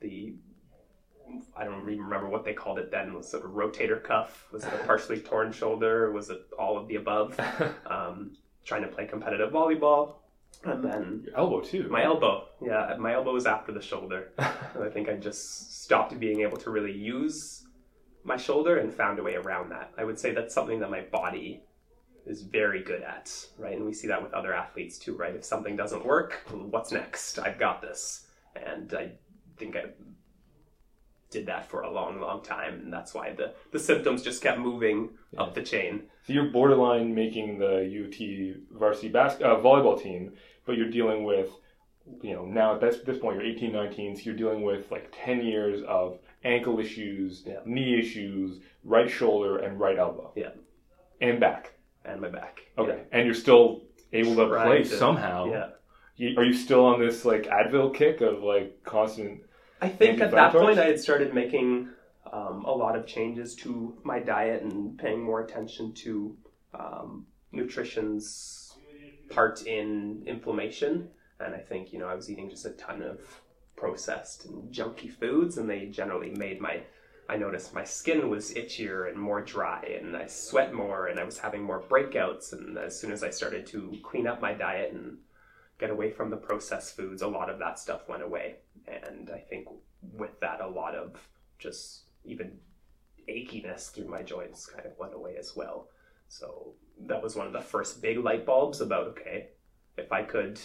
the 0.01 0.35
I 1.57 1.65
don't 1.65 1.83
even 1.89 2.03
remember 2.03 2.29
what 2.29 2.45
they 2.45 2.53
called 2.53 2.79
it 2.79 2.91
then. 2.91 3.15
Was 3.15 3.33
it 3.33 3.43
a 3.45 3.49
rotator 3.49 4.03
cuff? 4.03 4.49
Was 4.53 4.65
it 4.65 4.73
a 4.75 4.85
partially 4.87 5.21
torn 5.21 5.53
shoulder? 5.53 6.11
Was 6.13 6.31
it 6.31 6.41
all 6.59 6.77
of 6.77 6.89
the 6.89 6.97
above? 6.97 7.39
Um, 7.87 8.37
trying 8.65 8.83
to 8.83 8.89
play 8.89 9.07
competitive 9.07 9.53
volleyball, 9.53 10.15
and 10.65 10.83
then 10.85 11.23
Your 11.27 11.37
elbow 11.37 11.61
too. 11.61 11.89
my 11.91 12.05
elbow, 12.05 12.47
yeah, 12.65 12.95
my 12.99 13.13
elbow 13.15 13.33
was 13.33 13.45
after 13.47 13.73
the 13.73 13.83
shoulder. 13.83 14.31
I 14.39 14.89
think 14.93 15.09
I 15.09 15.15
just 15.15 15.83
stopped 15.83 16.19
being 16.19 16.41
able 16.41 16.57
to 16.59 16.71
really 16.71 16.93
use 16.93 17.67
my 18.25 18.37
shoulder 18.37 18.79
and 18.79 18.93
found 18.93 19.19
a 19.19 19.23
way 19.23 19.35
around 19.35 19.71
that. 19.73 19.91
I 19.99 20.05
would 20.05 20.19
say 20.19 20.33
that's 20.33 20.55
something 20.55 20.81
that 20.81 20.91
my 20.91 21.01
body 21.03 21.63
is 22.27 22.43
very 22.43 22.83
good 22.83 23.03
at, 23.03 23.33
right? 23.59 23.77
And 23.77 23.85
we 23.85 23.93
see 23.93 24.09
that 24.09 24.23
with 24.23 24.33
other 24.33 24.53
athletes 24.55 24.99
too, 24.99 25.17
right? 25.17 25.35
If 25.35 25.45
something 25.45 25.77
doesn't 25.77 26.05
work, 26.05 26.43
what's 26.51 26.93
next? 26.93 27.39
I've 27.39 27.59
got 27.59 27.83
this. 27.83 28.27
And 28.55 28.93
I 28.95 29.13
think 29.57 29.77
I 29.77 29.85
did 31.31 31.47
that 31.47 31.69
for 31.69 31.81
a 31.83 31.91
long, 31.91 32.21
long 32.21 32.43
time. 32.43 32.75
And 32.75 32.93
that's 32.93 33.15
why 33.15 33.33
the, 33.33 33.55
the 33.73 33.79
symptoms 33.79 34.23
just 34.23 34.43
kept 34.43 34.59
moving 34.59 35.11
up 35.39 35.55
the 35.55 35.63
chain. 35.63 36.03
So 36.27 36.33
you're 36.33 36.51
borderline 36.51 37.15
making 37.15 37.59
the 37.59 37.79
UT 37.81 38.79
varsity 38.79 39.09
bas- 39.09 39.41
uh, 39.41 39.57
volleyball 39.57 40.01
team, 40.01 40.33
but 40.67 40.77
you're 40.77 40.91
dealing 40.91 41.25
with, 41.25 41.49
you 42.21 42.35
know, 42.35 42.45
now 42.45 42.75
at 42.75 42.81
this, 42.81 42.99
this 42.99 43.19
point 43.19 43.37
you're 43.37 43.47
18, 43.51 43.73
19, 43.73 44.17
so 44.17 44.23
you're 44.25 44.37
dealing 44.37 44.63
with 44.63 44.91
like 44.91 45.13
10 45.25 45.43
years 45.43 45.83
of 45.89 46.19
ankle 46.45 46.79
issues, 46.79 47.43
Yeah. 47.47 47.61
knee 47.65 47.99
issues, 47.99 48.61
right 48.85 49.11
shoulder 49.11 49.59
and 49.59 49.81
right 49.81 49.99
elbow. 49.99 50.33
Yeah. 50.37 50.51
And 51.21 51.41
back. 51.41 51.73
And 52.05 52.21
my 52.21 52.29
back. 52.29 52.61
Okay. 52.79 53.03
And 53.13 53.27
you're 53.27 53.35
still 53.35 53.83
able 54.13 54.35
to 54.37 54.49
Trying 54.49 54.67
play 54.67 54.83
to- 54.83 54.97
somehow. 54.97 55.47
Yeah. 55.47 55.69
You, 56.17 56.37
are 56.37 56.45
you 56.45 56.53
still 56.53 56.85
on 56.85 57.01
this 57.01 57.25
like 57.25 57.45
Advil 57.45 57.95
kick 57.95 58.21
of 58.21 58.43
like 58.43 58.83
constant? 58.85 59.43
I 59.81 59.89
think 59.89 60.21
at 60.21 60.31
that 60.33 60.53
point 60.53 60.79
I 60.79 60.87
had 60.87 61.01
started 61.01 61.35
making 61.35 61.89
um, 62.33 62.65
a 62.65 62.71
lot 62.71 62.97
of 62.97 63.07
changes 63.07 63.55
to 63.57 63.97
my 64.05 64.19
diet 64.21 64.63
and 64.63 64.97
paying 64.99 65.23
more 65.23 65.41
attention 65.43 65.93
to 65.95 66.37
um, 66.75 67.27
nutrition's 67.51 68.75
part 69.31 69.63
in 69.67 70.23
inflammation. 70.27 71.09
And 71.41 71.55
I 71.55 71.59
think, 71.59 71.93
you 71.93 71.99
know, 71.99 72.07
I 72.07 72.15
was 72.15 72.31
eating 72.31 72.49
just 72.51 72.67
a 72.67 72.71
ton 72.71 73.03
of 73.03 73.19
processed 73.77 74.45
and 74.45 74.73
junky 74.73 75.11
foods, 75.13 75.59
and 75.59 75.69
they 75.69 75.87
generally 75.87 76.31
made 76.31 76.61
my. 76.61 76.83
I 77.29 77.37
noticed 77.37 77.75
my 77.75 77.85
skin 77.85 78.29
was 78.29 78.53
itchier 78.55 79.09
and 79.09 79.19
more 79.19 79.41
dry, 79.41 79.99
and 80.01 80.17
I 80.17 80.27
sweat 80.27 80.75
more, 80.75 81.07
and 81.07 81.19
I 81.19 81.25
was 81.25 81.39
having 81.39 81.63
more 81.63 81.81
breakouts. 81.81 82.53
And 82.53 82.77
as 82.77 82.99
soon 82.99 83.13
as 83.13 83.23
I 83.23 83.31
started 83.31 83.67
to 83.69 83.97
clean 84.03 84.27
up 84.27 84.41
my 84.43 84.53
diet 84.53 84.93
and 84.93 85.19
get 85.79 85.91
away 85.91 86.11
from 86.11 86.31
the 86.31 86.37
processed 86.37 86.97
foods, 86.97 87.23
a 87.23 87.29
lot 87.29 87.49
of 87.49 87.59
that 87.59 87.79
stuff 87.79 88.09
went 88.09 88.23
away. 88.23 88.57
And 88.87 89.31
I 89.31 89.39
think 89.39 89.69
with 90.13 90.39
that, 90.41 90.61
a 90.61 90.69
lot 90.69 90.95
of 90.95 91.17
just 91.59 92.03
even 92.25 92.59
achiness 93.29 93.91
through 93.91 94.09
my 94.09 94.23
joints 94.23 94.67
kind 94.67 94.87
of 94.87 94.99
went 94.99 95.15
away 95.15 95.37
as 95.39 95.55
well. 95.57 95.89
So 96.29 96.75
that 97.07 97.23
was 97.23 97.37
one 97.37 97.47
of 97.47 97.53
the 97.53 97.61
first 97.61 98.03
big 98.03 98.19
light 98.19 98.45
bulbs 98.45 98.81
about 98.81 99.09
okay, 99.09 99.49
if 99.97 100.13
I 100.13 100.23
could 100.23 100.61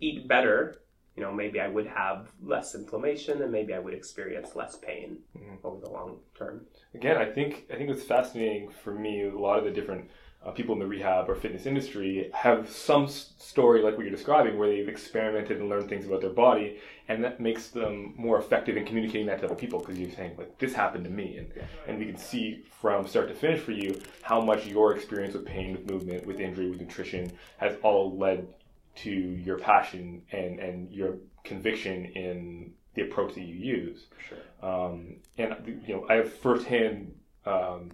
eat 0.00 0.26
better, 0.26 0.82
you 1.16 1.22
know, 1.22 1.32
maybe 1.32 1.60
I 1.60 1.68
would 1.68 1.86
have 1.86 2.30
less 2.42 2.74
inflammation 2.74 3.42
and 3.42 3.50
maybe 3.52 3.74
I 3.74 3.78
would 3.78 3.94
experience 3.94 4.54
less 4.56 4.76
pain 4.76 5.18
Mhm. 5.36 5.58
over 5.64 5.80
the 5.80 5.90
long 5.90 6.20
term. 6.34 6.66
Again, 6.94 7.16
I 7.16 7.26
think 7.26 7.66
I 7.72 7.76
think 7.76 7.90
it's 7.90 8.04
fascinating 8.04 8.70
for 8.70 8.92
me. 8.94 9.24
A 9.24 9.30
lot 9.36 9.58
of 9.58 9.64
the 9.64 9.70
different 9.70 10.08
uh, 10.42 10.50
people 10.52 10.72
in 10.72 10.78
the 10.78 10.86
rehab 10.86 11.28
or 11.28 11.34
fitness 11.34 11.66
industry 11.66 12.30
have 12.32 12.66
some 12.70 13.04
s- 13.04 13.34
story 13.36 13.82
like 13.82 13.94
what 13.98 14.04
you're 14.06 14.10
describing, 14.10 14.56
where 14.58 14.70
they've 14.70 14.88
experimented 14.88 15.58
and 15.60 15.68
learned 15.68 15.86
things 15.86 16.06
about 16.06 16.22
their 16.22 16.30
body, 16.30 16.78
and 17.08 17.22
that 17.22 17.40
makes 17.40 17.68
them 17.68 18.14
more 18.16 18.38
effective 18.38 18.74
in 18.78 18.86
communicating 18.86 19.26
that 19.26 19.40
to 19.40 19.44
other 19.44 19.54
people. 19.54 19.80
Because 19.80 19.98
you're 20.00 20.08
saying 20.12 20.36
like 20.38 20.56
this 20.56 20.72
happened 20.72 21.04
to 21.04 21.10
me, 21.10 21.36
and 21.36 21.52
and 21.86 21.98
we 21.98 22.06
can 22.06 22.16
see 22.16 22.62
from 22.80 23.06
start 23.06 23.28
to 23.28 23.34
finish 23.34 23.60
for 23.60 23.72
you 23.72 24.00
how 24.22 24.40
much 24.40 24.66
your 24.66 24.94
experience 24.96 25.34
with 25.34 25.44
pain, 25.44 25.72
with 25.72 25.90
movement, 25.90 26.24
with 26.24 26.40
injury, 26.40 26.70
with 26.70 26.80
nutrition 26.80 27.30
has 27.58 27.76
all 27.82 28.16
led 28.16 28.48
to 28.96 29.10
your 29.10 29.58
passion 29.58 30.22
and 30.32 30.58
and 30.58 30.90
your 30.90 31.16
conviction 31.44 32.06
in 32.06 32.72
the 32.94 33.02
approach 33.02 33.34
that 33.34 33.42
you 33.42 33.54
use. 33.54 34.06
Sure. 34.28 34.38
Um, 34.62 35.16
and 35.38 35.82
you 35.86 35.94
know, 35.94 36.06
I 36.08 36.14
have 36.14 36.32
firsthand 36.32 37.14
um, 37.46 37.90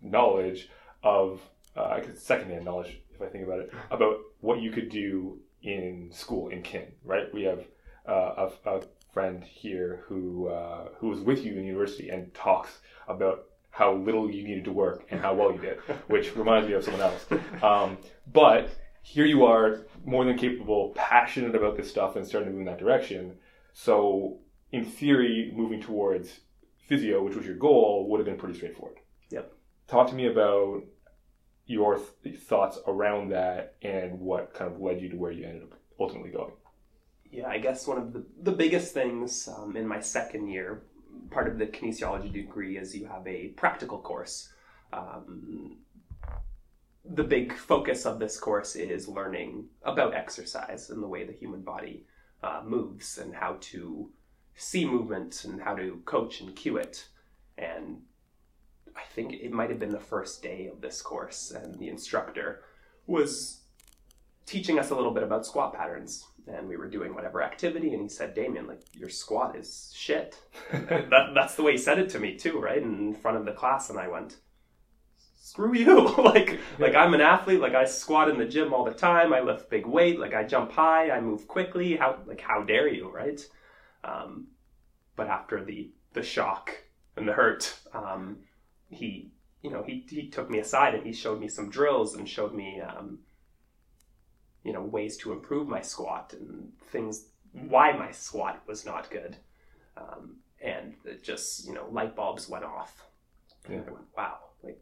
knowledge 0.00 0.68
of, 1.02 1.40
uh, 1.76 1.84
I 1.84 2.00
guess 2.00 2.22
secondhand 2.22 2.64
knowledge, 2.64 3.00
if 3.14 3.22
I 3.22 3.26
think 3.26 3.44
about 3.44 3.60
it, 3.60 3.72
about 3.90 4.18
what 4.40 4.60
you 4.60 4.70
could 4.70 4.88
do 4.88 5.38
in 5.62 6.10
school 6.12 6.48
in 6.48 6.62
kin. 6.62 6.92
Right? 7.04 7.32
We 7.32 7.44
have 7.44 7.64
uh, 8.08 8.48
a, 8.64 8.70
a 8.70 8.82
friend 9.12 9.44
here 9.44 10.04
who 10.06 10.48
uh, 10.48 10.88
who 10.98 11.08
was 11.08 11.20
with 11.20 11.44
you 11.44 11.52
in 11.56 11.64
university 11.64 12.08
and 12.08 12.32
talks 12.34 12.78
about 13.06 13.44
how 13.70 13.94
little 13.94 14.30
you 14.30 14.42
needed 14.42 14.64
to 14.64 14.72
work 14.72 15.06
and 15.10 15.20
how 15.20 15.34
well 15.34 15.52
you 15.52 15.58
did, 15.58 15.78
which 16.08 16.34
reminds 16.36 16.68
me 16.68 16.74
of 16.74 16.84
someone 16.84 17.02
else. 17.02 17.26
Um, 17.62 17.98
but 18.32 18.70
here 19.08 19.24
you 19.24 19.46
are, 19.46 19.86
more 20.04 20.26
than 20.26 20.36
capable, 20.36 20.92
passionate 20.94 21.54
about 21.54 21.78
this 21.78 21.88
stuff, 21.88 22.14
and 22.14 22.26
starting 22.26 22.50
to 22.50 22.52
move 22.52 22.66
in 22.66 22.66
that 22.66 22.78
direction. 22.78 23.36
So, 23.72 24.40
in 24.70 24.84
theory, 24.84 25.50
moving 25.54 25.80
towards 25.80 26.40
physio, 26.86 27.22
which 27.22 27.34
was 27.34 27.46
your 27.46 27.56
goal, 27.56 28.06
would 28.10 28.18
have 28.18 28.26
been 28.26 28.36
pretty 28.36 28.56
straightforward. 28.56 28.98
Yep. 29.30 29.50
Talk 29.86 30.08
to 30.08 30.14
me 30.14 30.26
about 30.26 30.82
your 31.64 31.98
th- 32.22 32.38
thoughts 32.38 32.78
around 32.86 33.30
that 33.30 33.76
and 33.80 34.20
what 34.20 34.52
kind 34.52 34.70
of 34.70 34.78
led 34.78 35.00
you 35.00 35.08
to 35.08 35.16
where 35.16 35.32
you 35.32 35.46
ended 35.46 35.62
up 35.62 35.78
ultimately 35.98 36.30
going. 36.30 36.52
Yeah, 37.30 37.46
I 37.46 37.58
guess 37.58 37.86
one 37.86 37.96
of 37.96 38.12
the, 38.12 38.26
the 38.42 38.52
biggest 38.52 38.92
things 38.92 39.48
um, 39.48 39.74
in 39.74 39.86
my 39.86 40.00
second 40.00 40.48
year, 40.48 40.82
part 41.30 41.48
of 41.48 41.58
the 41.58 41.66
kinesiology 41.66 42.30
degree, 42.30 42.76
is 42.76 42.94
you 42.94 43.06
have 43.06 43.26
a 43.26 43.48
practical 43.48 43.98
course. 43.98 44.50
Um, 44.92 45.78
the 47.10 47.24
big 47.24 47.52
focus 47.54 48.04
of 48.04 48.18
this 48.18 48.38
course 48.38 48.76
is 48.76 49.08
learning 49.08 49.66
about 49.82 50.14
exercise 50.14 50.90
and 50.90 51.02
the 51.02 51.08
way 51.08 51.24
the 51.24 51.32
human 51.32 51.62
body 51.62 52.04
uh, 52.42 52.60
moves 52.64 53.18
and 53.18 53.34
how 53.34 53.56
to 53.60 54.10
see 54.54 54.84
movement 54.84 55.44
and 55.44 55.60
how 55.60 55.74
to 55.74 56.02
coach 56.04 56.40
and 56.40 56.54
cue 56.54 56.76
it. 56.76 57.06
And 57.56 58.02
I 58.94 59.02
think 59.14 59.32
it 59.32 59.52
might 59.52 59.70
have 59.70 59.78
been 59.78 59.90
the 59.90 60.00
first 60.00 60.42
day 60.42 60.68
of 60.70 60.80
this 60.80 61.00
course, 61.00 61.50
and 61.50 61.78
the 61.78 61.88
instructor 61.88 62.62
was 63.06 63.60
teaching 64.44 64.78
us 64.78 64.90
a 64.90 64.94
little 64.94 65.12
bit 65.12 65.22
about 65.22 65.46
squat 65.46 65.74
patterns. 65.74 66.26
And 66.46 66.66
we 66.68 66.76
were 66.76 66.88
doing 66.88 67.14
whatever 67.14 67.42
activity, 67.42 67.92
and 67.92 68.02
he 68.02 68.08
said, 68.08 68.34
Damien, 68.34 68.66
like, 68.66 68.80
your 68.94 69.10
squat 69.10 69.54
is 69.54 69.92
shit. 69.94 70.38
that, 70.72 71.32
that's 71.34 71.54
the 71.56 71.62
way 71.62 71.72
he 71.72 71.78
said 71.78 71.98
it 71.98 72.08
to 72.10 72.18
me, 72.18 72.36
too, 72.36 72.58
right? 72.58 72.82
In 72.82 73.12
front 73.12 73.36
of 73.36 73.44
the 73.44 73.52
class, 73.52 73.90
and 73.90 73.98
I 73.98 74.08
went, 74.08 74.36
screw 75.48 75.74
you. 75.74 76.14
Like 76.18 76.60
like 76.78 76.94
i'm 76.94 77.14
an 77.14 77.20
athlete. 77.20 77.60
Like 77.60 77.74
i 77.74 77.84
squat 77.84 78.28
in 78.28 78.38
the 78.38 78.44
gym 78.44 78.72
all 78.74 78.84
the 78.84 78.92
time. 78.92 79.32
I 79.32 79.40
lift 79.40 79.70
big 79.70 79.86
weight. 79.86 80.18
Like 80.18 80.34
i 80.34 80.44
jump 80.44 80.72
high. 80.72 81.10
I 81.10 81.20
move 81.20 81.48
quickly. 81.48 81.96
How 81.96 82.18
like 82.26 82.40
how 82.40 82.62
dare 82.62 82.88
you 82.88 83.10
right? 83.10 83.40
Um, 84.04 84.48
but 85.16 85.28
after 85.28 85.64
the 85.64 85.90
the 86.12 86.22
shock 86.22 86.70
and 87.16 87.26
the 87.26 87.32
hurt 87.32 87.74
um, 87.94 88.38
he 88.88 89.30
you 89.62 89.70
know 89.70 89.82
he, 89.82 90.04
he 90.08 90.28
took 90.28 90.50
me 90.50 90.58
aside 90.58 90.94
and 90.94 91.06
he 91.06 91.12
showed 91.12 91.40
me 91.40 91.48
some 91.48 91.70
drills 91.70 92.14
and 92.14 92.28
showed 92.28 92.54
me 92.54 92.80
um, 92.80 93.18
you 94.64 94.72
know 94.72 94.82
ways 94.82 95.16
to 95.18 95.32
improve 95.32 95.66
my 95.66 95.80
squat 95.80 96.34
and 96.38 96.72
things 96.92 97.28
why 97.52 97.92
my 97.92 98.10
squat 98.10 98.62
was 98.66 98.84
not 98.84 99.10
good. 99.10 99.36
Um, 99.96 100.36
and 100.60 100.94
it 101.04 101.24
just 101.24 101.66
you 101.66 101.74
know 101.74 101.88
light 101.90 102.14
bulbs 102.14 102.48
went 102.48 102.64
off. 102.64 103.02
Yeah. 103.68 103.82
I 103.86 103.90
went, 103.90 104.06
wow. 104.16 104.38
Like 104.62 104.80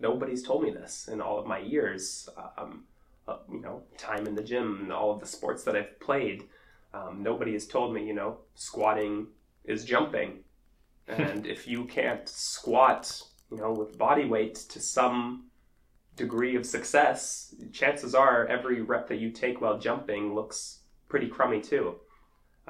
nobody's 0.00 0.42
told 0.42 0.62
me 0.62 0.70
this 0.70 1.08
in 1.08 1.20
all 1.20 1.38
of 1.38 1.46
my 1.46 1.58
years 1.58 2.28
um, 2.58 2.84
uh, 3.28 3.38
you 3.50 3.60
know 3.60 3.82
time 3.96 4.26
in 4.26 4.34
the 4.34 4.42
gym 4.42 4.80
and 4.82 4.92
all 4.92 5.10
of 5.12 5.20
the 5.20 5.26
sports 5.26 5.62
that 5.64 5.76
i've 5.76 5.98
played. 6.00 6.44
Um, 6.92 7.22
nobody 7.22 7.52
has 7.52 7.66
told 7.66 7.94
me 7.94 8.06
you 8.06 8.14
know 8.14 8.38
squatting 8.54 9.28
is 9.64 9.84
jumping. 9.84 10.40
And 11.08 11.44
if 11.44 11.66
you 11.66 11.86
can't 11.86 12.28
squat 12.28 13.20
you 13.50 13.58
know 13.58 13.72
with 13.72 13.98
body 13.98 14.26
weight 14.26 14.54
to 14.54 14.78
some 14.80 15.46
degree 16.16 16.54
of 16.54 16.64
success 16.64 17.54
chances 17.72 18.14
are 18.14 18.46
every 18.46 18.82
rep 18.82 19.08
that 19.08 19.18
you 19.18 19.30
take 19.30 19.60
while 19.60 19.78
jumping 19.78 20.34
looks 20.34 20.80
pretty 21.08 21.26
crummy 21.26 21.60
too 21.60 21.96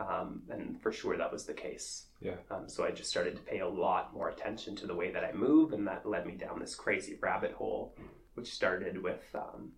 um, 0.01 0.43
and 0.51 0.81
for 0.81 0.91
sure 0.93 1.17
that 1.17 1.31
was 1.33 1.45
the 1.45 1.53
case 1.53 2.07
Yeah. 2.21 2.37
um, 2.51 2.69
so 2.69 2.85
I 2.85 2.91
just 2.91 3.11
started 3.11 3.37
to 3.37 3.43
pay 3.43 3.61
a 3.61 3.69
lot 3.69 4.15
more 4.15 4.29
attention 4.31 4.75
to 4.77 4.87
the 4.87 4.95
way 4.95 5.11
that 5.13 5.25
I 5.25 5.33
move, 5.33 5.73
and 5.73 5.87
that 5.87 6.07
led 6.07 6.27
me 6.27 6.35
down 6.35 6.59
this 6.59 6.75
crazy 6.75 7.17
rabbit 7.21 7.53
hole, 7.53 7.95
which 8.35 8.53
started 8.53 9.03
with 9.03 9.25
um, 9.35 9.73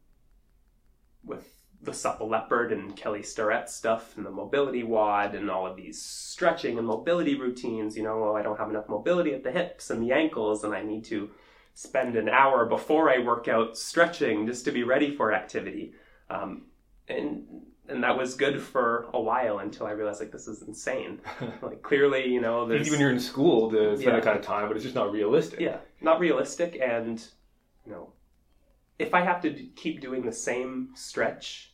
with 1.25 1.47
the 1.81 1.93
supple 1.93 2.29
leopard 2.29 2.73
and 2.73 2.97
Kelly 2.97 3.23
Starrett 3.23 3.69
stuff, 3.69 4.17
and 4.17 4.25
the 4.25 4.31
MobilityWOD, 4.31 5.35
and 5.35 5.51
all 5.51 5.67
of 5.67 5.77
these 5.77 6.01
stretching 6.01 6.79
and 6.79 6.87
mobility 6.87 7.35
routines. 7.35 7.97
You 7.97 8.05
know, 8.05 8.25
oh, 8.25 8.37
I 8.37 8.43
don't 8.43 8.59
have 8.59 8.71
enough 8.71 8.89
mobility 8.89 9.35
at 9.35 9.43
the 9.43 9.51
hips 9.51 9.91
and 9.91 10.01
the 10.03 10.13
ankles, 10.13 10.63
and 10.65 10.75
I 10.75 10.83
need 10.83 11.05
to 11.07 11.31
spend 11.75 12.17
an 12.17 12.29
hour 12.29 12.67
before 12.67 13.11
I 13.11 13.19
work 13.19 13.49
out 13.49 13.77
stretching 13.77 14.47
just 14.47 14.65
to 14.67 14.73
be 14.73 14.85
ready 14.85 15.17
for 15.17 15.33
activity. 15.33 15.95
Um, 16.31 16.67
and 17.09 17.47
and 17.89 18.03
that 18.05 18.17
was 18.17 18.35
good 18.35 18.61
for 18.61 19.09
a 19.13 19.21
while 19.21 19.59
until 19.59 19.87
I 19.87 19.91
realized 19.93 20.21
like 20.21 20.31
this 20.33 20.47
is 20.49 20.63
insane. 20.63 21.21
like 21.63 21.83
clearly, 21.83 22.29
you 22.29 22.41
know, 22.41 22.67
there's 22.67 22.83
Even 22.87 22.93
when 22.93 23.01
you're 23.01 23.11
in 23.11 23.21
school 23.21 23.71
to 23.71 23.97
spend 23.97 24.01
Yeah. 24.03 24.11
that 24.17 24.25
kind 24.25 24.39
of 24.39 24.45
time, 24.45 24.69
but 24.69 24.77
it's 24.77 24.85
just 24.85 24.95
not 24.95 25.13
realistic. 25.13 25.61
yeah, 25.61 25.79
not 26.01 26.21
realistic. 26.21 26.79
And 26.81 27.23
you 27.85 27.93
know, 27.93 28.13
if 28.99 29.15
I 29.15 29.23
have 29.23 29.41
to 29.43 29.51
d- 29.51 29.73
keep 29.75 30.01
doing 30.01 30.23
the 30.23 30.33
same 30.33 30.91
stretch 30.95 31.73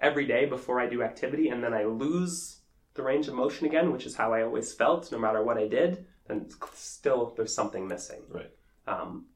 every 0.00 0.26
day 0.26 0.46
before 0.46 0.80
I 0.80 0.86
do 0.88 1.02
activity, 1.02 1.48
and 1.48 1.62
then 1.62 1.74
I 1.74 1.84
lose 1.84 2.60
the 2.94 3.02
range 3.02 3.28
of 3.28 3.34
motion 3.34 3.66
again, 3.66 3.92
which 3.92 4.06
is 4.06 4.16
how 4.16 4.32
I 4.32 4.42
always 4.42 4.72
felt, 4.72 5.12
no 5.12 5.18
matter 5.18 5.42
what 5.44 5.58
I 5.58 5.68
did, 5.68 6.06
then 6.26 6.48
still 6.74 7.34
there's 7.36 7.54
something 7.54 7.86
missing. 7.86 8.22
Right. 8.28 8.50
Um, 8.86 9.26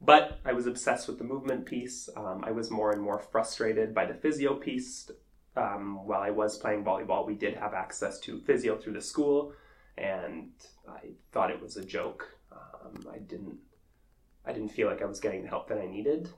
but 0.00 0.40
I 0.46 0.54
was 0.54 0.66
obsessed 0.66 1.06
with 1.06 1.18
the 1.18 1.24
movement 1.24 1.66
piece. 1.66 2.08
Um, 2.16 2.42
I 2.46 2.50
was 2.52 2.70
more 2.70 2.92
and 2.92 3.02
more 3.02 3.18
frustrated 3.18 3.94
by 3.94 4.06
the 4.06 4.14
physio 4.14 4.54
piece. 4.54 5.10
Um, 5.56 6.06
while 6.06 6.20
I 6.20 6.30
was 6.30 6.56
playing 6.58 6.84
volleyball, 6.84 7.26
we 7.26 7.34
did 7.34 7.54
have 7.56 7.74
access 7.74 8.18
to 8.20 8.40
physio 8.40 8.76
through 8.78 8.94
the 8.94 9.00
school, 9.00 9.52
and 9.98 10.50
I 10.88 11.10
thought 11.32 11.50
it 11.50 11.60
was 11.60 11.76
a 11.76 11.84
joke. 11.84 12.28
Um, 12.52 13.06
I 13.12 13.18
didn't. 13.18 13.58
I 14.46 14.52
didn't 14.52 14.70
feel 14.70 14.88
like 14.88 15.02
I 15.02 15.06
was 15.06 15.20
getting 15.20 15.42
the 15.42 15.48
help 15.48 15.68
that 15.68 15.78
I 15.78 15.86
needed. 15.86 16.30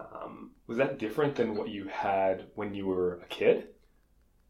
Um, 0.00 0.50
Was 0.66 0.78
that 0.78 0.98
different 0.98 1.36
than 1.36 1.54
what 1.56 1.68
you 1.68 1.86
had 1.88 2.46
when 2.54 2.74
you 2.74 2.86
were 2.86 3.20
a 3.20 3.26
kid? 3.26 3.68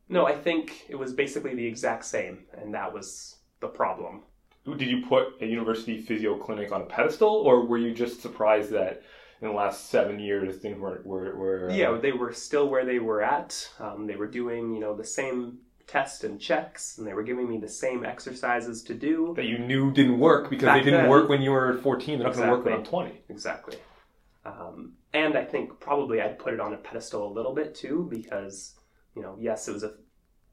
no, 0.08 0.26
I 0.26 0.34
think 0.34 0.84
it 0.88 0.96
was 0.96 1.12
basically 1.12 1.54
the 1.54 1.66
exact 1.66 2.04
same, 2.04 2.46
and 2.52 2.74
that 2.74 2.92
was 2.92 3.36
the 3.60 3.68
problem. 3.68 4.22
Did 4.64 4.82
you 4.88 5.04
put 5.06 5.40
a 5.42 5.46
university 5.46 5.98
physio 6.00 6.38
clinic 6.38 6.72
on 6.72 6.82
a 6.82 6.86
pedestal, 6.86 7.28
or 7.28 7.66
were 7.66 7.78
you 7.78 7.92
just 7.94 8.20
surprised 8.22 8.70
that 8.70 9.02
in 9.44 9.50
the 9.50 9.56
last 9.56 9.90
seven 9.90 10.18
years 10.18 10.56
things 10.56 10.78
were 10.78 11.02
were, 11.04 11.36
were 11.36 11.70
uh, 11.70 11.74
yeah, 11.74 11.98
they 12.00 12.12
were 12.12 12.32
still 12.32 12.68
where 12.68 12.84
they 12.84 12.98
were 12.98 13.22
at. 13.22 13.68
Um, 13.78 14.06
they 14.06 14.16
were 14.16 14.26
doing, 14.26 14.74
you 14.74 14.80
know, 14.80 14.96
the 14.96 15.04
same 15.04 15.58
tests 15.86 16.24
and 16.24 16.40
checks, 16.40 16.96
and 16.98 17.06
they 17.06 17.12
were 17.12 17.22
giving 17.22 17.48
me 17.48 17.58
the 17.58 17.68
same 17.68 18.04
exercises 18.04 18.82
to 18.84 18.94
do. 18.94 19.34
that 19.36 19.44
you 19.44 19.58
knew 19.58 19.92
didn't 19.92 20.18
work 20.18 20.48
because 20.48 20.66
Back 20.66 20.78
they 20.78 20.84
didn't 20.84 21.02
then. 21.02 21.10
work 21.10 21.28
when 21.28 21.42
you 21.42 21.50
were 21.50 21.74
14. 21.74 22.18
They're 22.18 22.28
not 22.28 22.36
going 22.36 22.48
to 22.48 22.54
work 22.54 22.64
when 22.64 22.74
I'm 22.74 22.84
20. 22.84 23.24
Exactly. 23.28 23.76
Um, 24.46 24.94
and 25.12 25.36
I 25.36 25.44
think 25.44 25.78
probably 25.80 26.20
I'd 26.20 26.38
put 26.38 26.54
it 26.54 26.60
on 26.60 26.72
a 26.72 26.76
pedestal 26.76 27.30
a 27.30 27.32
little 27.32 27.54
bit 27.54 27.74
too, 27.74 28.08
because, 28.10 28.74
you 29.14 29.22
know, 29.22 29.36
yes, 29.38 29.68
it 29.68 29.72
was 29.72 29.84
a 29.84 29.92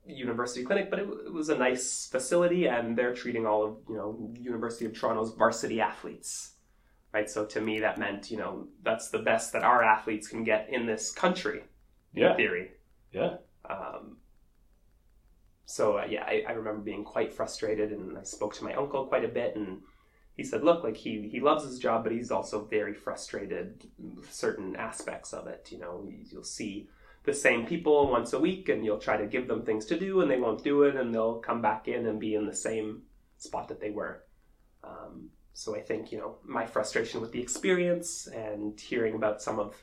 university 0.06 0.66
clinic, 0.66 0.90
but 0.90 1.00
it, 1.00 1.08
it 1.26 1.34
was 1.34 1.50
a 1.50 1.58
nice 1.58 2.08
facility, 2.12 2.68
and 2.68 2.98
they're 2.98 3.14
treating 3.14 3.46
all 3.46 3.66
of, 3.66 3.78
you 3.88 3.96
know, 3.96 4.34
University 4.38 4.86
of 4.86 4.94
Toronto's 4.94 5.34
varsity 5.34 5.80
athletes. 5.80 6.56
Right, 7.14 7.30
so 7.30 7.46
to 7.46 7.60
me 7.60 7.80
that 7.82 7.98
meant, 7.98 8.32
you 8.32 8.38
know, 8.38 8.68
that's 8.84 9.10
the 9.10 9.20
best 9.20 9.52
that 9.54 9.64
our 9.64 9.84
athletes 9.84 10.28
can 10.30 10.44
get 10.46 10.70
in 10.72 10.86
this 10.86 11.12
country, 11.12 11.64
Yeah, 12.14 12.32
in 12.32 12.38
theory. 12.38 12.72
yeah. 13.12 13.38
Um, 13.70 14.18
so 15.66 15.98
uh, 15.98 16.06
yeah, 16.10 16.24
I, 16.24 16.44
I 16.48 16.52
remember 16.54 16.82
being 16.82 17.04
quite 17.04 17.34
frustrated, 17.34 17.92
and 17.92 18.18
I 18.18 18.24
spoke 18.24 18.54
to 18.56 18.64
my 18.64 18.74
uncle 18.74 19.06
quite 19.08 19.26
a 19.26 19.30
bit, 19.30 19.56
and 19.56 19.82
he 20.36 20.44
said, 20.44 20.64
"Look, 20.64 20.84
like 20.84 20.98
he 20.98 21.28
he 21.30 21.40
loves 21.40 21.64
his 21.66 21.80
job, 21.80 22.04
but 22.04 22.14
he's 22.14 22.32
also 22.32 22.64
very 22.66 22.94
frustrated 22.94 23.90
with 23.98 24.34
certain 24.34 24.76
aspects 24.76 25.34
of 25.34 25.48
it. 25.48 25.70
You 25.72 25.80
know, 25.80 26.10
you'll 26.32 26.44
see 26.44 26.90
the 27.24 27.34
same 27.34 27.66
people 27.66 28.10
once 28.10 28.34
a 28.34 28.40
week, 28.40 28.68
and 28.70 28.84
you'll 28.84 28.98
try 28.98 29.18
to 29.18 29.28
give 29.28 29.48
them 29.48 29.64
things 29.64 29.86
to 29.88 30.00
do, 30.00 30.22
and 30.22 30.32
they 30.32 30.40
won't 30.40 30.64
do 30.64 30.84
it, 30.84 30.96
and 30.96 31.14
they'll 31.14 31.40
come 31.40 31.62
back 31.62 31.88
in 31.88 32.06
and 32.06 32.20
be 32.20 32.36
in 32.36 32.48
the 32.48 32.56
same 32.56 33.04
spot 33.38 33.68
that 33.68 33.80
they 33.82 33.92
were." 33.92 34.24
Um, 34.84 35.30
so 35.54 35.76
I 35.76 35.82
think 35.82 36.12
you 36.12 36.18
know 36.18 36.36
my 36.44 36.66
frustration 36.66 37.22
with 37.22 37.32
the 37.32 37.42
experience 37.42 38.28
and 38.28 38.80
hearing 38.80 39.16
about 39.16 39.42
some 39.42 39.60
of 39.60 39.76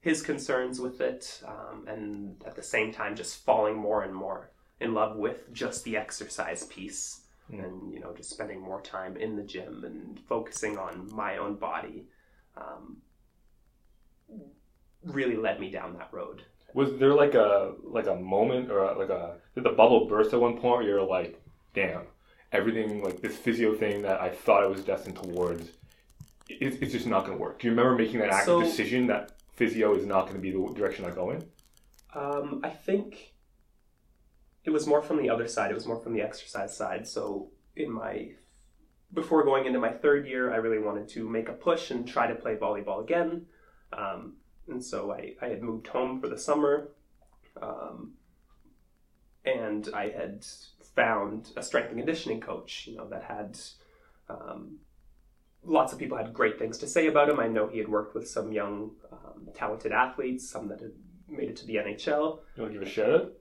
his 0.00 0.22
concerns 0.22 0.80
with 0.80 1.00
it, 1.00 1.42
um, 1.46 1.86
and 1.88 2.42
at 2.46 2.54
the 2.54 2.62
same 2.62 2.92
time 2.92 3.16
just 3.16 3.44
falling 3.44 3.76
more 3.76 4.02
and 4.04 4.14
more 4.14 4.50
in 4.80 4.94
love 4.94 5.16
with 5.16 5.52
just 5.52 5.84
the 5.84 5.96
exercise 5.96 6.64
piece, 6.64 7.22
Mm. 7.50 7.64
and 7.64 7.92
you 7.94 8.00
know 8.00 8.12
just 8.14 8.30
spending 8.30 8.60
more 8.60 8.80
time 8.82 9.16
in 9.16 9.34
the 9.34 9.42
gym 9.42 9.82
and 9.84 10.20
focusing 10.28 10.76
on 10.78 11.08
my 11.14 11.38
own 11.38 11.54
body, 11.56 12.06
um, 12.56 12.98
really 15.02 15.36
led 15.36 15.58
me 15.60 15.70
down 15.70 15.94
that 15.94 16.10
road. 16.12 16.42
Was 16.74 16.90
there 16.98 17.14
like 17.14 17.34
a 17.34 17.72
like 17.82 18.06
a 18.06 18.14
moment 18.14 18.70
or 18.70 18.94
like 18.94 19.08
a 19.08 19.36
did 19.54 19.64
the 19.64 19.70
bubble 19.70 20.06
burst 20.06 20.34
at 20.34 20.40
one 20.40 20.54
point 20.54 20.78
where 20.78 20.82
you're 20.82 21.02
like, 21.02 21.40
damn, 21.74 22.02
everything 22.52 23.02
like 23.02 23.20
this 23.20 23.36
physio 23.36 23.74
thing 23.74 24.02
that 24.02 24.20
I 24.20 24.30
thought 24.30 24.64
I 24.64 24.66
was 24.66 24.82
destined 24.82 25.16
towards, 25.16 25.70
it's, 26.48 26.76
it's 26.76 26.92
just 26.92 27.06
not 27.06 27.24
going 27.26 27.36
to 27.36 27.42
work. 27.42 27.60
Do 27.60 27.66
you 27.66 27.72
remember 27.72 27.94
making 27.94 28.20
that 28.20 28.30
active 28.30 28.44
So- 28.46 28.60
decision 28.62 29.06
that 29.08 29.32
physio 29.54 29.94
is 29.94 30.06
not 30.06 30.22
going 30.22 30.36
to 30.36 30.40
be 30.40 30.50
the 30.50 30.72
direction 30.74 31.04
I 31.04 31.10
go 31.10 31.30
in? 31.30 31.44
Um, 32.14 32.60
I 32.64 32.70
think 32.70 33.34
it 34.64 34.70
was 34.70 34.86
more 34.86 35.02
from 35.02 35.18
the 35.18 35.30
other 35.30 35.46
side. 35.46 35.70
It 35.70 35.74
was 35.74 35.86
more 35.86 36.00
from 36.02 36.14
the 36.14 36.22
exercise 36.22 36.76
side. 36.76 37.06
So 37.06 37.50
in 37.76 37.92
my 37.92 38.30
before 39.12 39.42
going 39.44 39.66
into 39.66 39.78
my 39.78 39.90
third 39.90 40.26
year, 40.26 40.52
I 40.52 40.56
really 40.56 40.78
wanted 40.78 41.08
to 41.10 41.28
make 41.28 41.48
a 41.48 41.52
push 41.52 41.90
and 41.90 42.06
try 42.06 42.26
to 42.26 42.34
play 42.34 42.56
volleyball 42.56 43.02
again. 43.02 43.46
Um, 43.92 44.34
and 44.68 44.84
so 44.84 45.12
I, 45.12 45.34
I 45.40 45.48
had 45.48 45.62
moved 45.62 45.86
home 45.86 46.20
for 46.20 46.28
the 46.28 46.36
summer, 46.36 46.90
um, 47.60 48.12
and 49.46 49.88
I 49.94 50.10
had 50.10 50.44
found 50.98 51.50
a 51.56 51.62
strength 51.62 51.88
and 51.90 51.98
conditioning 51.98 52.40
coach. 52.40 52.86
You 52.88 52.96
know 52.96 53.08
that 53.08 53.22
had 53.24 53.58
um, 54.28 54.78
lots 55.62 55.92
of 55.92 55.98
people 55.98 56.16
had 56.18 56.32
great 56.32 56.58
things 56.58 56.78
to 56.78 56.86
say 56.86 57.06
about 57.06 57.28
him. 57.28 57.38
I 57.40 57.48
know 57.48 57.68
he 57.68 57.78
had 57.78 57.88
worked 57.88 58.14
with 58.14 58.28
some 58.28 58.52
young, 58.52 58.92
um, 59.12 59.48
talented 59.54 59.92
athletes, 59.92 60.48
some 60.48 60.68
that 60.68 60.80
had 60.80 60.92
made 61.28 61.48
it 61.50 61.56
to 61.56 61.66
the 61.66 61.76
NHL. 61.76 62.40
You 62.56 62.62
want 62.62 62.72
to 62.74 62.78
give 62.78 62.82
a 62.88 62.90
shout 62.90 63.10
out? 63.10 63.32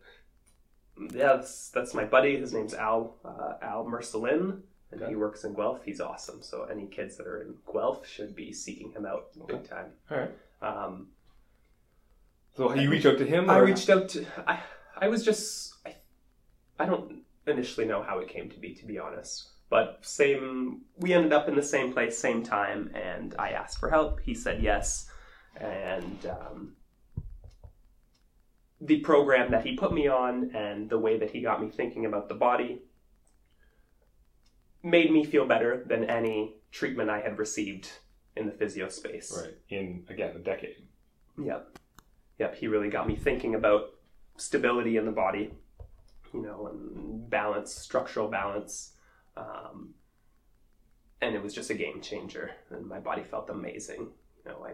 Yeah, 1.00 1.36
that's, 1.38 1.70
that's 1.70 1.94
my 1.94 2.06
buddy. 2.06 2.38
His 2.38 2.54
name's 2.54 2.74
Al 2.74 3.18
uh, 3.24 3.54
Al 3.62 3.86
Mercelin, 3.86 4.62
and 4.92 5.02
Okay. 5.02 5.10
he 5.10 5.16
works 5.16 5.44
in 5.44 5.54
Guelph. 5.54 5.82
He's 5.84 6.00
awesome. 6.02 6.42
So 6.42 6.64
any 6.72 6.88
kids 6.88 7.18
that 7.18 7.28
are 7.28 7.42
in 7.42 7.56
Guelph 7.72 8.06
should 8.08 8.36
be 8.36 8.52
seeking 8.54 8.92
him 8.92 9.06
out 9.06 9.28
big 9.48 9.68
time. 9.68 9.88
All 10.12 10.18
right. 10.18 10.32
Um, 10.62 11.08
So 12.56 12.74
you 12.74 12.90
reach 12.90 13.06
out 13.06 13.18
to 13.20 13.26
him? 13.26 13.50
I 13.50 13.58
reached 13.60 13.90
out 13.90 14.10
to. 14.10 14.26
I 14.48 14.60
I 15.00 15.08
was 15.08 15.24
just. 15.24 15.74
I, 15.86 15.96
I 16.80 16.86
don't 16.86 17.17
initially 17.48 17.86
know 17.86 18.04
how 18.04 18.20
it 18.20 18.28
came 18.28 18.50
to 18.50 18.60
be, 18.60 18.74
to 18.76 18.86
be 18.86 19.00
honest. 19.00 19.50
But 19.70 20.00
same, 20.02 20.82
we 20.98 21.14
ended 21.14 21.34
up 21.34 21.50
in 21.50 21.56
the 21.56 21.64
same 21.64 21.92
place, 21.92 22.18
same 22.18 22.42
time, 22.44 22.92
and 22.96 23.36
I 23.38 23.50
asked 23.50 23.80
for 23.80 23.90
help. 23.90 24.22
He 24.22 24.34
said 24.34 24.64
yes, 24.64 25.10
and 25.60 26.26
um, 26.26 26.76
the 28.80 29.00
program 29.00 29.52
that 29.52 29.66
he 29.66 29.76
put 29.76 29.94
me 29.94 30.08
on 30.08 30.52
and 30.56 30.90
the 30.90 31.00
way 31.00 31.18
that 31.20 31.32
he 31.32 31.42
got 31.42 31.62
me 31.62 31.70
thinking 31.70 32.06
about 32.06 32.30
the 32.30 32.36
body 32.36 32.82
made 34.84 35.12
me 35.12 35.26
feel 35.26 35.46
better 35.46 35.84
than 35.86 36.06
any 36.06 36.56
treatment 36.72 37.10
I 37.10 37.20
had 37.20 37.38
received 37.38 37.90
in 38.36 38.46
the 38.46 38.52
physio 38.52 38.88
space. 38.90 39.36
Right. 39.36 39.56
In 39.70 40.06
again 40.10 40.36
a 40.36 40.40
decade. 40.40 40.78
Yep. 41.44 41.80
Yep. 42.40 42.56
He 42.56 42.68
really 42.68 42.90
got 42.90 43.08
me 43.08 43.16
thinking 43.16 43.56
about 43.56 43.90
stability 44.38 44.98
in 44.98 45.06
the 45.06 45.12
body, 45.12 45.52
you 46.34 46.42
know, 46.42 46.68
and 46.68 47.30
balance, 47.30 47.74
structural 47.74 48.28
balance. 48.28 48.94
Um, 49.36 49.94
and 51.22 51.36
it 51.36 51.42
was 51.42 51.54
just 51.54 51.70
a 51.70 51.74
game 51.74 52.02
changer. 52.02 52.52
And 52.70 52.88
my 52.88 53.00
body 53.00 53.24
felt 53.24 53.50
amazing. 53.50 54.10
You 54.46 54.52
know, 54.52 54.66
I 54.66 54.74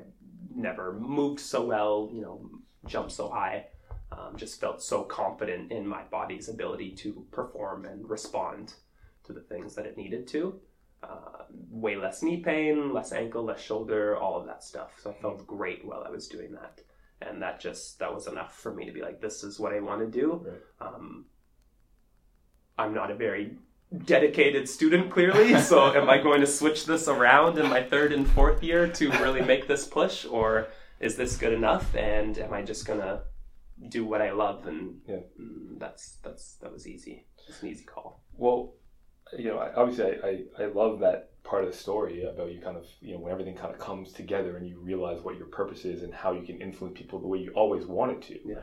never 0.56 0.94
moved 0.94 1.40
so 1.40 1.66
well, 1.66 2.10
you 2.14 2.22
know, 2.22 2.50
jumped 2.86 3.12
so 3.12 3.30
high. 3.30 3.68
Um, 4.12 4.36
just 4.36 4.60
felt 4.60 4.82
so 4.82 5.04
confident 5.04 5.72
in 5.72 5.88
my 5.88 6.04
body's 6.04 6.48
ability 6.48 6.92
to 6.98 7.26
perform 7.32 7.86
and 7.86 8.08
respond 8.08 8.74
to 9.24 9.34
the 9.34 9.42
things 9.42 9.74
that 9.76 9.86
it 9.86 9.98
needed 9.98 10.28
to. 10.28 10.60
Uh, 11.02 11.44
way 11.70 11.96
less 11.96 12.22
knee 12.22 12.38
pain, 12.38 12.94
less 12.94 13.12
ankle, 13.12 13.44
less 13.44 13.60
shoulder, 13.60 14.16
all 14.16 14.40
of 14.40 14.46
that 14.46 14.64
stuff. 14.64 14.94
So 15.02 15.10
I 15.10 15.14
felt 15.14 15.46
great 15.46 15.84
while 15.84 16.04
I 16.06 16.10
was 16.10 16.28
doing 16.28 16.54
that, 16.54 16.82
and 17.22 17.42
that 17.42 17.60
just 17.60 18.00
that 18.00 18.14
was 18.14 18.28
enough 18.28 18.58
for 18.58 18.74
me 18.74 18.86
to 18.86 18.92
be 18.92 19.02
like, 19.02 19.20
this 19.20 19.44
is 19.44 19.60
what 19.60 19.74
I 19.74 19.82
want 19.82 20.00
to 20.00 20.08
do. 20.08 20.46
Right. 20.46 20.88
Um, 20.88 21.26
I'm 22.78 22.94
not 22.94 23.12
a 23.12 23.16
very 23.16 23.58
dedicated 24.06 24.68
student, 24.68 25.12
clearly. 25.12 25.54
So 25.62 25.94
am 25.94 26.10
I 26.10 26.18
going 26.18 26.42
to 26.42 26.48
switch 26.48 26.86
this 26.86 27.08
around 27.08 27.58
in 27.58 27.70
my 27.70 27.84
third 27.84 28.12
and 28.12 28.28
fourth 28.28 28.64
year 28.64 28.88
to 28.88 29.12
really 29.12 29.42
make 29.42 29.68
this 29.68 29.86
push, 29.88 30.26
or 30.26 30.68
is 31.00 31.16
this 31.16 31.38
good 31.38 31.54
enough? 31.54 31.96
And 31.96 32.38
am 32.38 32.54
I 32.54 32.62
just 32.62 32.86
gonna 32.88 33.22
do 33.90 34.06
what 34.06 34.22
I 34.22 34.32
love? 34.32 34.68
And 34.68 35.02
Yeah. 35.08 35.18
mm, 35.40 35.80
that's 35.80 36.18
that's 36.24 36.56
that 36.62 36.72
was 36.72 36.88
easy. 36.88 37.26
It's 37.48 37.62
an 37.62 37.70
easy 37.70 37.84
call. 37.84 38.24
Well, 38.38 38.74
you 39.38 39.50
know, 39.50 39.60
obviously, 39.76 40.06
I, 40.06 40.64
I, 40.64 40.64
I 40.64 40.66
love 40.68 41.00
that 41.00 41.32
part 41.44 41.64
of 41.66 41.72
the 41.72 41.78
story 41.78 42.24
about 42.24 42.52
you 42.52 42.62
kind 42.62 42.78
of, 42.78 42.86
you 43.02 43.14
know, 43.14 43.20
when 43.20 43.32
everything 43.32 43.56
kind 43.56 43.74
of 43.74 43.80
comes 43.80 44.14
together 44.14 44.56
and 44.58 44.68
you 44.68 44.80
realize 44.80 45.22
what 45.22 45.38
your 45.38 45.48
purpose 45.48 45.84
is 45.86 46.04
and 46.04 46.14
how 46.14 46.32
you 46.32 46.44
can 46.44 46.62
influence 46.62 46.98
people 46.98 47.20
the 47.20 47.28
way 47.28 47.40
you 47.40 47.52
always 47.52 47.86
wanted 47.86 48.22
to. 48.24 48.40
Yeah. 48.48 48.62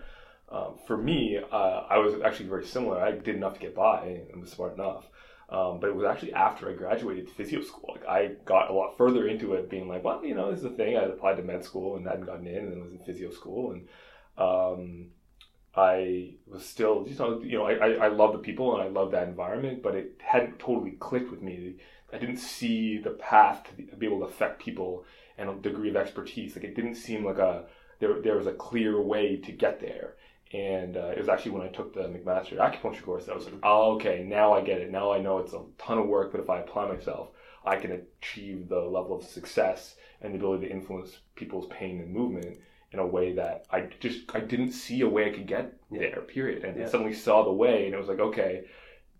Um, 0.50 0.78
for 0.86 0.96
me, 0.96 1.38
uh, 1.38 1.82
I 1.88 1.98
was 1.98 2.14
actually 2.24 2.48
very 2.48 2.66
similar. 2.66 3.00
I 3.00 3.12
did 3.12 3.36
enough 3.36 3.54
to 3.54 3.60
get 3.60 3.74
by 3.74 4.22
and 4.32 4.40
was 4.40 4.50
smart 4.50 4.74
enough. 4.74 5.06
Um, 5.48 5.80
but 5.80 5.90
it 5.90 5.96
was 5.96 6.06
actually 6.06 6.32
after 6.32 6.70
I 6.70 6.74
graduated 6.74 7.28
physio 7.28 7.62
school. 7.62 7.96
Like 7.96 8.06
I 8.06 8.34
got 8.44 8.70
a 8.70 8.72
lot 8.72 8.96
further 8.96 9.26
into 9.26 9.54
it, 9.54 9.68
being 9.68 9.88
like, 9.88 10.04
well, 10.04 10.24
you 10.24 10.34
know, 10.34 10.50
this 10.50 10.58
is 10.58 10.64
the 10.64 10.70
thing. 10.70 10.96
I 10.96 11.02
applied 11.02 11.36
to 11.38 11.42
med 11.42 11.64
school 11.64 11.96
and 11.96 12.06
hadn't 12.06 12.26
gotten 12.26 12.46
in, 12.46 12.56
and 12.56 12.72
then 12.72 12.82
was 12.82 12.92
in 12.92 13.00
physio 13.00 13.30
school, 13.30 13.72
and 13.72 13.88
um, 14.38 15.06
I 15.74 16.34
was 16.46 16.64
still, 16.64 17.04
you 17.08 17.14
know, 17.16 17.40
you 17.42 17.58
know, 17.58 17.64
I, 17.64 17.74
I, 17.74 17.88
I 18.06 18.08
love 18.08 18.32
the 18.32 18.38
people 18.38 18.74
and 18.74 18.82
I 18.82 18.88
love 18.88 19.12
that 19.12 19.28
environment, 19.28 19.82
but 19.82 19.94
it 19.94 20.20
hadn't 20.20 20.58
totally 20.58 20.92
clicked 20.92 21.30
with 21.30 21.42
me. 21.42 21.76
I 22.12 22.18
didn't 22.18 22.38
see 22.38 22.98
the 22.98 23.10
path 23.10 23.64
to 23.76 23.96
be 23.96 24.06
able 24.06 24.20
to 24.20 24.26
affect 24.26 24.62
people 24.62 25.04
and 25.38 25.48
a 25.48 25.54
degree 25.54 25.90
of 25.90 25.96
expertise. 25.96 26.56
Like 26.56 26.64
it 26.64 26.74
didn't 26.74 26.96
seem 26.96 27.24
like 27.24 27.38
a 27.38 27.66
there 28.00 28.20
there 28.20 28.36
was 28.36 28.46
a 28.46 28.52
clear 28.52 29.00
way 29.00 29.36
to 29.36 29.52
get 29.52 29.80
there. 29.80 30.14
And 30.52 30.96
uh, 30.96 31.08
it 31.14 31.18
was 31.18 31.28
actually 31.28 31.52
when 31.52 31.62
I 31.62 31.68
took 31.68 31.94
the 31.94 32.02
McMaster 32.08 32.56
acupuncture 32.58 33.02
course 33.02 33.26
that 33.26 33.32
I 33.32 33.36
was 33.36 33.44
like, 33.44 33.54
oh, 33.62 33.94
okay, 33.94 34.24
now 34.26 34.52
I 34.52 34.62
get 34.62 34.80
it. 34.80 34.90
Now 34.90 35.12
I 35.12 35.18
know 35.20 35.38
it's 35.38 35.52
a 35.52 35.62
ton 35.78 35.98
of 35.98 36.06
work, 36.08 36.32
but 36.32 36.40
if 36.40 36.50
I 36.50 36.58
apply 36.60 36.88
myself, 36.88 37.28
I 37.64 37.76
can 37.76 37.92
achieve 38.20 38.68
the 38.68 38.80
level 38.80 39.16
of 39.16 39.22
success 39.24 39.94
and 40.20 40.34
the 40.34 40.38
ability 40.38 40.66
to 40.66 40.72
influence 40.72 41.18
people's 41.36 41.68
pain 41.70 42.00
and 42.00 42.12
movement 42.12 42.58
in 42.92 42.98
a 42.98 43.06
way 43.06 43.32
that 43.34 43.66
I 43.70 43.82
just 44.00 44.34
I 44.34 44.40
didn't 44.40 44.72
see 44.72 45.02
a 45.02 45.08
way 45.08 45.26
I 45.30 45.34
could 45.34 45.46
get 45.46 45.74
there. 45.90 46.22
Period. 46.22 46.64
And 46.64 46.76
Yeah. 46.76 46.86
I 46.86 46.88
suddenly 46.88 47.12
saw 47.14 47.44
the 47.44 47.52
way, 47.52 47.84
and 47.86 47.94
it 47.94 47.98
was 47.98 48.08
like, 48.08 48.18
okay. 48.20 48.64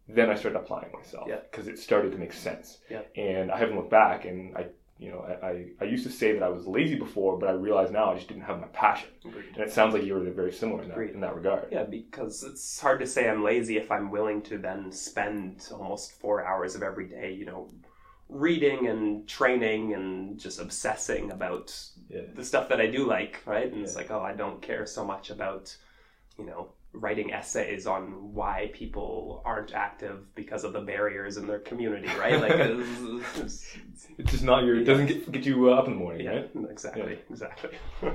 Then 0.09 0.29
I 0.29 0.35
started 0.35 0.59
applying 0.59 0.91
myself 0.93 1.29
Yeah. 1.29 1.39
because 1.49 1.69
it 1.69 1.79
started 1.79 2.11
to 2.11 2.19
make 2.19 2.33
sense. 2.33 2.79
Yeah. 2.91 3.03
And 3.15 3.53
I 3.53 3.59
haven't 3.59 3.77
looked 3.77 3.91
back, 3.93 4.25
and 4.25 4.57
I, 4.57 4.67
you 5.01 5.11
know, 5.11 5.21
I, 5.21 5.47
I, 5.47 5.67
I 5.81 5.85
used 5.85 6.05
to 6.05 6.13
say 6.13 6.33
that 6.33 6.43
I 6.43 6.51
was 6.51 6.67
lazy 6.67 6.95
before, 6.95 7.39
but 7.39 7.49
I 7.49 7.53
realize 7.53 7.91
now 7.91 8.13
I 8.13 8.17
just 8.17 8.29
didn't 8.29 8.43
have 8.43 8.61
my 8.61 8.67
passion. 8.69 9.09
Agreed. 9.25 9.47
And 9.55 9.65
it 9.65 9.73
sounds 9.73 9.95
like 9.95 10.05
you 10.05 10.13
were 10.13 10.31
very 10.31 10.53
similar 10.53 10.83
in 10.83 10.91
that, 10.91 10.99
in 10.99 11.21
that 11.21 11.35
regard. 11.35 11.69
Yeah, 11.73 11.85
because 11.85 12.45
it's 12.45 12.79
hard 12.79 13.01
to 13.01 13.07
say 13.07 13.27
I'm 13.29 13.43
lazy 13.43 13.79
if 13.79 13.91
I'm 13.91 14.11
willing 14.11 14.43
to 14.43 14.59
then 14.59 14.93
spend 14.93 15.67
almost 15.73 16.21
four 16.21 16.45
hours 16.47 16.75
of 16.75 16.83
every 16.83 17.07
day, 17.07 17.33
you 17.33 17.47
know, 17.47 17.71
reading 18.29 18.89
and 18.89 19.27
training 19.27 19.95
and 19.95 20.39
just 20.39 20.61
obsessing 20.61 21.31
about 21.33 21.75
Yeah. 22.11 22.23
the 22.35 22.45
stuff 22.45 22.69
that 22.69 22.81
I 22.81 22.87
do 22.87 23.07
like, 23.07 23.43
right? 23.47 23.73
And 23.73 23.83
it's 23.83 23.97
like, 23.97 24.11
oh, 24.11 24.21
I 24.21 24.35
don't 24.35 24.61
care 24.61 24.85
so 24.85 25.03
much 25.03 25.31
about, 25.31 25.75
you 26.39 26.45
know, 26.45 26.73
writing 26.93 27.33
essays 27.33 27.87
on 27.87 28.35
why 28.35 28.71
people 28.75 29.43
aren't 29.45 29.73
active 29.75 30.35
because 30.35 30.65
of 30.65 30.73
the 30.73 30.81
barriers 30.81 31.37
in 31.37 31.47
their 31.47 31.61
community, 31.61 32.09
right? 32.19 32.41
Like, 32.41 32.53
it's, 32.53 33.37
it's- 33.37 33.77
It's 34.19 34.31
just 34.33 34.43
not 34.45 34.65
your. 34.65 34.77
It 34.81 34.85
doesn't 34.85 35.07
get, 35.07 35.31
get 35.33 35.47
you 35.47 35.71
uh, 35.71 35.75
up 35.77 35.87
in 35.87 35.93
the 35.95 35.99
morning, 35.99 36.25
yeah, 36.27 36.31
right? 36.33 36.51
exactly, 36.71 37.19
exactly. 37.31 37.71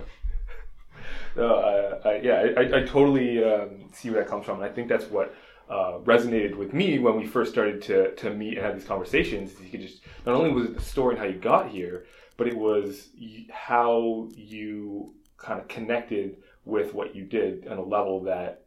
No, 1.36 1.56
uh, 1.56 2.08
I, 2.08 2.16
yeah, 2.18 2.48
I, 2.58 2.62
I 2.62 2.84
totally 2.86 3.44
um, 3.44 3.90
see 3.92 4.10
where 4.10 4.22
that 4.24 4.30
comes 4.30 4.46
from, 4.46 4.62
and 4.62 4.64
I 4.64 4.74
think 4.74 4.88
that's 4.88 5.06
what 5.06 5.36
uh, 5.70 6.00
resonated 6.04 6.56
with 6.56 6.74
me 6.74 7.00
when 7.00 7.18
we 7.18 7.26
first 7.26 7.52
started 7.52 7.82
to, 7.84 8.16
to 8.16 8.30
meet 8.34 8.58
and 8.58 8.66
have 8.66 8.76
these 8.76 8.88
conversations. 8.88 9.52
is 9.54 9.60
You 9.62 9.70
could 9.70 9.82
just 9.82 10.02
not 10.26 10.36
only 10.36 10.52
was 10.52 10.66
it 10.66 10.76
the 10.76 10.82
story 10.82 11.16
and 11.16 11.20
how 11.20 11.26
you 11.30 11.38
got 11.40 11.70
here, 11.70 12.06
but 12.38 12.48
it 12.48 12.56
was 12.58 13.10
y- 13.20 13.48
how 13.52 14.30
you 14.36 15.14
kind 15.38 15.60
of 15.60 15.68
connected 15.68 16.38
with 16.64 16.94
what 16.94 17.14
you 17.16 17.26
did 17.26 17.68
on 17.68 17.78
a 17.78 17.84
level 17.84 18.24
that 18.24 18.65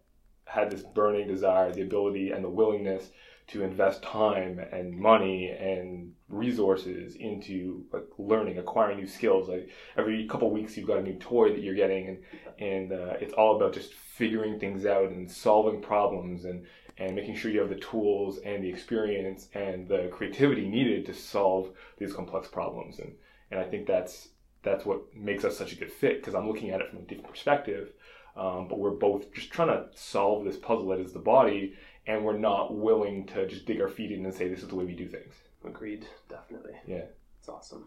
had 0.49 0.71
this 0.71 0.83
burning 0.83 1.29
desire, 1.29 1.73
the 1.73 1.83
ability, 1.83 2.31
and 2.31 2.45
the 2.45 2.51
willingness 2.51 3.11
to 3.49 3.63
invest 3.63 4.03
time 4.03 4.59
and 4.59 4.95
money 4.95 5.49
and 5.49 6.13
resources 6.29 7.17
into 7.17 7.85
like 7.93 8.05
learning, 8.19 8.59
acquiring 8.59 8.99
new 8.99 9.07
skills. 9.07 9.49
Like 9.49 9.71
every 9.97 10.27
couple 10.27 10.51
weeks, 10.51 10.77
you've 10.77 10.87
got 10.87 10.99
a 10.99 11.03
new 11.03 11.15
toy 11.15 11.51
that 11.51 11.63
you're 11.63 11.75
getting, 11.75 12.09
and 12.09 12.19
and 12.59 12.93
uh, 12.93 13.15
it's 13.21 13.33
all 13.33 13.57
about 13.57 13.73
just 13.73 13.95
figuring 13.95 14.59
things 14.59 14.85
out 14.85 15.11
and 15.11 15.31
solving 15.31 15.81
problems 15.81 16.45
and 16.45 16.67
and 16.99 17.15
making 17.15 17.37
sure 17.37 17.51
you 17.51 17.61
have 17.61 17.69
the 17.69 17.77
tools 17.77 18.39
and 18.39 18.63
the 18.63 18.69
experience 18.69 19.49
and 19.55 19.89
the 19.89 20.09
creativity 20.13 20.69
needed 20.69 21.07
to 21.07 21.15
solve 21.15 21.71
these 21.99 22.13
complex 22.13 22.49
problems. 22.49 22.99
And 22.99 23.15
and 23.51 23.59
I 23.61 23.65
think 23.65 23.87
that's 23.87 24.29
that's 24.63 24.85
what 24.85 25.15
makes 25.15 25.45
us 25.45 25.57
such 25.57 25.73
a 25.73 25.77
good 25.77 25.93
fit 25.93 26.21
because 26.21 26.35
I'm 26.35 26.49
looking 26.49 26.71
at 26.71 26.81
it 26.81 26.91
from 26.91 26.99
a 26.99 27.03
different 27.03 27.31
perspective. 27.31 27.93
Um, 28.39 28.69
but 28.69 28.79
we're 28.79 28.91
both 28.91 29.33
just 29.33 29.51
trying 29.51 29.69
to 29.69 29.87
solve 29.95 30.45
this 30.45 30.57
puzzle 30.57 30.89
that 30.89 31.01
is 31.01 31.13
the 31.13 31.19
body, 31.19 31.75
and 32.07 32.25
we're 32.25 32.39
not 32.39 32.75
willing 32.75 33.27
to 33.27 33.47
just 33.49 33.67
dig 33.67 33.81
our 33.81 33.89
feet 33.89 34.13
in 34.13 34.25
and 34.25 34.35
say 34.35 34.49
this 34.49 34.63
is 34.63 34.69
the 34.69 34.77
way 34.77 34.85
we 34.85 34.95
do 34.95 35.09
things. 35.09 35.35
Agreed, 35.65 36.07
definitely. 36.29 36.75
Yeah. 36.87 37.07
It's 37.41 37.49
awesome. 37.49 37.87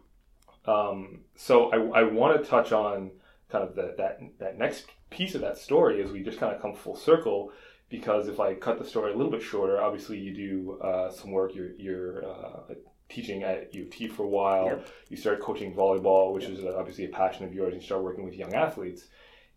Um, 0.66 1.22
so 1.36 1.72
I, 1.72 2.02
I 2.02 2.04
want 2.04 2.44
to 2.44 2.50
touch 2.50 2.72
on 2.72 3.12
kind 3.50 3.64
of 3.64 3.76
the, 3.76 3.96
that 3.98 4.20
that 4.40 4.58
next 4.58 4.86
piece 5.10 5.36
of 5.36 5.42
that 5.42 5.58
story 5.58 6.02
as 6.04 6.12
we 6.12 6.22
just 6.24 6.40
kind 6.40 6.54
of 6.54 6.62
come 6.62 6.74
full 6.76 6.96
circle. 6.96 7.52
Because 7.90 8.30
if 8.30 8.40
I 8.40 8.54
cut 8.54 8.80
the 8.80 8.86
story 8.86 9.12
a 9.12 9.16
little 9.16 9.32
bit 9.32 9.42
shorter, 9.42 9.82
obviously 9.82 10.18
you 10.18 10.34
do 10.34 10.80
uh, 10.82 11.12
some 11.12 11.32
work. 11.32 11.54
You're 11.54 11.74
you're 11.78 12.26
uh, 12.26 12.74
teaching 13.10 13.44
at 13.44 13.74
U 13.76 13.84
of 13.84 13.90
T 13.90 14.08
for 14.08 14.24
a 14.24 14.30
while. 14.30 14.66
Yep. 14.66 14.88
You 15.10 15.18
start 15.18 15.42
coaching 15.42 15.74
volleyball, 15.74 16.34
which 16.34 16.46
is 16.46 16.64
uh, 16.64 16.74
obviously 16.78 17.06
a 17.06 17.10
passion 17.10 17.46
of 17.46 17.54
yours. 17.54 17.74
And 17.74 17.82
you 17.82 17.86
start 17.86 18.04
working 18.04 18.24
with 18.24 18.36
young 18.36 18.54
athletes, 18.54 19.08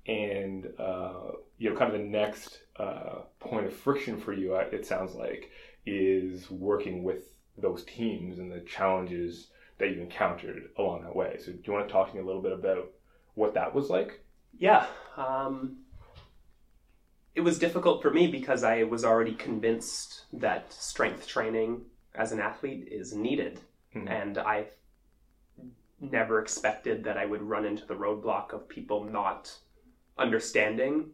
and 0.07 0.68
uh, 0.78 1.32
you 1.59 1.70
know, 1.70 1.76
kind 1.76 1.92
of 1.92 1.98
the 1.98 2.07
next 2.07 2.61
uh, 2.76 3.20
point 3.40 3.66
of 3.66 3.72
friction 3.72 4.20
for 4.20 4.32
you, 4.32 4.55
uh, 4.55 4.64
it 4.72 4.86
sounds 4.86 5.14
like, 5.14 5.50
is 5.86 6.50
working 6.50 7.02
with 7.02 7.34
those 7.57 7.84
teams 7.84 8.38
and 8.38 8.50
the 8.50 8.61
challenges 8.61 9.48
that 9.78 9.90
you've 9.90 10.00
encountered 10.00 10.70
along 10.78 11.02
that 11.02 11.14
way. 11.14 11.36
So, 11.38 11.52
do 11.52 11.61
you 11.64 11.72
want 11.72 11.86
to 11.86 11.92
talk 11.92 12.11
to 12.11 12.16
me 12.16 12.22
a 12.22 12.26
little 12.26 12.42
bit 12.42 12.52
about 12.52 12.90
what 13.34 13.55
that 13.55 13.74
was 13.74 13.90
like? 13.90 14.24
Yeah. 14.59 14.86
Um, 15.16 15.78
it 17.34 17.40
was 17.40 17.59
difficult 17.59 18.02
for 18.02 18.11
me 18.11 18.28
because 18.28 18.62
I 18.62 18.84
was 18.84 19.05
already 19.05 19.34
convinced 19.34 20.26
that 20.34 20.72
strength 20.72 21.26
training 21.26 21.82
as 22.14 22.30
an 22.30 22.40
athlete 22.40 22.88
is 22.90 23.14
needed. 23.14 23.61
Mhm. 23.94 24.09
And 24.09 24.38
I 24.38 24.66
never 26.00 26.40
expected 26.40 27.05
that 27.05 27.16
I 27.16 27.24
would 27.24 27.42
run 27.42 27.64
into 27.64 27.84
the 27.86 27.94
roadblock 27.94 28.52
of 28.52 28.68
people 28.68 29.05
not 29.05 29.57
understanding 30.18 31.10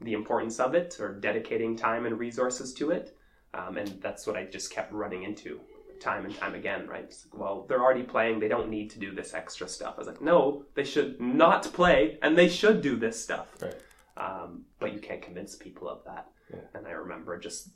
the 0.00 0.12
importance 0.12 0.58
of 0.60 0.74
it 0.74 0.98
or 1.00 1.14
dedicating 1.14 1.76
time 1.76 2.06
and 2.06 2.18
resources 2.18 2.74
to 2.74 2.90
it. 2.90 3.16
Um, 3.54 3.76
and 3.76 3.88
that's 4.00 4.26
what 4.26 4.36
I 4.36 4.44
just 4.44 4.70
kept 4.70 4.92
running 4.92 5.22
into 5.24 5.60
time 6.00 6.24
and 6.24 6.34
time 6.34 6.54
again, 6.54 6.88
right? 6.88 7.04
Like, 7.04 7.40
well, 7.40 7.66
they're 7.68 7.82
already 7.82 8.02
playing. 8.02 8.40
They 8.40 8.48
don't 8.48 8.68
need 8.68 8.90
to 8.90 8.98
do 8.98 9.14
this 9.14 9.34
extra 9.34 9.68
stuff. 9.68 9.94
I 9.96 9.98
was 9.98 10.08
like, 10.08 10.20
no, 10.20 10.64
they 10.74 10.84
should 10.84 11.20
not 11.20 11.72
play 11.72 12.18
and 12.22 12.36
they 12.36 12.48
should 12.48 12.82
do 12.82 12.96
this 12.96 13.22
stuff. 13.22 13.48
Right. 13.60 13.74
Um, 14.16 14.64
but 14.80 14.92
you 14.92 15.00
can't 15.00 15.22
convince 15.22 15.54
people 15.54 15.88
of 15.88 16.04
that. 16.04 16.28
Yeah. 16.52 16.60
And 16.74 16.86
I 16.86 16.90
remember 16.90 17.38
just 17.38 17.70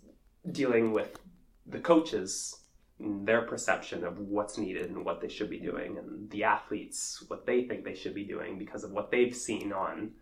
dealing 0.50 0.92
with 0.92 1.18
the 1.66 1.78
coaches 1.78 2.66
their 2.98 3.42
perception 3.42 4.04
of 4.04 4.18
what's 4.18 4.56
needed 4.56 4.86
and 4.86 5.04
what 5.04 5.20
they 5.20 5.28
should 5.28 5.50
be 5.50 5.58
doing, 5.58 5.98
and 5.98 6.30
the 6.30 6.44
athletes 6.44 7.22
what 7.28 7.44
they 7.44 7.64
think 7.64 7.84
they 7.84 7.94
should 7.94 8.14
be 8.14 8.24
doing 8.24 8.58
because 8.58 8.84
of 8.84 8.92
what 8.92 9.10
they've 9.10 9.36
seen 9.36 9.72
on 9.72 10.12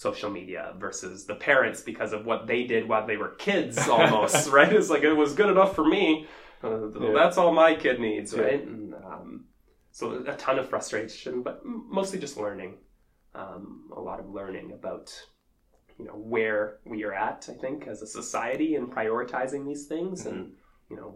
social 0.00 0.30
media 0.30 0.72
versus 0.78 1.26
the 1.26 1.34
parents 1.34 1.82
because 1.82 2.14
of 2.14 2.24
what 2.24 2.46
they 2.46 2.64
did 2.64 2.88
while 2.88 3.06
they 3.06 3.18
were 3.18 3.32
kids 3.48 3.76
almost 3.96 4.48
right 4.50 4.72
it's 4.72 4.88
like 4.88 5.02
it 5.02 5.12
was 5.12 5.34
good 5.34 5.50
enough 5.50 5.74
for 5.74 5.86
me 5.86 6.26
uh, 6.64 6.88
Yeah. 6.98 7.12
that's 7.12 7.36
all 7.36 7.52
my 7.52 7.74
kid 7.74 8.00
needs 8.00 8.32
Yeah. 8.32 8.40
right 8.44 8.62
and, 8.66 8.94
um, 8.94 9.44
so 9.92 10.24
a 10.26 10.34
ton 10.36 10.58
of 10.58 10.70
frustration 10.70 11.42
but 11.42 11.60
mostly 11.66 12.18
just 12.18 12.38
learning 12.38 12.78
um, 13.34 13.90
a 13.94 14.00
lot 14.00 14.18
of 14.20 14.30
learning 14.30 14.72
about 14.72 15.06
you 15.98 16.06
know 16.06 16.16
where 16.36 16.78
we 16.86 17.04
are 17.04 17.12
at 17.12 17.46
i 17.54 17.56
think 17.64 17.86
as 17.86 18.00
a 18.00 18.06
society 18.06 18.76
and 18.76 18.90
prioritizing 18.90 19.66
these 19.66 19.84
things 19.84 20.24
and 20.24 20.52
you 20.88 20.96
know 20.96 21.10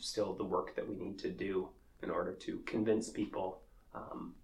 still 0.00 0.32
the 0.32 0.48
work 0.56 0.74
that 0.76 0.88
we 0.88 0.96
need 0.96 1.18
to 1.18 1.30
do 1.30 1.68
in 2.02 2.08
order 2.08 2.32
to 2.32 2.52
convince 2.64 3.10
people 3.10 3.60
um, 3.94 4.34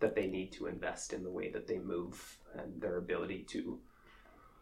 that 0.00 0.14
they 0.14 0.26
need 0.26 0.50
to 0.50 0.66
invest 0.66 1.12
in 1.12 1.22
the 1.22 1.30
way 1.38 1.50
that 1.50 1.66
they 1.68 1.78
move 1.78 2.37
and 2.56 2.80
their 2.80 2.96
ability 2.98 3.44
to 3.50 3.78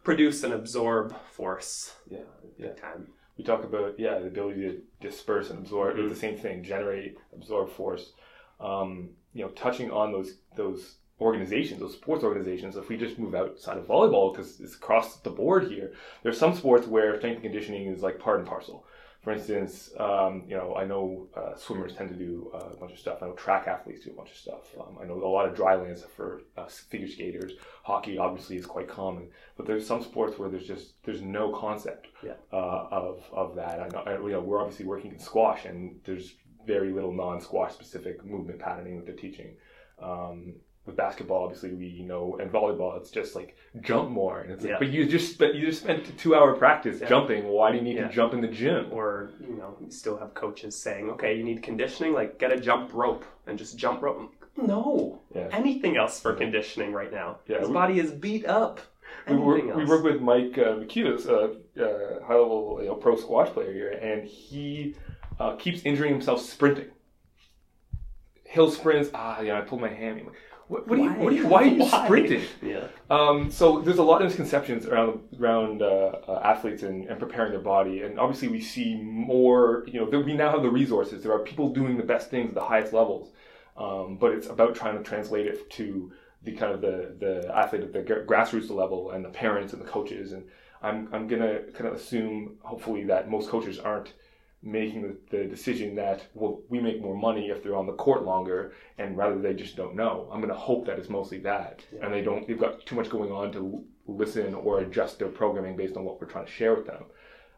produce 0.05 0.43
and 0.45 0.53
absorb 0.55 1.15
force 1.33 1.95
Yeah, 2.09 2.19
yeah. 2.59 2.73
time. 2.75 3.09
We 3.37 3.45
talk 3.45 3.65
about 3.65 3.99
yeah 3.99 4.19
the 4.19 4.27
ability 4.29 4.63
to 4.63 4.83
disperse 5.01 5.51
and 5.51 5.59
absorb. 5.59 5.97
Mhm. 5.97 6.05
It's 6.05 6.15
the 6.15 6.21
same 6.21 6.37
thing. 6.39 6.63
Generate, 6.63 7.19
absorb 7.35 7.69
force. 7.71 8.13
Um, 8.61 9.11
you 9.35 9.45
know, 9.45 9.51
touching 9.51 9.91
on 9.91 10.13
those 10.13 10.39
those 10.57 10.97
organizations, 11.21 11.81
those 11.81 11.95
sports 11.95 12.25
organizations. 12.25 12.77
If 12.77 12.89
we 12.89 12.97
just 12.97 13.19
move 13.19 13.35
outside 13.35 13.79
of 13.79 13.87
volleyball, 13.87 14.33
because 14.33 14.61
it's 14.61 14.75
across 14.77 15.17
the 15.19 15.31
board 15.31 15.69
here. 15.71 15.93
There's 16.23 16.39
some 16.39 16.55
sports 16.55 16.87
where 16.87 17.17
strength 17.19 17.37
and 17.37 17.43
conditioning 17.43 17.87
is 17.87 18.03
like 18.03 18.19
part 18.19 18.39
and 18.39 18.49
parcel. 18.49 18.85
For 19.27 19.33
instance, 19.33 19.91
um, 19.99 20.45
you 20.47 20.57
know, 20.57 20.77
I 20.77 20.85
know 20.85 21.27
uh, 21.37 21.57
swimmers 21.57 21.95
tend 21.97 22.11
to 22.11 22.15
do 22.15 22.49
uh, 22.55 22.69
a 22.75 22.77
bunch 22.77 22.93
of 22.93 22.99
stuff. 23.01 23.19
I 23.21 23.27
know 23.27 23.33
track 23.33 23.67
athletes 23.67 24.05
do 24.05 24.13
a 24.13 24.15
bunch 24.15 24.31
of 24.31 24.37
stuff. 24.37 24.73
Um, 24.79 24.99
I 25.03 25.05
know 25.05 25.15
a 25.15 25.27
lot 25.27 25.49
of 25.49 25.57
dry 25.57 25.75
lands 25.75 26.05
for 26.15 26.43
uh, 26.57 26.67
figure 26.67 27.09
skaters. 27.09 27.55
Hockey 27.83 28.19
obviously 28.19 28.55
is 28.57 28.67
quite 28.67 28.87
common, 28.87 29.31
but 29.57 29.67
there's 29.67 29.85
some 29.85 30.01
sports 30.01 30.39
where 30.39 30.49
there's 30.49 30.69
just 30.69 30.93
there's 31.03 31.23
no 31.23 31.51
concept 31.51 32.07
uh, 32.53 32.87
of 32.93 33.25
of 33.33 33.57
that. 33.57 33.81
I 33.81 33.89
know, 33.89 33.99
I, 34.07 34.13
you 34.13 34.31
know, 34.31 34.41
we're 34.43 34.61
obviously 34.61 34.87
working 34.87 35.11
in 35.11 35.19
squash, 35.19 35.65
and 35.65 35.99
there's 36.05 36.35
very 36.65 36.93
little 36.93 37.13
non-squash 37.13 37.73
specific 37.73 38.25
movement 38.25 38.61
patterning 38.61 38.95
that 38.95 39.07
they're 39.07 39.17
teaching. 39.17 39.57
Um, 40.01 40.55
with 40.87 40.97
basketball, 40.97 41.45
obviously, 41.45 41.71
we 41.75 42.03
know, 42.03 42.39
and 42.41 42.51
volleyball, 42.51 42.97
it's 42.97 43.11
just 43.11 43.35
like 43.35 43.57
jump 43.81 44.09
more, 44.11 44.41
and 44.41 44.53
it's 44.53 44.63
like, 44.63 44.71
Yeah. 44.71 44.79
but 44.79 44.89
you 44.89 45.05
just 45.07 45.33
spent 45.35 45.55
you 45.55 45.67
just 45.67 45.83
spent 45.83 46.09
a 46.09 46.13
two-hour 46.13 46.55
practice 46.57 47.01
Yeah. 47.01 47.09
jumping. 47.09 47.49
Why 47.49 47.71
do 47.73 47.77
you 47.79 47.83
need 47.83 47.97
Yeah. 47.97 48.07
to 48.09 48.13
jump 48.15 48.33
in 48.33 48.41
the 48.41 48.49
gym? 48.49 48.89
Or 48.93 49.31
you 49.41 49.57
know, 49.57 49.77
you 49.81 49.91
still 49.91 50.17
have 50.17 50.33
coaches 50.35 50.77
saying, 50.77 51.11
"Okay, 51.11 51.35
you 51.37 51.43
need 51.45 51.63
conditioning. 51.63 52.13
Like, 52.13 52.39
get 52.39 52.53
a 52.53 52.59
jump 52.61 52.95
rope 52.95 53.25
and 53.47 53.59
just 53.59 53.77
jump 53.77 54.01
rope." 54.03 54.33
No, 54.57 55.19
anything 55.35 55.97
else 55.99 56.19
for 56.19 56.33
conditioning 56.33 56.93
right 56.93 57.13
now? 57.13 57.39
Yeah, 57.47 57.59
His 57.59 57.69
we- 57.69 57.75
body 57.75 57.99
is 57.99 58.11
beat 58.13 58.47
up. 58.47 58.81
we 59.29 59.37
work, 59.37 59.59
Anything 59.61 59.77
we 59.79 59.85
work 59.85 60.03
with 60.05 60.21
Mike 60.23 60.57
uh, 60.57 60.77
McHugh, 60.77 61.27
a 61.27 61.35
uh, 61.85 62.25
high 62.25 62.35
level 62.35 62.79
you 62.81 62.87
know, 62.89 62.95
pro 62.95 63.17
squash 63.17 63.49
player 63.49 63.73
here, 63.73 63.91
and 63.91 64.25
he 64.27 64.95
uh, 65.41 65.57
keeps 65.57 65.83
injuring 65.85 66.13
himself 66.13 66.41
sprinting. 66.41 66.87
Hill 68.45 68.71
sprints. 68.71 69.11
Ah, 69.13 69.41
yeah, 69.41 69.59
I 69.59 69.61
pulled 69.63 69.81
my 69.83 69.89
hammy. 69.93 70.25
What, 70.69 70.89
what, 70.89 70.99
are 70.99 71.03
you, 71.03 71.11
what 71.13 71.33
are 71.33 71.37
you? 71.37 71.47
Why 71.47 71.63
are 71.63 71.67
you 71.67 71.79
Why? 71.85 72.05
sprinting? 72.05 72.43
Yeah. 72.61 72.89
Um, 73.09 73.51
so 73.53 73.81
there's 73.81 73.99
a 73.99 74.03
lot 74.03 74.21
of 74.21 74.29
misconceptions 74.29 74.85
around 74.85 75.21
around 75.39 75.81
uh, 75.81 75.87
uh, 76.27 76.41
athletes 76.43 76.83
and, 76.83 77.05
and 77.07 77.21
preparing 77.21 77.53
their 77.53 77.61
body, 77.61 78.03
and 78.03 78.19
obviously 78.19 78.49
we 78.49 78.61
see 78.61 78.97
more. 78.97 79.85
You 79.87 80.01
know, 80.01 80.21
we 80.21 80.35
now 80.35 80.51
have 80.51 80.63
the 80.63 80.71
resources. 80.71 81.23
There 81.23 81.33
are 81.33 81.39
people 81.39 81.73
doing 81.73 81.97
the 81.97 82.03
best 82.03 82.31
things 82.31 82.49
at 82.49 82.55
the 82.55 82.65
highest 82.65 82.93
levels, 82.93 83.31
um, 83.77 84.17
but 84.17 84.33
it's 84.33 84.49
about 84.49 84.75
trying 84.75 84.99
to 84.99 85.05
translate 85.05 85.47
it 85.47 85.71
to 85.71 86.13
the 86.43 86.53
kind 86.53 86.73
of 86.73 86.81
the 86.81 87.15
the 87.21 87.57
athlete 87.57 87.83
at 87.83 87.93
the 87.93 88.01
grassroots 88.01 88.69
level 88.69 89.13
and 89.13 89.25
the 89.25 89.29
parents 89.29 89.73
and 89.73 89.81
the 89.81 89.87
coaches. 89.87 90.33
And 90.33 90.49
I'm 90.83 91.09
I'm 91.13 91.29
gonna 91.29 91.61
kind 91.75 91.87
of 91.87 91.95
assume 91.95 92.57
hopefully 92.63 93.05
that 93.05 93.31
most 93.31 93.51
coaches 93.51 93.79
aren't 93.79 94.15
making 94.63 95.03
the, 95.03 95.17
the 95.31 95.45
decision 95.45 95.95
that 95.95 96.27
well 96.35 96.61
we 96.69 96.81
make 96.81 97.01
more 97.01 97.17
money 97.17 97.49
if 97.51 97.63
they're 97.63 97.77
on 97.77 97.87
the 97.87 97.93
court 97.93 98.25
longer 98.25 98.73
and 98.99 99.17
rather 99.17 99.39
they 99.39 99.55
just 99.55 99.77
don't 99.77 99.95
know. 99.95 100.29
I'm 100.33 100.41
going 100.41 100.53
to 100.53 100.59
hope 100.59 100.87
that 100.87 100.99
it's 100.99 101.09
mostly 101.09 101.39
that. 101.41 101.85
And 102.03 102.13
they 102.13 102.23
don't 102.23 102.47
they've 102.47 102.59
got 102.59 102.85
too 102.87 102.97
much 102.97 103.11
going 103.11 103.31
on 103.31 103.53
to 103.53 103.85
listen 104.07 104.55
or 104.55 104.81
adjust 104.81 105.19
their 105.19 105.29
programming 105.29 105.77
based 105.77 105.97
on 105.97 106.05
what 106.05 106.21
we're 106.21 106.27
trying 106.27 106.47
to 106.47 106.53
share 106.53 106.75
with 106.75 106.87
them. 106.87 107.05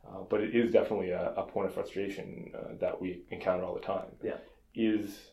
Uh, 0.07 0.23
but 0.29 0.41
it 0.41 0.55
is 0.55 0.73
definitely 0.73 1.11
a, 1.11 1.33
a 1.37 1.43
point 1.43 1.69
of 1.69 1.75
frustration 1.75 2.51
uh, 2.55 2.75
that 2.81 3.01
we 3.01 3.23
encounter 3.31 3.65
all 3.65 3.75
the 3.75 3.81
time. 3.81 4.07
Yeah. 4.23 4.37
is 4.75 5.31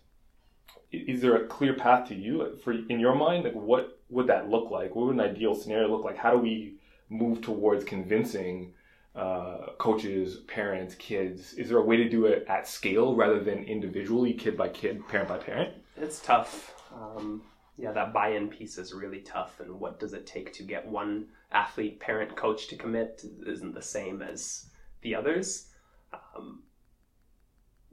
is 0.91 1.21
there 1.21 1.35
a 1.35 1.47
clear 1.47 1.73
path 1.73 2.07
to 2.09 2.15
you? 2.15 2.57
For 2.63 2.73
in 2.73 2.99
your 2.99 3.15
mind 3.15 3.43
like 3.43 3.53
what 3.53 3.99
would 4.09 4.27
that 4.27 4.49
look 4.49 4.71
like? 4.71 4.95
What 4.95 5.07
would 5.07 5.15
an 5.15 5.21
ideal 5.21 5.55
scenario 5.55 5.89
look 5.89 6.05
like? 6.05 6.17
How 6.17 6.31
do 6.31 6.37
we 6.37 6.75
move 7.09 7.41
towards 7.41 7.83
convincing 7.83 8.73
uh, 9.15 9.67
coaches, 9.77 10.37
parents, 10.47 10.95
kids? 10.95 11.53
Is 11.53 11.69
there 11.69 11.77
a 11.77 11.83
way 11.83 11.97
to 11.97 12.09
do 12.09 12.25
it 12.25 12.45
at 12.47 12.67
scale 12.67 13.15
rather 13.15 13.39
than 13.39 13.63
individually, 13.63 14.33
kid 14.33 14.57
by 14.57 14.69
kid, 14.69 15.07
parent 15.07 15.29
by 15.29 15.37
parent? 15.37 15.73
It's 15.97 16.19
tough. 16.19 16.73
Um, 16.93 17.41
yeah, 17.77 17.91
that 17.91 18.13
buy-in 18.13 18.49
piece 18.49 18.77
is 18.77 18.93
really 18.93 19.21
tough. 19.21 19.59
And 19.59 19.79
what 19.79 19.99
does 19.99 20.13
it 20.13 20.25
take 20.25 20.53
to 20.53 20.63
get 20.63 20.85
one 20.85 21.27
athlete, 21.51 21.99
parent, 21.99 22.35
coach 22.35 22.67
to 22.67 22.75
commit 22.75 23.23
isn't 23.47 23.73
the 23.73 23.81
same 23.81 24.21
as 24.21 24.65
the 25.01 25.15
others. 25.15 25.67
Um, 26.13 26.63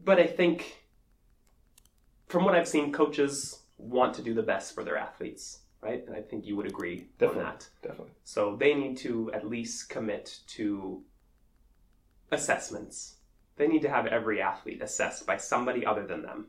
but 0.04 0.18
I 0.18 0.26
think, 0.26 0.84
from 2.26 2.44
what 2.44 2.54
I've 2.54 2.68
seen, 2.68 2.92
coaches 2.92 3.60
want 3.78 4.14
to 4.14 4.22
do 4.22 4.34
the 4.34 4.42
best 4.42 4.74
for 4.74 4.84
their 4.84 4.96
athletes, 4.96 5.60
right? 5.80 6.04
And 6.06 6.16
I 6.16 6.20
think 6.20 6.46
you 6.46 6.56
would 6.56 6.66
agree 6.66 7.06
Definitely. 7.18 7.44
on 7.44 7.50
that. 7.50 7.68
Definitely. 7.82 8.12
So 8.24 8.56
they 8.56 8.74
need 8.74 8.96
to 8.98 9.30
at 9.32 9.48
least 9.48 9.88
commit 9.88 10.38
to 10.48 11.02
assessments. 12.32 13.16
They 13.56 13.68
need 13.68 13.82
to 13.82 13.90
have 13.90 14.06
every 14.06 14.40
athlete 14.40 14.82
assessed 14.82 15.26
by 15.26 15.36
somebody 15.36 15.86
other 15.86 16.06
than 16.06 16.22
them. 16.22 16.46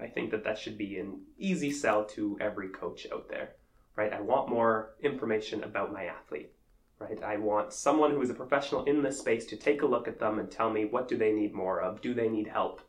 I 0.00 0.06
think 0.06 0.30
that 0.30 0.44
that 0.44 0.58
should 0.58 0.78
be 0.78 0.98
an 0.98 1.22
easy 1.38 1.72
sell 1.72 2.04
to 2.06 2.38
every 2.40 2.68
coach 2.68 3.06
out 3.12 3.28
there, 3.28 3.50
right? 3.96 4.12
I 4.12 4.20
want 4.20 4.48
more 4.48 4.94
information 5.02 5.64
about 5.64 5.92
my 5.92 6.04
athlete, 6.04 6.52
right? 6.98 7.22
I 7.22 7.36
want 7.36 7.72
someone 7.72 8.12
who 8.12 8.22
is 8.22 8.30
a 8.30 8.34
professional 8.34 8.84
in 8.84 9.02
this 9.02 9.18
space 9.18 9.46
to 9.46 9.56
take 9.56 9.82
a 9.82 9.86
look 9.86 10.06
at 10.06 10.20
them 10.20 10.38
and 10.38 10.50
tell 10.50 10.70
me 10.70 10.84
what 10.84 11.08
do 11.08 11.16
they 11.16 11.32
need 11.32 11.52
more 11.52 11.80
of? 11.80 12.00
Do 12.00 12.14
they 12.14 12.28
need 12.28 12.46
help? 12.46 12.80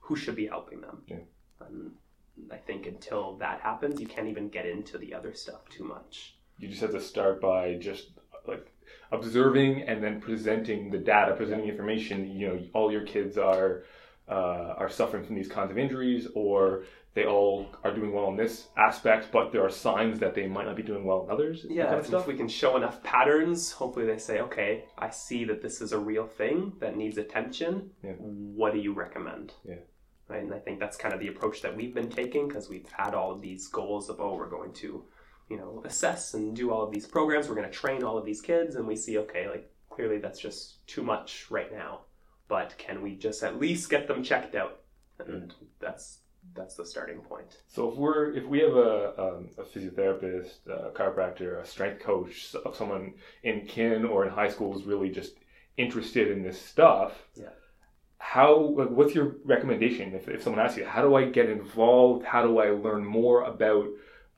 Who 0.00 0.16
should 0.16 0.36
be 0.36 0.46
helping 0.46 0.80
them? 0.80 1.02
Yeah. 1.06 1.16
And 1.66 1.92
I 2.50 2.56
think 2.56 2.86
until 2.86 3.36
that 3.36 3.60
happens, 3.60 4.00
you 4.00 4.06
can't 4.06 4.28
even 4.28 4.48
get 4.48 4.66
into 4.66 4.98
the 4.98 5.14
other 5.14 5.34
stuff 5.34 5.68
too 5.70 5.84
much. 5.84 6.36
You 6.58 6.68
just 6.68 6.82
have 6.82 6.92
to 6.92 7.00
start 7.00 7.40
by 7.40 7.74
just 7.74 8.10
like 8.46 8.70
observing 9.12 9.82
and 9.82 10.02
then 10.02 10.20
presenting 10.20 10.90
the 10.90 10.98
data, 10.98 11.34
presenting 11.34 11.68
information. 11.68 12.30
You 12.30 12.48
know, 12.48 12.60
all 12.72 12.92
your 12.92 13.02
kids 13.02 13.38
are 13.38 13.84
uh, 14.28 14.74
are 14.78 14.88
suffering 14.88 15.24
from 15.24 15.34
these 15.34 15.48
kinds 15.48 15.70
of 15.70 15.78
injuries, 15.78 16.28
or 16.34 16.84
they 17.14 17.26
all 17.26 17.68
are 17.84 17.94
doing 17.94 18.12
well 18.12 18.28
in 18.28 18.36
this 18.36 18.68
aspect, 18.76 19.28
but 19.32 19.52
there 19.52 19.64
are 19.64 19.70
signs 19.70 20.18
that 20.18 20.34
they 20.34 20.46
might 20.46 20.66
not 20.66 20.76
be 20.76 20.82
doing 20.82 21.04
well 21.04 21.24
in 21.24 21.30
others. 21.30 21.64
Yeah, 21.68 21.86
kind 21.86 22.00
of 22.00 22.06
stuff. 22.06 22.22
if 22.22 22.26
we 22.26 22.34
can 22.34 22.48
show 22.48 22.76
enough 22.76 23.02
patterns, 23.02 23.70
hopefully 23.70 24.06
they 24.06 24.18
say, 24.18 24.40
okay, 24.40 24.84
I 24.98 25.10
see 25.10 25.44
that 25.44 25.62
this 25.62 25.80
is 25.80 25.92
a 25.92 25.98
real 25.98 26.26
thing 26.26 26.72
that 26.80 26.96
needs 26.96 27.16
attention. 27.18 27.90
Yeah. 28.02 28.12
What 28.18 28.72
do 28.72 28.80
you 28.80 28.92
recommend? 28.92 29.52
Yeah. 29.64 29.76
Right, 30.26 30.42
and 30.42 30.54
I 30.54 30.58
think 30.58 30.80
that's 30.80 30.96
kind 30.96 31.12
of 31.12 31.20
the 31.20 31.28
approach 31.28 31.60
that 31.62 31.76
we've 31.76 31.94
been 31.94 32.08
taking 32.08 32.48
because 32.48 32.68
we've 32.68 32.88
had 32.90 33.14
all 33.14 33.30
of 33.30 33.42
these 33.42 33.68
goals 33.68 34.08
of, 34.08 34.20
oh, 34.20 34.34
we're 34.34 34.48
going 34.48 34.72
to, 34.74 35.04
you 35.48 35.56
know, 35.56 35.82
assess 35.84 36.34
and 36.34 36.54
do 36.56 36.70
all 36.72 36.82
of 36.82 36.90
these 36.92 37.06
programs. 37.06 37.48
We're 37.48 37.54
going 37.56 37.68
to 37.70 37.74
train 37.74 38.02
all 38.02 38.16
of 38.18 38.24
these 38.24 38.40
kids, 38.40 38.76
and 38.76 38.86
we 38.86 38.96
see, 38.96 39.18
okay, 39.18 39.48
like 39.48 39.70
clearly 39.90 40.18
that's 40.18 40.40
just 40.40 40.86
too 40.86 41.02
much 41.02 41.46
right 41.50 41.72
now. 41.72 42.00
But 42.48 42.74
can 42.78 43.02
we 43.02 43.14
just 43.16 43.42
at 43.42 43.58
least 43.60 43.88
get 43.90 44.06
them 44.08 44.22
checked 44.22 44.54
out? 44.54 44.80
And 45.18 45.54
that's 45.80 46.18
that's 46.54 46.74
the 46.74 46.84
starting 46.84 47.20
point. 47.20 47.56
So 47.68 47.90
if 47.90 47.96
we're 47.96 48.34
if 48.34 48.44
we 48.46 48.60
have 48.60 48.74
a 48.76 49.14
um, 49.18 49.48
a 49.58 49.62
physiotherapist, 49.62 50.66
a 50.66 50.90
chiropractor, 50.90 51.60
a 51.62 51.66
strength 51.66 52.02
coach, 52.02 52.54
someone 52.74 53.14
in 53.42 53.66
kin 53.66 54.04
or 54.04 54.24
in 54.26 54.30
high 54.32 54.48
school 54.48 54.72
who's 54.72 54.84
really 54.84 55.08
just 55.10 55.34
interested 55.76 56.30
in 56.30 56.42
this 56.42 56.60
stuff, 56.60 57.12
Yeah. 57.34 57.48
how 58.18 58.56
like, 58.76 58.90
what's 58.90 59.14
your 59.14 59.36
recommendation 59.44 60.14
if, 60.14 60.28
if 60.28 60.42
someone 60.42 60.60
asks 60.64 60.76
you 60.78 60.84
how 60.84 61.02
do 61.02 61.14
I 61.14 61.24
get 61.30 61.48
involved? 61.48 62.24
How 62.24 62.42
do 62.42 62.58
I 62.58 62.70
learn 62.70 63.04
more 63.06 63.44
about 63.44 63.86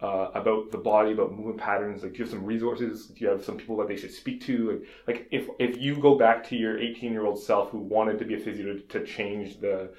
uh, 0.01 0.31
about 0.35 0.71
the 0.71 0.79
body, 0.79 1.13
about 1.13 1.33
movement 1.33 1.59
patterns? 1.59 2.03
Like, 2.03 2.13
do 2.13 2.19
you 2.19 2.25
have 2.25 2.33
some 2.33 2.45
resources? 2.45 3.07
Do 3.07 3.25
you 3.25 3.31
have 3.31 3.45
some 3.45 3.57
people 3.57 3.77
that 3.79 3.89
they 3.89 3.97
should 3.97 4.13
speak 4.13 4.43
to? 4.43 4.85
Like, 5.07 5.29
if 5.31 5.49
if 5.59 5.79
you 5.79 5.97
go 5.97 6.17
back 6.17 6.47
to 6.49 6.57
your 6.57 6.79
18 6.79 7.13
year 7.13 7.27
old 7.27 7.43
self 7.43 7.71
who 7.71 7.79
wanted 7.79 8.19
to 8.19 8.25
be 8.25 8.35
a 8.35 8.39
physio 8.39 8.75
to, 8.75 8.81
to 8.81 9.05
change 9.05 9.61
the 9.61 9.91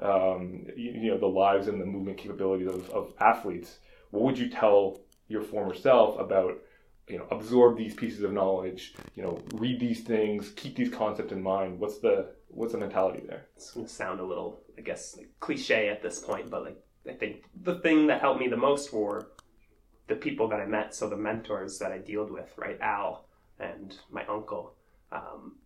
um, 0.00 0.66
you, 0.76 0.92
you 0.92 1.10
know 1.10 1.18
the 1.18 1.26
lives 1.26 1.68
and 1.68 1.80
the 1.80 1.86
movement 1.86 2.18
capabilities 2.18 2.68
of, 2.68 2.90
of 2.90 3.12
athletes, 3.20 3.78
what 4.10 4.22
would 4.24 4.38
you 4.38 4.50
tell 4.50 5.00
your 5.28 5.42
former 5.42 5.74
self 5.74 6.18
about 6.18 6.58
you 7.08 7.18
know 7.18 7.26
absorb 7.30 7.76
these 7.76 7.94
pieces 7.94 8.22
of 8.22 8.32
knowledge 8.32 8.94
you 9.14 9.22
know 9.22 9.38
read 9.54 9.78
these 9.78 10.02
things 10.02 10.50
keep 10.56 10.74
these 10.74 10.88
concepts 10.88 11.32
in 11.32 11.42
mind 11.42 11.78
what's 11.78 11.98
the 11.98 12.26
what's 12.48 12.72
the 12.72 12.78
mentality 12.78 13.22
there 13.26 13.46
It's 13.56 13.72
going 13.72 13.86
to 13.86 13.92
sound 13.92 14.20
a 14.20 14.24
little, 14.24 14.62
I 14.78 14.80
guess, 14.80 15.16
like 15.16 15.28
cliche 15.40 15.88
at 15.88 16.02
this 16.02 16.20
point, 16.20 16.50
but 16.50 16.64
like 16.64 16.80
I 17.08 17.12
think 17.12 17.44
the 17.62 17.76
thing 17.80 18.06
that 18.06 18.20
helped 18.20 18.40
me 18.40 18.48
the 18.48 18.56
most 18.56 18.92
were 18.92 19.28
the 20.06 20.16
people 20.16 20.48
that 20.48 20.60
I 20.60 20.66
met. 20.66 20.94
So 20.94 21.08
the 21.08 21.16
mentors 21.16 21.78
that 21.78 21.92
I 21.92 21.98
dealt 21.98 22.30
with, 22.30 22.52
right, 22.56 22.78
Al 22.80 23.26
and 23.58 23.96
my 24.10 24.24
uncle. 24.26 24.74
Um, 25.12 25.56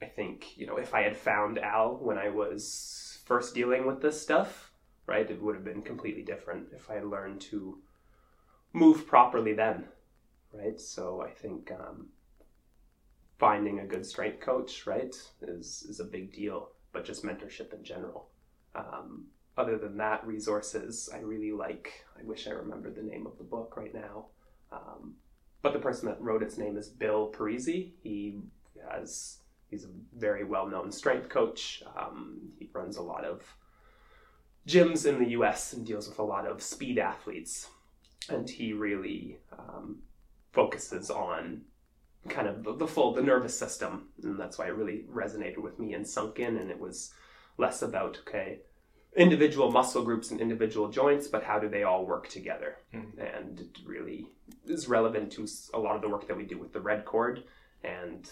I 0.00 0.06
think 0.06 0.56
you 0.56 0.66
know 0.66 0.76
if 0.76 0.94
I 0.94 1.02
had 1.02 1.16
found 1.16 1.58
Al 1.58 1.96
when 1.96 2.18
I 2.18 2.28
was 2.28 3.20
first 3.24 3.54
dealing 3.54 3.86
with 3.86 4.02
this 4.02 4.20
stuff, 4.20 4.72
right, 5.06 5.30
it 5.30 5.40
would 5.40 5.54
have 5.54 5.64
been 5.64 5.82
completely 5.82 6.22
different 6.22 6.68
if 6.74 6.90
I 6.90 6.94
had 6.94 7.06
learned 7.06 7.40
to 7.42 7.78
move 8.72 9.06
properly 9.06 9.52
then, 9.52 9.84
right. 10.52 10.80
So 10.80 11.22
I 11.22 11.30
think 11.30 11.70
um, 11.70 12.08
finding 13.38 13.80
a 13.80 13.86
good 13.86 14.04
strength 14.06 14.40
coach, 14.40 14.86
right, 14.86 15.14
is 15.42 15.86
is 15.88 16.00
a 16.00 16.04
big 16.04 16.32
deal. 16.32 16.70
But 16.92 17.06
just 17.06 17.24
mentorship 17.24 17.72
in 17.72 17.84
general. 17.84 18.28
Um, 18.74 19.28
other 19.56 19.76
than 19.76 19.98
that, 19.98 20.26
resources 20.26 21.10
I 21.12 21.18
really 21.18 21.52
like. 21.52 22.04
I 22.18 22.24
wish 22.24 22.46
I 22.46 22.52
remembered 22.52 22.94
the 22.94 23.02
name 23.02 23.26
of 23.26 23.36
the 23.38 23.44
book 23.44 23.76
right 23.76 23.94
now. 23.94 24.26
Um, 24.70 25.14
but 25.60 25.72
the 25.72 25.78
person 25.78 26.08
that 26.08 26.20
wrote 26.20 26.42
its 26.42 26.58
name 26.58 26.76
is 26.76 26.88
Bill 26.88 27.30
Parisi. 27.30 27.92
He 28.02 28.38
has 28.90 29.38
he's 29.70 29.84
a 29.84 29.88
very 30.16 30.44
well 30.44 30.66
known 30.66 30.90
strength 30.90 31.28
coach. 31.28 31.82
Um, 31.96 32.52
he 32.58 32.70
runs 32.72 32.96
a 32.96 33.02
lot 33.02 33.24
of 33.24 33.42
gyms 34.66 35.06
in 35.06 35.18
the 35.18 35.30
U.S. 35.30 35.72
and 35.72 35.84
deals 35.84 36.08
with 36.08 36.18
a 36.18 36.24
lot 36.24 36.46
of 36.46 36.62
speed 36.62 36.98
athletes, 36.98 37.68
and 38.28 38.48
he 38.48 38.72
really 38.72 39.38
um, 39.56 39.98
focuses 40.52 41.10
on 41.10 41.62
kind 42.28 42.48
of 42.48 42.64
the, 42.64 42.74
the 42.76 42.86
full 42.86 43.12
the 43.12 43.22
nervous 43.22 43.58
system, 43.58 44.08
and 44.22 44.38
that's 44.38 44.58
why 44.58 44.66
it 44.66 44.74
really 44.74 45.04
resonated 45.12 45.58
with 45.58 45.78
me 45.78 45.92
and 45.92 46.08
sunk 46.08 46.38
in. 46.38 46.56
And 46.56 46.70
it 46.70 46.80
was 46.80 47.12
less 47.58 47.82
about 47.82 48.18
okay 48.26 48.60
individual 49.16 49.70
muscle 49.70 50.02
groups 50.02 50.30
and 50.30 50.40
individual 50.40 50.88
joints, 50.88 51.28
but 51.28 51.42
how 51.44 51.58
do 51.58 51.68
they 51.68 51.82
all 51.82 52.06
work 52.06 52.28
together? 52.28 52.76
Mhm. 52.94 53.18
And 53.38 53.60
it 53.60 53.78
really 53.84 54.28
is 54.66 54.88
relevant 54.88 55.32
to 55.32 55.46
a 55.74 55.78
lot 55.78 55.96
of 55.96 56.02
the 56.02 56.08
work 56.08 56.26
that 56.28 56.36
we 56.36 56.44
do 56.46 56.58
with 56.58 56.72
the 56.72 56.80
Redcord. 56.80 57.42
And 57.84 58.28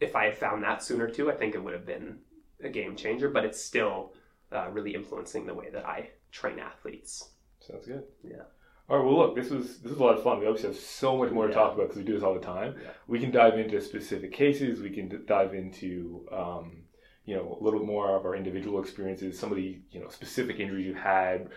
if 0.00 0.14
I 0.16 0.24
had 0.26 0.36
found 0.38 0.62
that 0.62 0.82
sooner 0.82 1.08
too, 1.08 1.30
I 1.30 1.34
think 1.36 1.54
it 1.54 1.62
would 1.62 1.74
have 1.74 1.86
been 1.86 2.20
a 2.62 2.68
game 2.68 2.96
changer. 2.96 3.28
But 3.28 3.44
it's 3.44 3.62
still 3.62 4.14
uh, 4.52 4.68
really 4.70 4.94
influencing 4.94 5.46
the 5.46 5.54
way 5.54 5.70
that 5.70 5.84
I 5.86 6.10
train 6.32 6.58
athletes. 6.58 7.32
sounds 7.60 7.86
good 7.86 8.04
Yeah. 8.22 8.42
all 8.88 8.96
right 8.98 9.04
well 9.04 9.16
look 9.18 9.34
this 9.34 9.50
was 9.50 9.78
this 9.80 9.90
was 9.92 10.00
a 10.00 10.02
lot 10.04 10.16
of 10.16 10.22
fun 10.22 10.38
we 10.40 10.46
obviously 10.46 10.70
have 10.70 10.78
so 10.78 11.16
much 11.18 11.30
more 11.30 11.46
to 11.46 11.52
Yeah. 11.52 11.58
talk 11.58 11.74
about 11.74 11.88
because 11.88 11.98
we 11.98 12.04
do 12.04 12.14
this 12.14 12.22
all 12.22 12.32
the 12.34 12.40
time 12.40 12.74
Yeah. 12.82 12.90
we 13.06 13.18
can 13.18 13.30
dive 13.30 13.58
into 13.58 13.78
specific 13.80 14.32
cases 14.32 14.80
we 14.80 14.88
can 14.90 15.08
d- 15.08 15.18
dive 15.26 15.52
into 15.54 16.26
um, 16.32 16.84
you 17.28 17.36
know 17.36 17.58
a 17.60 17.62
little 17.62 17.84
more 17.84 18.16
of 18.16 18.24
our 18.24 18.34
individual 18.34 18.80
experiences 18.80 19.38
some 19.38 19.50
of 19.52 19.56
the 19.62 19.78
you 19.90 20.00
know 20.00 20.08
specific 20.08 20.58
injuries 20.60 20.86
you've 20.86 20.96
had 21.18 21.48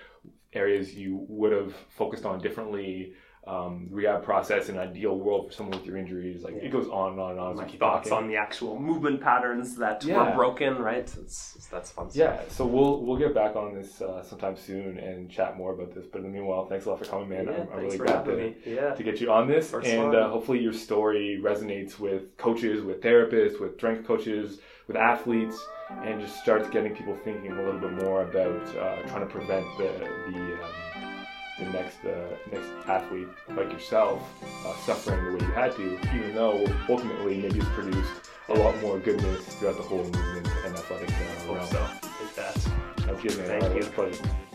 areas 0.54 0.94
you 0.94 1.26
would 1.30 1.54
have 1.54 1.74
focused 2.02 2.26
on 2.26 2.40
differently 2.42 3.14
um, 3.48 3.88
rehab 3.90 4.22
process 4.24 4.70
in 4.70 4.76
an 4.78 4.88
ideal 4.90 5.18
world 5.18 5.48
for 5.48 5.54
someone 5.54 5.76
with 5.80 5.86
your 5.88 5.98
injuries 5.98 6.44
like 6.44 6.56
Yeah. 6.58 6.66
it 6.68 6.72
goes 6.72 6.88
on 6.90 7.14
and 7.14 7.22
on 7.22 7.32
and 7.32 7.40
on 7.40 7.56
My 7.56 7.66
thoughts 7.66 8.10
talking. 8.10 8.24
on 8.26 8.28
the 8.32 8.36
actual 8.36 8.78
movement 8.80 9.20
patterns 9.22 9.78
that 9.78 10.04
Yeah. 10.04 10.18
were 10.30 10.36
broken, 10.36 10.78
right? 10.78 11.00
It's, 11.00 11.16
it's- 11.56 11.68
that's 11.72 11.90
fun 11.98 12.10
yeah 12.14 12.36
so 12.50 12.66
we'll 12.74 12.96
we'll 13.06 13.18
get 13.26 13.34
back 13.34 13.56
on 13.56 13.68
this 13.74 13.92
uh, 14.02 14.22
sometime 14.30 14.56
soon 14.58 15.00
and 15.08 15.18
chat 15.38 15.58
more 15.58 15.72
about 15.74 15.92
this 15.96 16.06
but 16.12 16.18
in 16.20 16.26
the 16.26 16.34
meanwhile 16.38 16.66
thanks 16.68 16.86
a 16.86 16.90
lot 16.90 17.00
for 17.00 17.06
coming 17.14 17.30
man 17.30 17.46
yeah, 17.46 17.62
I'm, 17.62 17.70
I'm 17.74 17.80
really 17.86 17.98
glad 17.98 18.26
to. 18.26 18.54
Yeah. 18.66 18.94
to 19.00 19.04
get 19.10 19.16
you 19.22 19.32
on 19.32 19.48
this 19.48 19.72
First 19.72 19.88
and 19.88 20.14
uh, 20.14 20.30
hopefully 20.30 20.60
your 20.60 20.74
story 20.88 21.28
resonates 21.42 21.98
with 21.98 22.24
coaches 22.38 22.84
with 22.84 23.00
therapists 23.02 23.58
with 23.62 23.72
strength 23.80 24.06
coaches 24.06 24.60
with 24.88 24.98
athletes 24.98 25.58
and 26.04 26.22
just 26.22 26.40
starts 26.42 26.70
getting 26.70 26.96
people 26.96 27.16
thinking 27.24 27.52
a 27.52 27.56
little 27.56 27.80
bit 27.80 27.92
more 28.04 28.24
about 28.24 28.76
uh, 28.76 29.02
trying 29.08 29.22
to 29.22 29.26
prevent 29.26 29.66
the 29.78 29.90
the, 30.32 30.38
um, 30.64 31.26
the 31.60 31.66
next 31.66 32.04
uh, 32.06 32.36
next 32.52 32.70
athlete 32.88 33.28
like 33.50 33.72
yourself 33.72 34.22
uh, 34.66 34.76
suffering 34.86 35.24
the 35.26 35.32
way 35.32 35.46
you 35.46 35.54
had 35.54 35.76
to 35.76 36.00
even 36.16 36.34
though 36.34 36.66
ultimately 36.90 37.38
maybe 37.38 37.60
it's 37.60 37.70
produced 37.70 38.32
a 38.50 38.54
lot 38.54 38.80
more 38.82 39.00
goodness 39.00 39.46
throughout 39.56 39.78
the 39.78 39.84
whole 39.84 40.04
movement 40.04 40.48
and 40.66 40.76
athletic 40.76 41.10
uh, 41.10 41.54
realm. 41.54 41.68
so. 41.68 41.88
Take 42.02 42.36
that. 42.36 42.68
That's 43.06 43.22
good, 43.22 43.38
man. 43.38 43.48
Thank 43.48 43.64
right, 43.64 43.72
you. 43.72 43.78
it 43.78 43.78
was 43.78 43.88
a 43.88 43.92
pleasure. 43.92 44.51